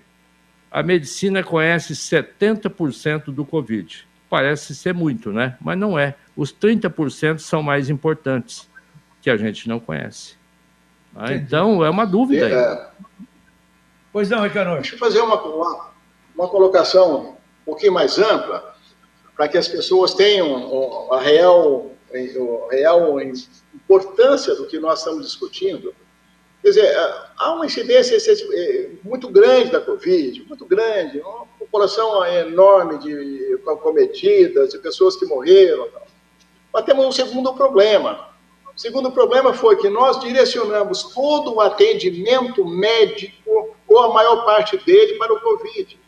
a 0.72 0.84
medicina 0.84 1.44
conhece 1.44 1.94
70% 1.94 3.26
do 3.32 3.44
Covid. 3.44 4.08
Parece 4.30 4.76
ser 4.76 4.94
muito, 4.94 5.32
né? 5.32 5.58
Mas 5.60 5.78
não 5.78 5.98
é. 5.98 6.16
Os 6.36 6.54
30% 6.54 7.40
são 7.40 7.64
mais 7.64 7.90
importantes, 7.90 8.70
que 9.22 9.30
a 9.30 9.38
gente 9.38 9.68
não 9.68 9.80
conhece. 9.80 10.36
Ah, 11.16 11.34
então, 11.34 11.84
é 11.84 11.90
uma 11.90 12.06
dúvida 12.06 12.46
aí. 12.46 12.54
É... 12.54 12.88
Pois 14.14 14.30
não, 14.30 14.44
Ricardo. 14.44 14.76
Deixa 14.76 14.96
eu 14.96 15.00
fazer 15.00 15.20
uma, 15.20 15.42
uma, 15.42 15.90
uma 16.36 16.48
colocação 16.48 17.32
um 17.32 17.66
pouquinho 17.66 17.94
mais 17.94 18.18
ampla, 18.20 18.76
para 19.36 19.48
que 19.48 19.58
as 19.58 19.68
pessoas 19.68 20.14
tenham 20.14 21.12
a 21.12 21.20
real, 21.20 21.92
a 22.14 22.74
real 22.74 23.20
importância 23.74 24.56
do 24.56 24.66
que 24.66 24.80
nós 24.80 25.00
estamos 25.00 25.26
discutindo. 25.26 25.94
Quer 26.62 26.70
dizer, 26.70 26.98
há 27.38 27.54
uma 27.54 27.66
incidência 27.66 28.18
é, 28.54 28.90
muito 29.04 29.30
grande 29.30 29.72
da 29.72 29.80
Covid, 29.80 30.44
muito 30.48 30.66
grande, 30.66 31.20
uma 31.22 31.46
população 31.58 32.26
enorme 32.26 32.98
de 32.98 33.58
cometidas, 33.82 34.72
de 34.72 34.80
pessoas 34.80 35.16
que 35.16 35.26
morreram. 35.26 35.88
Mas 36.74 36.86
temos 36.86 37.06
um 37.06 37.12
segundo 37.12 37.54
problema. 37.54 38.30
O 38.76 38.80
segundo 38.80 39.12
problema 39.12 39.54
foi 39.54 39.78
que 39.78 39.90
nós 39.90 40.20
direcionamos 40.20 41.04
todo 41.14 41.56
o 41.56 41.62
atendimento 41.62 42.66
médico, 42.66 43.76
ou 43.88 44.00
a 44.00 44.14
maior 44.14 44.46
parte 44.46 44.78
dele, 44.78 45.18
para 45.18 45.34
o 45.34 45.40
Covid. 45.40 46.00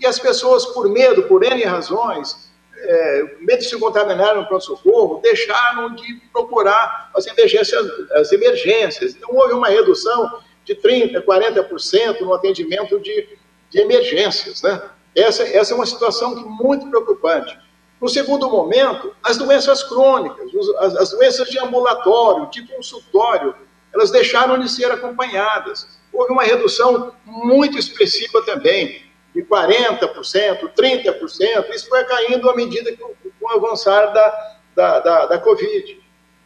E 0.00 0.06
as 0.06 0.18
pessoas, 0.18 0.64
por 0.66 0.88
medo, 0.88 1.24
por 1.24 1.42
N 1.42 1.62
razões, 1.64 2.47
é, 2.80 3.36
medo 3.40 3.58
de 3.58 3.68
se 3.68 3.78
contaminar 3.78 4.34
no 4.34 4.46
pronto-socorro, 4.46 5.20
deixaram 5.22 5.94
de 5.94 6.20
procurar 6.32 7.10
as 7.14 7.26
emergências, 7.26 7.86
as 8.12 8.32
emergências. 8.32 9.14
Então, 9.14 9.30
houve 9.32 9.54
uma 9.54 9.68
redução 9.68 10.40
de 10.64 10.74
30%, 10.74 11.24
40% 11.24 12.20
no 12.20 12.34
atendimento 12.34 13.00
de, 13.00 13.28
de 13.70 13.80
emergências. 13.80 14.62
Né? 14.62 14.80
Essa, 15.16 15.42
essa 15.44 15.72
é 15.72 15.76
uma 15.76 15.86
situação 15.86 16.36
muito 16.36 16.88
preocupante. 16.88 17.58
No 18.00 18.08
segundo 18.08 18.48
momento, 18.48 19.14
as 19.22 19.36
doenças 19.36 19.82
crônicas, 19.82 20.50
as, 20.78 20.96
as 20.96 21.10
doenças 21.10 21.48
de 21.48 21.58
ambulatório, 21.58 22.48
de 22.50 22.66
consultório, 22.68 23.54
elas 23.92 24.10
deixaram 24.10 24.58
de 24.58 24.68
ser 24.68 24.90
acompanhadas. 24.90 25.98
Houve 26.12 26.32
uma 26.32 26.44
redução 26.44 27.12
muito 27.24 27.76
expressiva 27.76 28.42
também 28.44 29.07
de 29.34 29.42
40%, 29.42 30.72
30%, 30.76 31.74
isso 31.74 31.88
foi 31.88 32.04
caindo 32.04 32.48
à 32.48 32.56
medida 32.56 32.92
que 32.92 33.02
o 33.02 33.48
avançar 33.50 34.12
da, 34.12 34.56
da, 34.74 35.00
da, 35.00 35.26
da 35.26 35.38
Covid. 35.38 36.00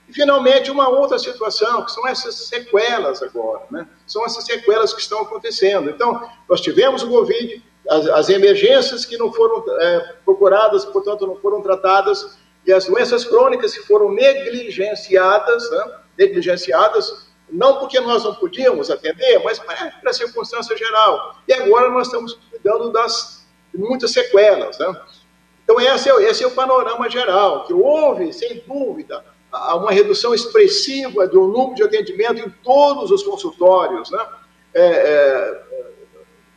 E, 0.09 0.13
finalmente, 0.13 0.71
uma 0.71 0.89
outra 0.89 1.19
situação, 1.19 1.85
que 1.85 1.93
são 1.93 2.07
essas 2.07 2.35
sequelas 2.35 3.23
agora, 3.23 3.63
né? 3.71 3.89
São 4.07 4.25
essas 4.25 4.45
sequelas 4.45 4.93
que 4.93 5.01
estão 5.01 5.23
acontecendo. 5.23 5.91
Então, 5.91 6.29
nós 6.49 6.61
tivemos 6.61 7.03
o 7.03 7.09
Covid, 7.09 7.63
as, 7.89 8.07
as 8.09 8.29
emergências 8.29 9.05
que 9.05 9.17
não 9.17 9.33
foram 9.33 9.65
é, 9.81 10.15
procuradas, 10.25 10.85
portanto, 10.85 11.27
não 11.27 11.37
foram 11.37 11.63
tratadas, 11.63 12.39
e 12.67 12.73
as 12.73 12.87
doenças 12.87 13.25
crônicas 13.25 13.77
que 13.77 13.87
foram 13.87 14.13
negligenciadas, 14.13 15.71
né? 15.71 15.99
negligenciadas, 16.19 17.32
não 17.51 17.79
porque 17.79 18.01
nós 18.01 18.25
não 18.25 18.35
podíamos 18.35 18.91
atender, 18.91 19.43
mas 19.45 19.59
para 19.59 19.93
a 20.07 20.13
circunstância 20.13 20.77
geral. 20.77 21.37
E 21.47 21.53
agora 21.53 21.91
nós 21.91 22.07
estamos 22.07 22.39
cuidando 22.51 22.91
das 22.91 23.47
muitas 23.75 24.11
sequelas. 24.11 24.79
Né? 24.79 25.01
Então, 25.65 25.81
esse 25.81 26.11
é, 26.11 26.23
esse 26.25 26.45
é 26.45 26.47
o 26.47 26.53
panorama 26.53 27.09
geral, 27.09 27.65
que 27.65 27.73
houve, 27.73 28.33
sem 28.33 28.63
dúvida, 28.67 29.25
uma 29.53 29.93
redução 29.93 30.35
expressiva 30.35 31.27
do 31.27 31.47
número 31.47 31.75
de 31.75 31.83
atendimento 31.83 32.41
em 32.41 32.51
todos 32.65 33.11
os 33.11 33.23
consultórios, 33.23 34.11
né? 34.11 34.27
É, 34.75 34.85
é, 34.85 35.63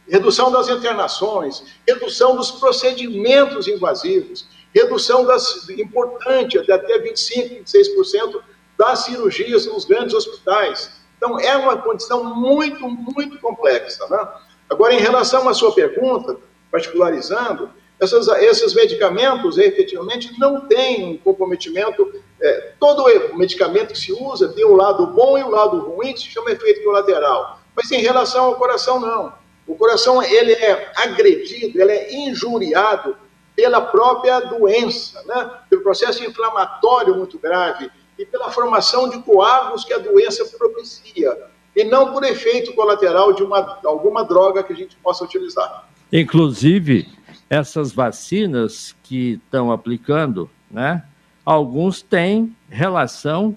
redução 0.08 0.52
das 0.52 0.70
internações, 0.70 1.64
redução 1.86 2.36
dos 2.36 2.52
procedimentos 2.52 3.68
invasivos, 3.68 4.48
redução 4.74 5.26
das, 5.26 5.68
importante, 5.70 6.58
até 6.72 7.00
25%, 7.00 7.64
26% 7.64 8.42
das 8.78 9.00
cirurgias 9.00 9.66
nos 9.66 9.86
grandes 9.86 10.14
hospitais. 10.14 10.92
Então, 11.18 11.40
é 11.40 11.56
uma 11.56 11.78
condição 11.78 12.24
muito, 12.24 12.88
muito 12.88 13.40
complexa. 13.40 14.06
Né? 14.08 14.28
Agora, 14.70 14.94
em 14.94 15.00
relação 15.00 15.48
à 15.48 15.54
sua 15.54 15.74
pergunta, 15.74 16.38
particularizando, 16.72 17.70
essas, 18.00 18.28
esses 18.28 18.74
medicamentos 18.74 19.58
efetivamente 19.58 20.38
não 20.38 20.62
têm 20.62 21.14
um 21.14 21.18
comprometimento. 21.18 22.14
É, 22.42 22.74
todo 22.80 23.06
medicamento 23.38 23.94
que 23.94 24.00
se 24.00 24.12
usa 24.12 24.50
tem 24.50 24.66
o 24.66 24.76
lado 24.76 25.08
bom 25.08 25.38
e 25.38 25.44
o 25.44 25.50
lado 25.50 25.80
ruim, 25.80 26.14
que 26.14 26.20
se 26.20 26.28
chama 26.28 26.52
efeito 26.52 26.84
colateral. 26.84 27.60
Mas 27.76 27.90
em 27.92 28.02
relação 28.02 28.46
ao 28.46 28.56
coração, 28.56 29.00
não. 29.00 29.34
O 29.66 29.76
coração 29.76 30.22
ele 30.22 30.52
é 30.52 30.92
agredido, 30.98 31.82
ele 31.82 31.92
é 31.92 32.14
injuriado 32.14 33.18
pela 33.56 33.82
própria 33.82 34.42
doença, 34.42 35.24
né? 35.26 35.50
pelo 35.70 35.82
processo 35.82 36.24
inflamatório 36.24 37.16
muito 37.16 37.40
grave 37.40 37.90
e 38.18 38.26
pela 38.26 38.50
formação 38.52 39.10
de 39.10 39.20
coágulos 39.20 39.84
que 39.84 39.94
a 39.94 39.98
doença 39.98 40.46
propicia, 40.58 41.38
e 41.76 41.84
não 41.84 42.14
por 42.14 42.24
efeito 42.24 42.74
colateral 42.74 43.34
de 43.34 43.44
uma, 43.44 43.80
alguma 43.86 44.24
droga 44.24 44.64
que 44.64 44.72
a 44.72 44.76
gente 44.76 44.96
possa 44.98 45.24
utilizar. 45.24 45.88
Inclusive, 46.12 47.10
essas 47.50 47.92
vacinas 47.92 48.96
que 49.04 49.34
estão 49.44 49.72
aplicando, 49.72 50.50
né? 50.72 51.04
Alguns 51.46 52.02
têm 52.02 52.56
relação, 52.70 53.56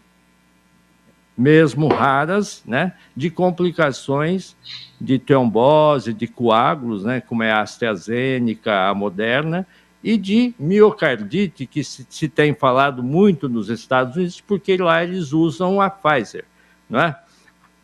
mesmo 1.36 1.88
raras, 1.88 2.62
né? 2.66 2.94
De 3.16 3.30
complicações 3.30 4.56
de 5.00 5.18
trombose, 5.18 6.12
de 6.12 6.26
coágulos, 6.26 7.04
né? 7.04 7.20
Como 7.20 7.42
é 7.42 7.52
a 7.52 7.62
AstraZeneca, 7.62 8.88
a 8.88 8.94
Moderna, 8.94 9.66
e 10.02 10.16
de 10.16 10.54
miocardite, 10.58 11.66
que 11.66 11.82
se, 11.82 12.06
se, 12.08 12.28
tem 12.28 12.54
falado 12.54 13.02
muito 13.02 13.48
nos 13.48 13.68
Estados 13.68 14.16
Unidos, 14.16 14.40
porque 14.40 14.76
lá 14.76 15.02
eles 15.02 15.32
usam 15.32 15.80
a 15.80 15.90
Pfizer, 15.90 16.44
não 16.88 17.00
é? 17.00 17.16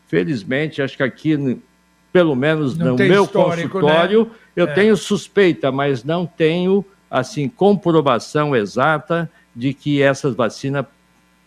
Felizmente, 0.06 0.80
acho 0.80 0.96
que 0.96 1.02
aqui, 1.02 1.60
pelo 2.12 2.36
menos 2.36 2.76
não 2.76 2.96
no 2.96 2.96
meu 2.96 3.22
né? 3.22 3.28
consultório, 3.32 4.24
né? 4.24 4.30
eu 4.54 4.68
é. 4.68 4.72
tenho 4.72 4.96
suspeita, 4.96 5.72
mas 5.72 6.04
não 6.04 6.24
tenho, 6.24 6.84
assim, 7.10 7.48
comprovação 7.48 8.54
exata 8.54 9.30
de 9.54 9.74
que 9.74 10.00
essas 10.00 10.34
vacinas 10.34 10.86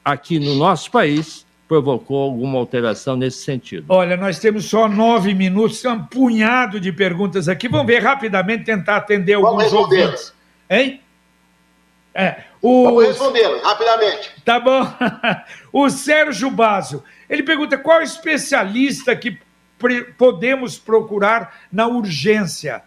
aqui 0.04 0.40
no 0.40 0.56
nosso 0.56 0.92
país 0.92 1.46
provocou 1.68 2.24
alguma 2.24 2.58
alteração 2.58 3.16
nesse 3.16 3.44
sentido. 3.44 3.86
Olha, 3.90 4.16
nós 4.16 4.40
temos 4.40 4.66
só 4.66 4.88
nove 4.88 5.34
minutos, 5.34 5.84
um 5.86 6.04
punhado 6.04 6.80
de 6.80 6.92
perguntas 6.94 7.50
aqui. 7.50 7.68
Vamos 7.68 7.88
ver 7.88 8.00
rapidamente, 8.00 8.64
tentar 8.64 8.98
atender 8.98 9.34
alguns 9.34 9.74
ouvintes. 9.74 10.37
Hein? 10.70 11.02
É, 12.14 12.44
o... 12.62 12.86
Vamos 12.86 13.08
respondê-lo 13.08 13.62
rapidamente. 13.62 14.32
Tá 14.44 14.60
bom. 14.60 14.88
o 15.72 15.90
Sérgio 15.90 16.50
Basso, 16.50 17.04
ele 17.30 17.44
pergunta 17.44 17.78
qual 17.78 18.02
especialista 18.02 19.16
que 19.16 19.38
podemos 20.18 20.80
procurar 20.80 21.60
na 21.72 21.88
urgência. 21.88 22.82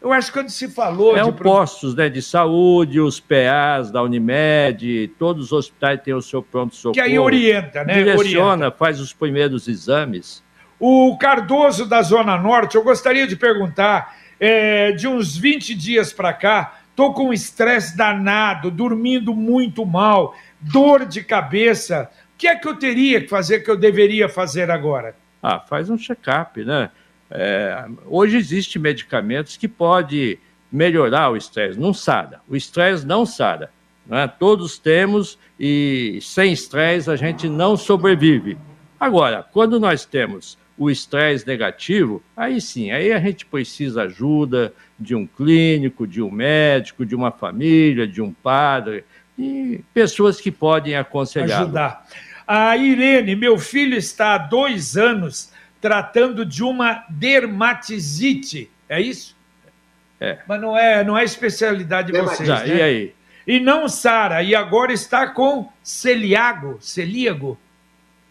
Eu 0.00 0.12
acho 0.12 0.28
que 0.28 0.38
quando 0.38 0.50
se 0.50 0.68
falou. 0.68 1.16
É 1.16 1.24
de 1.24 1.32
postos 1.32 1.94
né, 1.96 2.08
de 2.08 2.22
saúde, 2.22 3.00
os 3.00 3.18
PAs 3.18 3.90
da 3.90 4.02
Unimed, 4.02 5.08
todos 5.18 5.46
os 5.46 5.52
hospitais 5.52 6.00
têm 6.02 6.14
o 6.14 6.22
seu 6.22 6.42
pronto-socorro. 6.42 6.94
Que 6.94 7.00
aí 7.00 7.18
orienta, 7.18 7.82
né? 7.82 7.94
Direciona, 7.94 8.66
orienta. 8.66 8.70
faz 8.70 9.00
os 9.00 9.12
primeiros 9.12 9.66
exames. 9.66 10.44
O 10.78 11.16
Cardoso 11.18 11.86
da 11.86 12.02
Zona 12.02 12.36
Norte, 12.38 12.76
eu 12.76 12.84
gostaria 12.84 13.26
de 13.26 13.34
perguntar: 13.34 14.16
é, 14.38 14.92
de 14.92 15.08
uns 15.08 15.36
20 15.36 15.74
dias 15.74 16.12
para 16.12 16.32
cá, 16.32 16.78
Estou 16.96 17.12
com 17.12 17.30
estresse 17.30 17.94
danado, 17.94 18.70
dormindo 18.70 19.34
muito 19.34 19.84
mal, 19.84 20.34
dor 20.58 21.04
de 21.04 21.22
cabeça. 21.22 22.10
O 22.32 22.38
que 22.38 22.48
é 22.48 22.56
que 22.56 22.66
eu 22.66 22.74
teria 22.74 23.20
que 23.20 23.28
fazer, 23.28 23.60
que 23.60 23.70
eu 23.70 23.76
deveria 23.76 24.30
fazer 24.30 24.70
agora? 24.70 25.14
Ah, 25.42 25.60
faz 25.60 25.90
um 25.90 25.98
check-up, 25.98 26.64
né? 26.64 26.90
É, 27.30 27.84
hoje 28.06 28.38
existem 28.38 28.80
medicamentos 28.80 29.58
que 29.58 29.68
podem 29.68 30.38
melhorar 30.72 31.28
o 31.28 31.36
estresse, 31.36 31.78
não 31.78 31.92
sara. 31.92 32.40
O 32.48 32.56
estresse 32.56 33.06
não 33.06 33.26
sara. 33.26 33.70
Né? 34.06 34.26
Todos 34.26 34.78
temos 34.78 35.38
e 35.60 36.18
sem 36.22 36.50
estresse 36.50 37.10
a 37.10 37.16
gente 37.16 37.46
não 37.46 37.76
sobrevive. 37.76 38.56
Agora, 38.98 39.44
quando 39.52 39.78
nós 39.78 40.06
temos 40.06 40.56
o 40.78 40.90
estresse 40.90 41.46
negativo, 41.46 42.22
aí 42.34 42.58
sim, 42.58 42.90
aí 42.90 43.12
a 43.12 43.20
gente 43.20 43.44
precisa 43.44 44.04
ajuda 44.04 44.72
de 44.98 45.14
um 45.14 45.26
clínico, 45.26 46.06
de 46.06 46.22
um 46.22 46.30
médico, 46.30 47.04
de 47.04 47.14
uma 47.14 47.30
família, 47.30 48.06
de 48.06 48.22
um 48.22 48.32
padre, 48.32 49.04
e 49.38 49.80
pessoas 49.92 50.40
que 50.40 50.50
podem 50.50 50.96
aconselhar. 50.96 51.62
Ajudar. 51.62 52.06
A 52.46 52.76
Irene, 52.76 53.34
meu 53.34 53.58
filho 53.58 53.96
está 53.96 54.34
há 54.34 54.38
dois 54.38 54.96
anos 54.96 55.52
tratando 55.80 56.44
de 56.44 56.62
uma 56.62 57.04
dermatite, 57.08 58.70
é 58.88 59.00
isso? 59.00 59.36
É. 60.20 60.38
Mas 60.48 60.60
não 60.60 60.76
é, 60.76 61.04
não 61.04 61.18
é 61.18 61.24
especialidade 61.24 62.12
de 62.12 62.20
vocês, 62.20 62.48
né? 62.48 62.68
E 62.68 62.82
aí? 62.82 63.14
E 63.46 63.60
não 63.60 63.88
Sara, 63.88 64.42
e 64.42 64.54
agora 64.54 64.92
está 64.92 65.28
com 65.28 65.68
celíago, 65.82 66.78
celíago. 66.80 67.58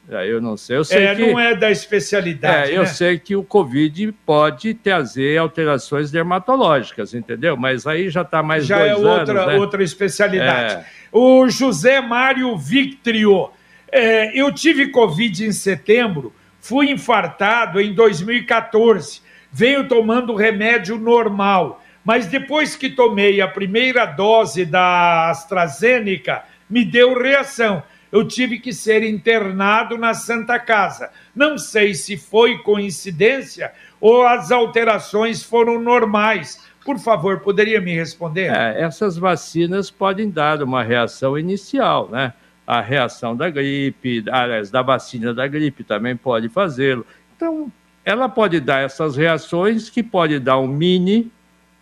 É, 0.10 0.28
eu 0.28 0.40
não 0.40 0.56
sei. 0.56 0.78
Eu 0.78 0.84
sei 0.84 1.04
é, 1.04 1.16
que, 1.16 1.32
não 1.32 1.40
é 1.40 1.56
da 1.56 1.72
especialidade. 1.72 2.72
É, 2.72 2.78
eu 2.78 2.84
né? 2.84 2.88
sei 2.88 3.18
que 3.18 3.36
o 3.36 3.44
Covid 3.44 4.12
pode 4.26 4.74
trazer 4.76 5.38
alterações 5.38 6.12
dermatológicas, 6.12 7.14
entendeu? 7.14 7.58
Mas 7.58 7.88
aí 7.88 8.10
já 8.10 8.22
está 8.22 8.44
mais 8.44 8.66
já 8.66 8.78
dois 8.78 8.92
é 8.92 8.96
outra, 8.96 9.42
anos, 9.42 9.54
né? 9.54 9.60
outra 9.60 9.84
especialidade. 9.84 10.76
É. 10.76 10.86
O 11.12 11.50
José 11.50 12.02
Mário 12.02 12.56
Victrio. 12.58 13.50
É, 13.92 14.38
eu 14.40 14.52
tive 14.52 14.90
Covid 14.90 15.46
em 15.46 15.52
setembro, 15.52 16.34
Fui 16.66 16.90
infartado 16.90 17.80
em 17.80 17.94
2014. 17.94 19.22
Venho 19.52 19.88
tomando 19.88 20.34
remédio 20.34 20.98
normal. 20.98 21.80
Mas 22.04 22.26
depois 22.26 22.76
que 22.76 22.90
tomei 22.90 23.40
a 23.40 23.48
primeira 23.48 24.08
dose 24.08 24.66
da 24.66 25.30
AstraZeneca, 25.30 26.44
me 26.68 26.84
deu 26.84 27.22
reação. 27.22 27.84
Eu 28.12 28.28
tive 28.28 28.60
que 28.60 28.72
ser 28.72 29.04
internado 29.04 29.98
na 29.98 30.14
Santa 30.14 30.58
Casa. 30.60 31.10
Não 31.36 31.58
sei 31.58 31.94
se 31.94 32.18
foi 32.18 32.60
coincidência 32.60 33.72
ou 34.00 34.26
as 34.26 34.52
alterações 34.52 35.44
foram 35.44 35.80
normais. 35.80 36.64
Por 36.86 37.00
favor, 37.00 37.40
poderia 37.40 37.82
me 37.82 37.94
responder? 37.94 38.54
É, 38.56 38.82
essas 38.82 39.18
vacinas 39.18 39.90
podem 39.90 40.30
dar 40.30 40.62
uma 40.62 40.84
reação 40.84 41.38
inicial, 41.38 42.10
né? 42.12 42.34
A 42.68 42.82
reação 42.82 43.36
da 43.36 43.50
gripe, 43.50 44.24
aliás, 44.32 44.70
da 44.70 44.82
vacina 44.82 45.34
da 45.34 45.48
gripe 45.48 45.84
também 45.84 46.16
pode 46.16 46.50
fazê-lo. 46.50 47.06
Então, 47.36 47.72
ela 48.04 48.30
pode 48.30 48.60
dar 48.60 48.82
essas 48.82 49.16
reações 49.16 49.90
que 49.90 50.04
pode 50.04 50.40
dar 50.40 50.60
um 50.60 50.68
mini 50.68 51.32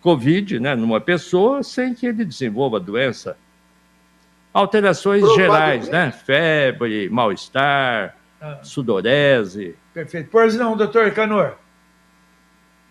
Covid 0.00 0.60
né, 0.60 0.74
numa 0.74 1.00
pessoa 1.00 1.62
sem 1.62 1.94
que 1.94 2.06
ele 2.06 2.24
desenvolva 2.24 2.78
a 2.78 2.80
doença. 2.80 3.36
Alterações 4.54 5.28
gerais, 5.34 5.88
né? 5.88 6.12
Febre, 6.12 7.08
mal-estar, 7.10 8.16
ah. 8.40 8.60
sudorese. 8.62 9.76
Perfeito. 9.92 10.28
Pois 10.30 10.54
não, 10.54 10.76
doutor 10.76 11.10
Canor? 11.10 11.56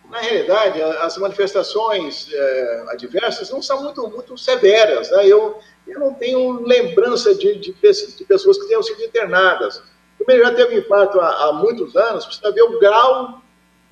Na 0.10 0.20
realidade, 0.20 0.82
as 0.82 1.18
manifestações 1.18 2.28
é, 2.34 2.86
adversas 2.90 3.50
não 3.50 3.62
são 3.62 3.82
muito, 3.82 4.06
muito 4.10 4.38
severas. 4.38 5.10
Né? 5.10 5.26
Eu, 5.26 5.58
eu 5.88 6.02
não 6.02 6.14
tenho 6.14 6.62
lembrança 6.64 7.34
de, 7.34 7.56
de, 7.56 7.72
de 7.72 8.26
pessoas 8.26 8.58
que 8.58 8.68
tenham 8.68 8.84
sido 8.84 9.02
internadas. 9.02 9.82
Como 10.18 10.30
ele 10.30 10.44
já 10.44 10.54
teve 10.54 10.80
infarto 10.80 11.18
há, 11.22 11.46
há 11.46 11.54
muitos 11.54 11.96
anos, 11.96 12.26
precisa 12.26 12.52
ver 12.52 12.64
o 12.64 12.78
grau 12.78 13.42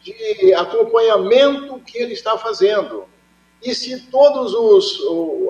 de 0.01 0.53
acompanhamento 0.55 1.79
que 1.79 1.97
ele 1.97 2.11
está 2.11 2.37
fazendo. 2.37 3.05
E 3.63 3.73
se 3.73 4.07
todas 4.11 4.51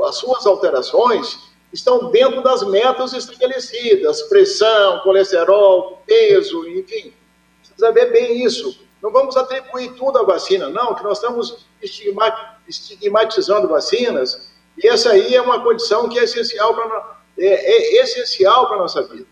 as 0.08 0.16
suas 0.18 0.46
alterações 0.46 1.51
estão 1.74 2.12
dentro 2.12 2.42
das 2.42 2.64
metas 2.64 3.14
estabelecidas, 3.14 4.24
pressão, 4.24 5.00
colesterol, 5.00 6.04
peso, 6.06 6.68
enfim. 6.68 7.14
Precisa 7.60 7.92
ver 7.92 8.12
bem 8.12 8.44
isso. 8.44 8.80
Não 9.02 9.12
vamos 9.12 9.36
atribuir 9.38 9.94
tudo 9.94 10.20
à 10.20 10.24
vacina, 10.24 10.70
não, 10.70 10.94
que 10.94 11.04
nós 11.04 11.18
estamos 11.18 11.66
estigmatizando 12.68 13.68
vacinas, 13.68 14.52
e 14.78 14.88
essa 14.88 15.12
aí 15.12 15.36
é 15.36 15.42
uma 15.42 15.64
condição 15.64 16.08
que 16.08 16.20
é 16.20 16.24
essencial 16.24 16.74
para 16.74 17.22
é, 17.38 17.98
é 17.98 18.04
essencial 18.04 18.68
para 18.68 18.78
a 18.78 18.80
nossa 18.80 19.02
vida. 19.04 19.26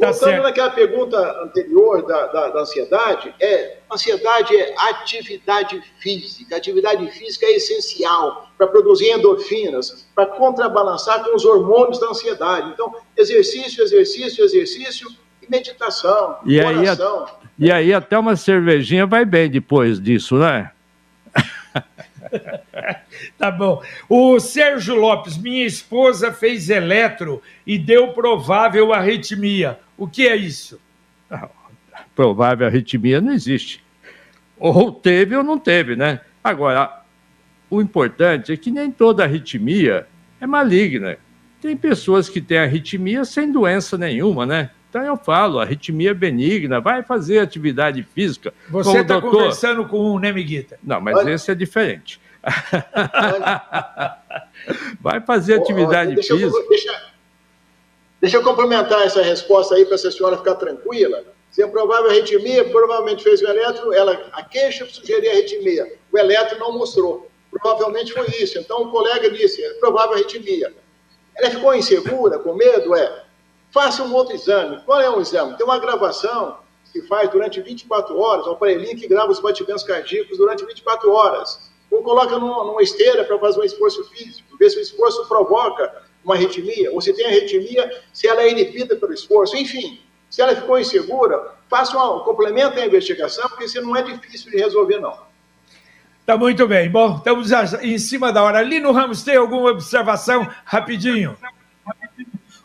Tá 0.00 0.12
Voltando 0.12 0.30
certo. 0.30 0.42
naquela 0.44 0.70
pergunta 0.70 1.42
anterior 1.42 2.06
da, 2.06 2.26
da, 2.28 2.48
da, 2.48 2.60
ansiedade, 2.60 3.34
é, 3.38 3.80
ansiedade 3.92 4.56
é 4.56 4.74
atividade 4.78 5.78
física. 5.98 6.56
Atividade 6.56 7.06
física 7.10 7.44
é 7.44 7.56
essencial 7.56 8.48
para 8.56 8.66
produzir 8.66 9.10
endorfinas, 9.10 10.08
para 10.14 10.24
contrabalançar 10.24 11.22
com 11.22 11.36
os 11.36 11.44
hormônios 11.44 12.00
da 12.00 12.08
ansiedade. 12.08 12.70
Então, 12.70 12.94
exercício, 13.14 13.84
exercício, 13.84 14.42
exercício 14.42 15.06
e 15.42 15.50
meditação, 15.50 16.38
e 16.46 16.58
oração. 16.58 17.26
Aí, 17.26 17.66
e 17.66 17.70
aí 17.70 17.92
até 17.92 18.18
uma 18.18 18.36
cervejinha 18.36 19.06
vai 19.06 19.26
bem 19.26 19.50
depois 19.50 20.00
disso, 20.00 20.36
né? 20.36 20.70
tá 23.36 23.50
bom. 23.50 23.82
O 24.08 24.40
Sérgio 24.40 24.94
Lopes, 24.94 25.36
minha 25.36 25.66
esposa 25.66 26.32
fez 26.32 26.70
eletro 26.70 27.42
e 27.66 27.76
deu 27.76 28.14
provável 28.14 28.94
arritmia. 28.94 29.78
O 30.00 30.08
que 30.08 30.26
é 30.26 30.34
isso? 30.34 30.80
provável 32.16 32.66
arritmia 32.66 33.20
não 33.20 33.32
existe. 33.32 33.84
Ou 34.58 34.90
teve 34.90 35.36
ou 35.36 35.44
não 35.44 35.58
teve, 35.58 35.94
né? 35.94 36.22
Agora, 36.42 37.02
o 37.68 37.82
importante 37.82 38.50
é 38.50 38.56
que 38.56 38.70
nem 38.70 38.90
toda 38.90 39.24
arritmia 39.24 40.06
é 40.40 40.46
maligna. 40.46 41.18
Tem 41.60 41.76
pessoas 41.76 42.30
que 42.30 42.40
têm 42.40 42.58
arritmia 42.58 43.26
sem 43.26 43.52
doença 43.52 43.98
nenhuma, 43.98 44.46
né? 44.46 44.70
Então 44.88 45.02
eu 45.02 45.18
falo, 45.18 45.60
arritmia 45.60 46.14
benigna, 46.14 46.80
vai 46.80 47.02
fazer 47.02 47.38
atividade 47.38 48.02
física. 48.02 48.54
Você 48.70 49.00
está 49.00 49.20
doutor... 49.20 49.38
conversando 49.38 49.86
com 49.86 50.14
um, 50.14 50.18
né, 50.18 50.32
Miguita? 50.32 50.78
Não, 50.82 51.00
mas 51.00 51.18
Olha... 51.18 51.32
esse 51.32 51.50
é 51.50 51.54
diferente. 51.54 52.18
vai 54.98 55.20
fazer 55.20 55.60
atividade 55.60 56.14
deixa 56.14 56.34
física. 56.34 56.58
Eu, 56.58 56.68
deixa, 56.68 57.09
deixa, 58.20 58.36
eu 58.36 58.42
complementar 58.42 59.02
essa 59.02 59.22
resposta 59.22 59.74
aí 59.74 59.84
para 59.84 59.94
essa 59.94 60.10
senhora 60.10 60.38
ficar 60.38 60.56
tranquila. 60.56 61.24
Se 61.50 61.62
é 61.62 61.66
provável 61.66 62.10
arritmia, 62.10 62.64
provavelmente 62.70 63.24
fez 63.24 63.42
o 63.42 63.46
eletro, 63.46 63.92
ela, 63.92 64.28
a 64.32 64.42
queixa 64.42 64.86
sugeria 64.86 65.32
arritmia. 65.32 65.98
O 66.12 66.18
eletro 66.18 66.58
não 66.58 66.78
mostrou. 66.78 67.28
Provavelmente 67.50 68.12
foi 68.12 68.26
isso. 68.40 68.58
Então 68.58 68.82
o 68.82 68.90
colega 68.90 69.28
disse, 69.30 69.62
é 69.62 69.74
provável 69.74 70.14
arritmia. 70.14 70.72
Ela 71.34 71.50
ficou 71.50 71.74
insegura, 71.74 72.38
com 72.38 72.54
medo? 72.54 72.94
É. 72.94 73.24
Faça 73.72 74.02
um 74.02 74.14
outro 74.14 74.34
exame. 74.34 74.80
Qual 74.84 75.00
é 75.00 75.10
o 75.10 75.20
exame? 75.20 75.56
Tem 75.56 75.66
uma 75.66 75.78
gravação 75.78 76.58
que 76.92 77.02
faz 77.02 77.30
durante 77.30 77.60
24 77.60 78.18
horas, 78.18 78.46
um 78.46 78.52
aparelhinho 78.52 78.96
que 78.96 79.08
grava 79.08 79.30
os 79.30 79.40
batimentos 79.40 79.84
cardíacos 79.84 80.38
durante 80.38 80.64
24 80.64 81.10
horas. 81.12 81.70
Ou 81.90 82.02
coloca 82.02 82.38
numa 82.38 82.82
esteira 82.82 83.24
para 83.24 83.38
fazer 83.38 83.60
um 83.60 83.64
esforço 83.64 84.04
físico, 84.10 84.56
ver 84.56 84.70
se 84.70 84.78
o 84.78 84.80
esforço 84.80 85.26
provoca 85.26 86.04
uma 86.24 86.34
arritmia, 86.34 86.92
ou 86.92 87.00
se 87.00 87.12
tem 87.12 87.26
arritmia, 87.26 87.90
se 88.12 88.26
ela 88.26 88.42
é 88.42 88.50
inibida 88.50 88.96
pelo 88.96 89.12
esforço. 89.12 89.56
Enfim, 89.56 90.00
se 90.28 90.40
ela 90.40 90.54
ficou 90.54 90.78
insegura, 90.78 91.54
faça 91.68 91.96
uma, 91.96 92.22
complemente 92.24 92.78
a 92.78 92.86
investigação, 92.86 93.48
porque 93.48 93.64
isso 93.64 93.80
não 93.82 93.96
é 93.96 94.02
difícil 94.02 94.50
de 94.50 94.58
resolver, 94.58 94.98
não. 95.00 95.18
Tá 96.24 96.36
muito 96.36 96.66
bem. 96.68 96.88
Bom, 96.88 97.16
estamos 97.16 97.50
em 97.82 97.98
cima 97.98 98.32
da 98.32 98.42
hora. 98.42 98.62
Lino 98.62 98.92
Ramos, 98.92 99.22
tem 99.22 99.36
alguma 99.36 99.70
observação? 99.70 100.48
Rapidinho. 100.64 101.36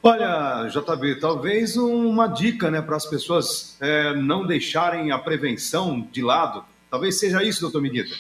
Olha, 0.04 0.68
JB, 0.70 1.20
talvez 1.20 1.76
uma 1.76 2.28
dica 2.28 2.70
né, 2.70 2.80
para 2.80 2.96
as 2.96 3.08
pessoas 3.08 3.76
é, 3.82 4.14
não 4.14 4.46
deixarem 4.46 5.12
a 5.12 5.18
prevenção 5.18 6.08
de 6.12 6.22
lado. 6.22 6.64
Talvez 6.92 7.20
seja 7.20 7.42
isso, 7.42 7.62
doutor 7.62 7.82
Medita. 7.82 8.16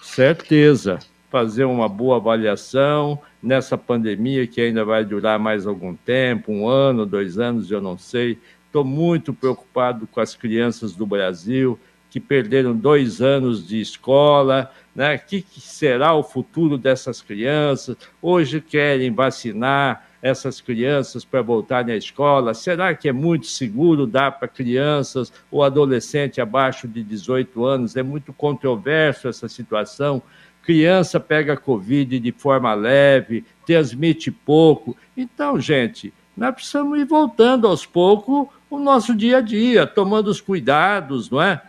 Certeza. 0.00 0.98
Fazer 1.30 1.64
uma 1.64 1.90
boa 1.90 2.16
avaliação 2.16 3.20
nessa 3.42 3.76
pandemia 3.76 4.46
que 4.46 4.60
ainda 4.60 4.84
vai 4.84 5.04
durar 5.04 5.38
mais 5.38 5.66
algum 5.66 5.94
tempo 5.94 6.52
um 6.52 6.68
ano, 6.68 7.04
dois 7.04 7.38
anos, 7.38 7.70
eu 7.70 7.80
não 7.80 7.98
sei. 7.98 8.38
Estou 8.66 8.84
muito 8.84 9.34
preocupado 9.34 10.06
com 10.06 10.20
as 10.20 10.34
crianças 10.34 10.94
do 10.94 11.04
Brasil 11.04 11.78
que 12.08 12.20
perderam 12.20 12.76
dois 12.76 13.22
anos 13.22 13.66
de 13.66 13.80
escola, 13.80 14.70
né? 14.94 15.16
O 15.16 15.18
que, 15.18 15.40
que 15.40 15.60
será 15.62 16.14
o 16.14 16.22
futuro 16.22 16.76
dessas 16.76 17.22
crianças? 17.22 17.96
Hoje 18.20 18.60
querem 18.60 19.10
vacinar 19.10 20.06
essas 20.20 20.60
crianças 20.60 21.24
para 21.24 21.40
voltarem 21.40 21.94
à 21.94 21.96
escola? 21.96 22.52
Será 22.52 22.94
que 22.94 23.08
é 23.08 23.12
muito 23.12 23.46
seguro 23.46 24.06
dar 24.06 24.32
para 24.32 24.46
crianças 24.46 25.32
ou 25.50 25.64
adolescente 25.64 26.38
abaixo 26.38 26.86
de 26.86 27.02
18 27.02 27.64
anos? 27.64 27.96
É 27.96 28.02
muito 28.02 28.30
controverso 28.32 29.26
essa 29.26 29.48
situação. 29.48 30.22
Criança 30.62 31.18
pega 31.18 31.56
Covid 31.56 32.18
de 32.18 32.32
forma 32.32 32.72
leve, 32.74 33.44
transmite 33.66 34.30
pouco. 34.30 34.96
Então, 35.16 35.60
gente, 35.60 36.12
nós 36.36 36.54
precisamos 36.54 36.98
ir 36.98 37.04
voltando 37.04 37.66
aos 37.66 37.84
poucos 37.84 38.48
o 38.70 38.78
nosso 38.78 39.14
dia 39.14 39.38
a 39.38 39.40
dia, 39.40 39.86
tomando 39.86 40.28
os 40.28 40.40
cuidados, 40.40 41.30
não 41.30 41.42
é? 41.42 41.60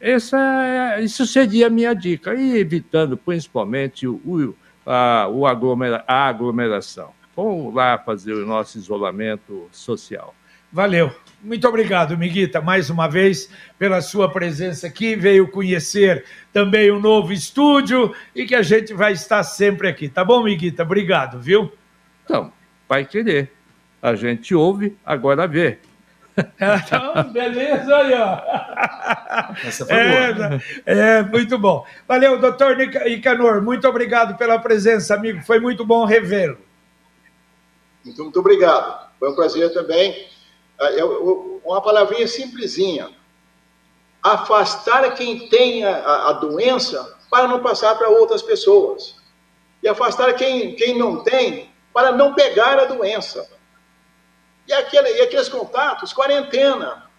Essa 0.00 0.38
é, 0.38 1.04
isso 1.04 1.26
seria 1.26 1.66
a 1.66 1.70
minha 1.70 1.92
dica, 1.92 2.34
e 2.34 2.56
evitando 2.56 3.16
principalmente 3.16 4.06
o, 4.06 4.54
a, 4.86 5.28
o 5.28 5.46
aglomera, 5.46 6.02
a 6.06 6.26
aglomeração. 6.26 7.10
Vamos 7.36 7.74
lá 7.74 7.98
fazer 7.98 8.32
o 8.32 8.46
nosso 8.46 8.78
isolamento 8.78 9.68
social. 9.70 10.34
Valeu. 10.72 11.10
Muito 11.42 11.66
obrigado, 11.66 12.18
Miguita, 12.18 12.60
mais 12.60 12.90
uma 12.90 13.08
vez, 13.08 13.48
pela 13.78 14.02
sua 14.02 14.30
presença 14.30 14.86
aqui. 14.86 15.16
Veio 15.16 15.48
conhecer 15.48 16.24
também 16.52 16.90
o 16.90 17.00
novo 17.00 17.32
estúdio 17.32 18.14
e 18.34 18.44
que 18.44 18.54
a 18.54 18.62
gente 18.62 18.92
vai 18.92 19.12
estar 19.12 19.42
sempre 19.42 19.88
aqui. 19.88 20.08
Tá 20.08 20.22
bom, 20.22 20.42
Miguita? 20.42 20.82
Obrigado, 20.82 21.40
viu? 21.40 21.72
Então, 22.24 22.52
vai 22.86 23.06
querer. 23.06 23.50
A 24.02 24.14
gente 24.14 24.54
ouve, 24.54 24.96
agora 25.04 25.46
vê. 25.46 25.78
Então, 26.36 27.24
beleza 27.32 27.96
aí, 27.96 28.12
ó. 28.14 29.56
Essa 29.66 29.86
foi 29.86 29.96
é, 29.96 30.32
boa. 30.32 30.60
É, 30.84 31.22
muito 31.22 31.58
bom. 31.58 31.86
Valeu, 32.06 32.38
doutor 32.38 32.78
Icanor. 32.80 33.62
Muito 33.62 33.88
obrigado 33.88 34.36
pela 34.36 34.58
presença, 34.58 35.14
amigo. 35.14 35.42
Foi 35.42 35.58
muito 35.58 35.86
bom 35.86 36.04
revê-lo. 36.04 36.58
Muito, 38.04 38.22
muito 38.22 38.40
obrigado. 38.40 39.08
Foi 39.18 39.30
um 39.30 39.34
prazer 39.34 39.72
também. 39.72 40.28
Ah, 40.80 40.90
eu, 40.92 41.60
uma 41.64 41.82
palavrinha 41.82 42.26
simplesinha. 42.26 43.10
Afastar 44.22 45.14
quem 45.14 45.48
tem 45.48 45.84
a, 45.84 46.28
a 46.28 46.32
doença 46.32 47.18
para 47.30 47.46
não 47.46 47.60
passar 47.60 47.96
para 47.96 48.08
outras 48.08 48.42
pessoas. 48.42 49.16
E 49.82 49.88
afastar 49.88 50.34
quem, 50.34 50.74
quem 50.74 50.98
não 50.98 51.22
tem 51.22 51.70
para 51.92 52.12
não 52.12 52.34
pegar 52.34 52.78
a 52.78 52.84
doença. 52.84 53.48
E, 54.66 54.72
aquele, 54.72 55.10
e 55.18 55.22
aqueles 55.22 55.48
contatos, 55.48 56.12
quarentena. 56.12 57.10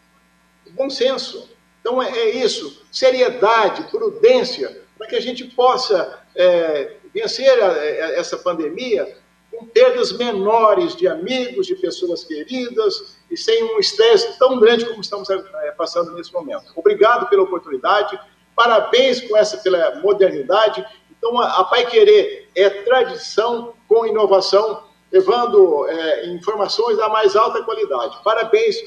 bom 0.71 0.89
senso. 0.89 1.49
Então 1.79 2.01
é, 2.01 2.09
é 2.09 2.29
isso, 2.29 2.85
seriedade, 2.91 3.83
prudência, 3.89 4.83
para 4.97 5.07
que 5.07 5.15
a 5.15 5.21
gente 5.21 5.43
possa 5.45 6.19
é, 6.35 6.97
vencer 7.13 7.61
a, 7.61 7.71
a, 7.71 8.13
essa 8.13 8.37
pandemia 8.37 9.17
com 9.51 9.65
perdas 9.65 10.13
menores 10.13 10.95
de 10.95 11.07
amigos, 11.07 11.67
de 11.67 11.75
pessoas 11.75 12.23
queridas 12.23 13.17
e 13.29 13.35
sem 13.35 13.63
um 13.75 13.79
estresse 13.79 14.39
tão 14.39 14.59
grande 14.59 14.85
como 14.85 15.01
estamos 15.01 15.29
é, 15.29 15.71
passando 15.71 16.13
nesse 16.13 16.31
momento. 16.31 16.71
Obrigado 16.75 17.27
pela 17.27 17.43
oportunidade, 17.43 18.17
parabéns 18.55 19.21
com 19.21 19.35
essa 19.35 19.57
pela 19.57 19.99
modernidade. 19.99 20.85
Então 21.09 21.39
a, 21.39 21.63
Pai 21.65 21.85
Querer 21.85 22.49
é 22.55 22.69
tradição 22.69 23.73
com 23.87 24.05
inovação, 24.05 24.83
levando 25.11 25.85
é, 25.87 26.27
informações 26.27 26.97
da 26.97 27.09
mais 27.09 27.35
alta 27.35 27.61
qualidade. 27.63 28.17
Parabéns 28.23 28.77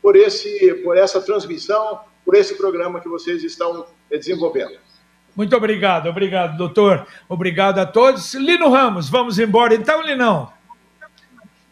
por 0.00 0.14
esse 0.16 0.74
por 0.84 0.96
essa 0.96 1.20
transmissão, 1.20 2.00
por 2.24 2.36
esse 2.36 2.54
programa 2.54 3.00
que 3.00 3.08
vocês 3.08 3.42
estão 3.42 3.86
é, 4.10 4.16
desenvolvendo. 4.16 4.83
Muito 5.34 5.56
obrigado, 5.56 6.08
obrigado, 6.08 6.56
doutor. 6.56 7.06
Obrigado 7.28 7.78
a 7.78 7.86
todos. 7.86 8.34
Lino 8.34 8.70
Ramos, 8.70 9.08
vamos 9.08 9.38
embora 9.38 9.74
então, 9.74 10.02
Linão? 10.02 10.52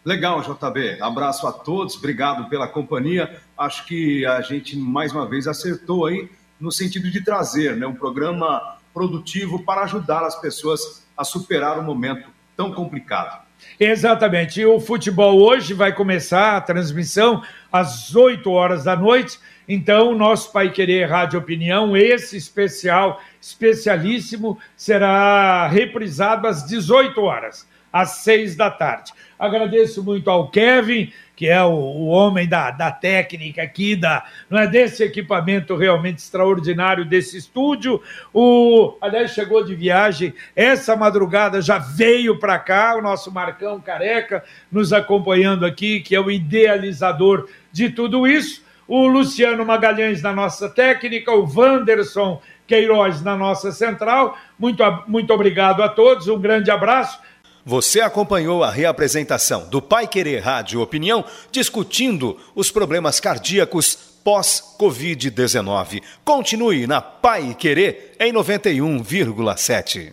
Legal, 0.05 0.43
JB. 0.43 0.99
Abraço 1.01 1.47
a 1.47 1.53
todos, 1.53 1.97
obrigado 1.97 2.49
pela 2.49 2.67
companhia. 2.67 3.41
Acho 3.57 3.87
que 3.87 4.27
a 4.27 4.41
gente 4.41 4.77
mais 4.77 5.13
uma 5.13 5.29
vez 5.29 5.47
acertou 5.47 6.07
aí 6.07 6.29
no 6.59 6.73
sentido 6.73 7.09
de 7.09 7.23
trazer 7.25 7.77
né, 7.77 7.87
um 7.87 7.95
programa 7.95 8.79
produtivo 8.93 9.65
para 9.65 9.83
ajudar 9.83 10.25
as 10.25 10.41
pessoas 10.41 11.07
a 11.17 11.23
superar 11.23 11.79
um 11.79 11.85
momento 11.85 12.29
tão 12.57 12.73
complicado. 12.73 13.43
Exatamente. 13.79 14.61
E 14.61 14.67
o 14.67 14.81
futebol 14.81 15.41
hoje 15.41 15.73
vai 15.73 15.93
começar 15.93 16.57
a 16.57 16.61
transmissão 16.61 17.43
às 17.71 18.15
8 18.15 18.51
horas 18.51 18.85
da 18.85 18.97
noite. 18.97 19.39
Então, 19.69 20.11
o 20.11 20.17
nosso 20.17 20.53
Pai 20.53 20.71
Querer 20.71 21.09
Rádio 21.09 21.39
Opinião, 21.39 21.97
esse 21.97 22.37
especial, 22.37 23.21
especialíssimo, 23.41 24.59
será 24.77 25.69
reprisado 25.69 26.47
às 26.47 26.67
18 26.67 27.21
horas, 27.21 27.69
às 27.93 28.23
6 28.23 28.57
da 28.57 28.71
tarde. 28.71 29.13
Agradeço 29.39 30.03
muito 30.05 30.31
ao 30.31 30.49
Kevin, 30.51 31.13
que 31.35 31.49
é 31.49 31.63
o, 31.63 31.71
o 31.71 32.07
homem 32.07 32.49
da, 32.49 32.71
da 32.71 32.93
técnica 32.93 33.63
aqui, 33.63 33.97
da, 33.97 34.25
não 34.49 34.59
é 34.59 34.67
desse 34.69 35.03
equipamento 35.03 35.75
realmente 35.75 36.19
extraordinário 36.19 37.05
desse 37.05 37.37
estúdio. 37.37 38.01
O, 38.33 38.97
aliás, 39.01 39.33
chegou 39.33 39.65
de 39.65 39.75
viagem 39.75 40.33
essa 40.55 40.95
madrugada, 40.95 41.61
já 41.61 41.79
veio 41.79 42.39
para 42.39 42.59
cá, 42.59 42.97
o 42.97 43.03
nosso 43.03 43.33
Marcão 43.33 43.81
Careca 43.81 44.45
nos 44.71 44.93
acompanhando 44.93 45.67
aqui, 45.67 46.01
que 46.01 46.15
é 46.15 46.21
o 46.21 46.31
idealizador 46.31 47.49
de 47.73 47.91
tudo 47.91 48.27
isso. 48.27 48.62
O 48.95 49.07
Luciano 49.07 49.65
Magalhães 49.65 50.21
na 50.21 50.35
nossa 50.35 50.69
técnica, 50.69 51.33
o 51.33 51.51
Wanderson 51.51 52.43
Queiroz 52.67 53.23
na 53.23 53.35
nossa 53.35 53.73
central. 53.73 54.37
Muito, 54.59 54.83
muito 55.09 55.33
obrigado 55.33 55.83
a 55.83 55.89
todos, 55.89 56.29
um 56.29 56.39
grande 56.39 56.71
abraço. 56.71 57.19
Você 57.65 58.03
acompanhou 58.03 58.63
a 58.63 58.71
reapresentação 58.71 59.67
do 59.71 59.81
Pai 59.81 60.07
Querer 60.07 60.41
Rádio 60.41 60.83
Opinião 60.83 61.25
discutindo 61.51 62.37
os 62.55 62.71
problemas 62.71 63.19
cardíacos 63.19 63.97
pós-Covid-19. 64.23 66.03
Continue 66.23 66.87
na 66.87 67.01
Pai 67.01 67.57
Querer 67.59 68.13
em 68.21 68.31
91,7. 68.31 70.13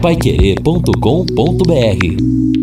Paiquerê.com.br 0.00 2.61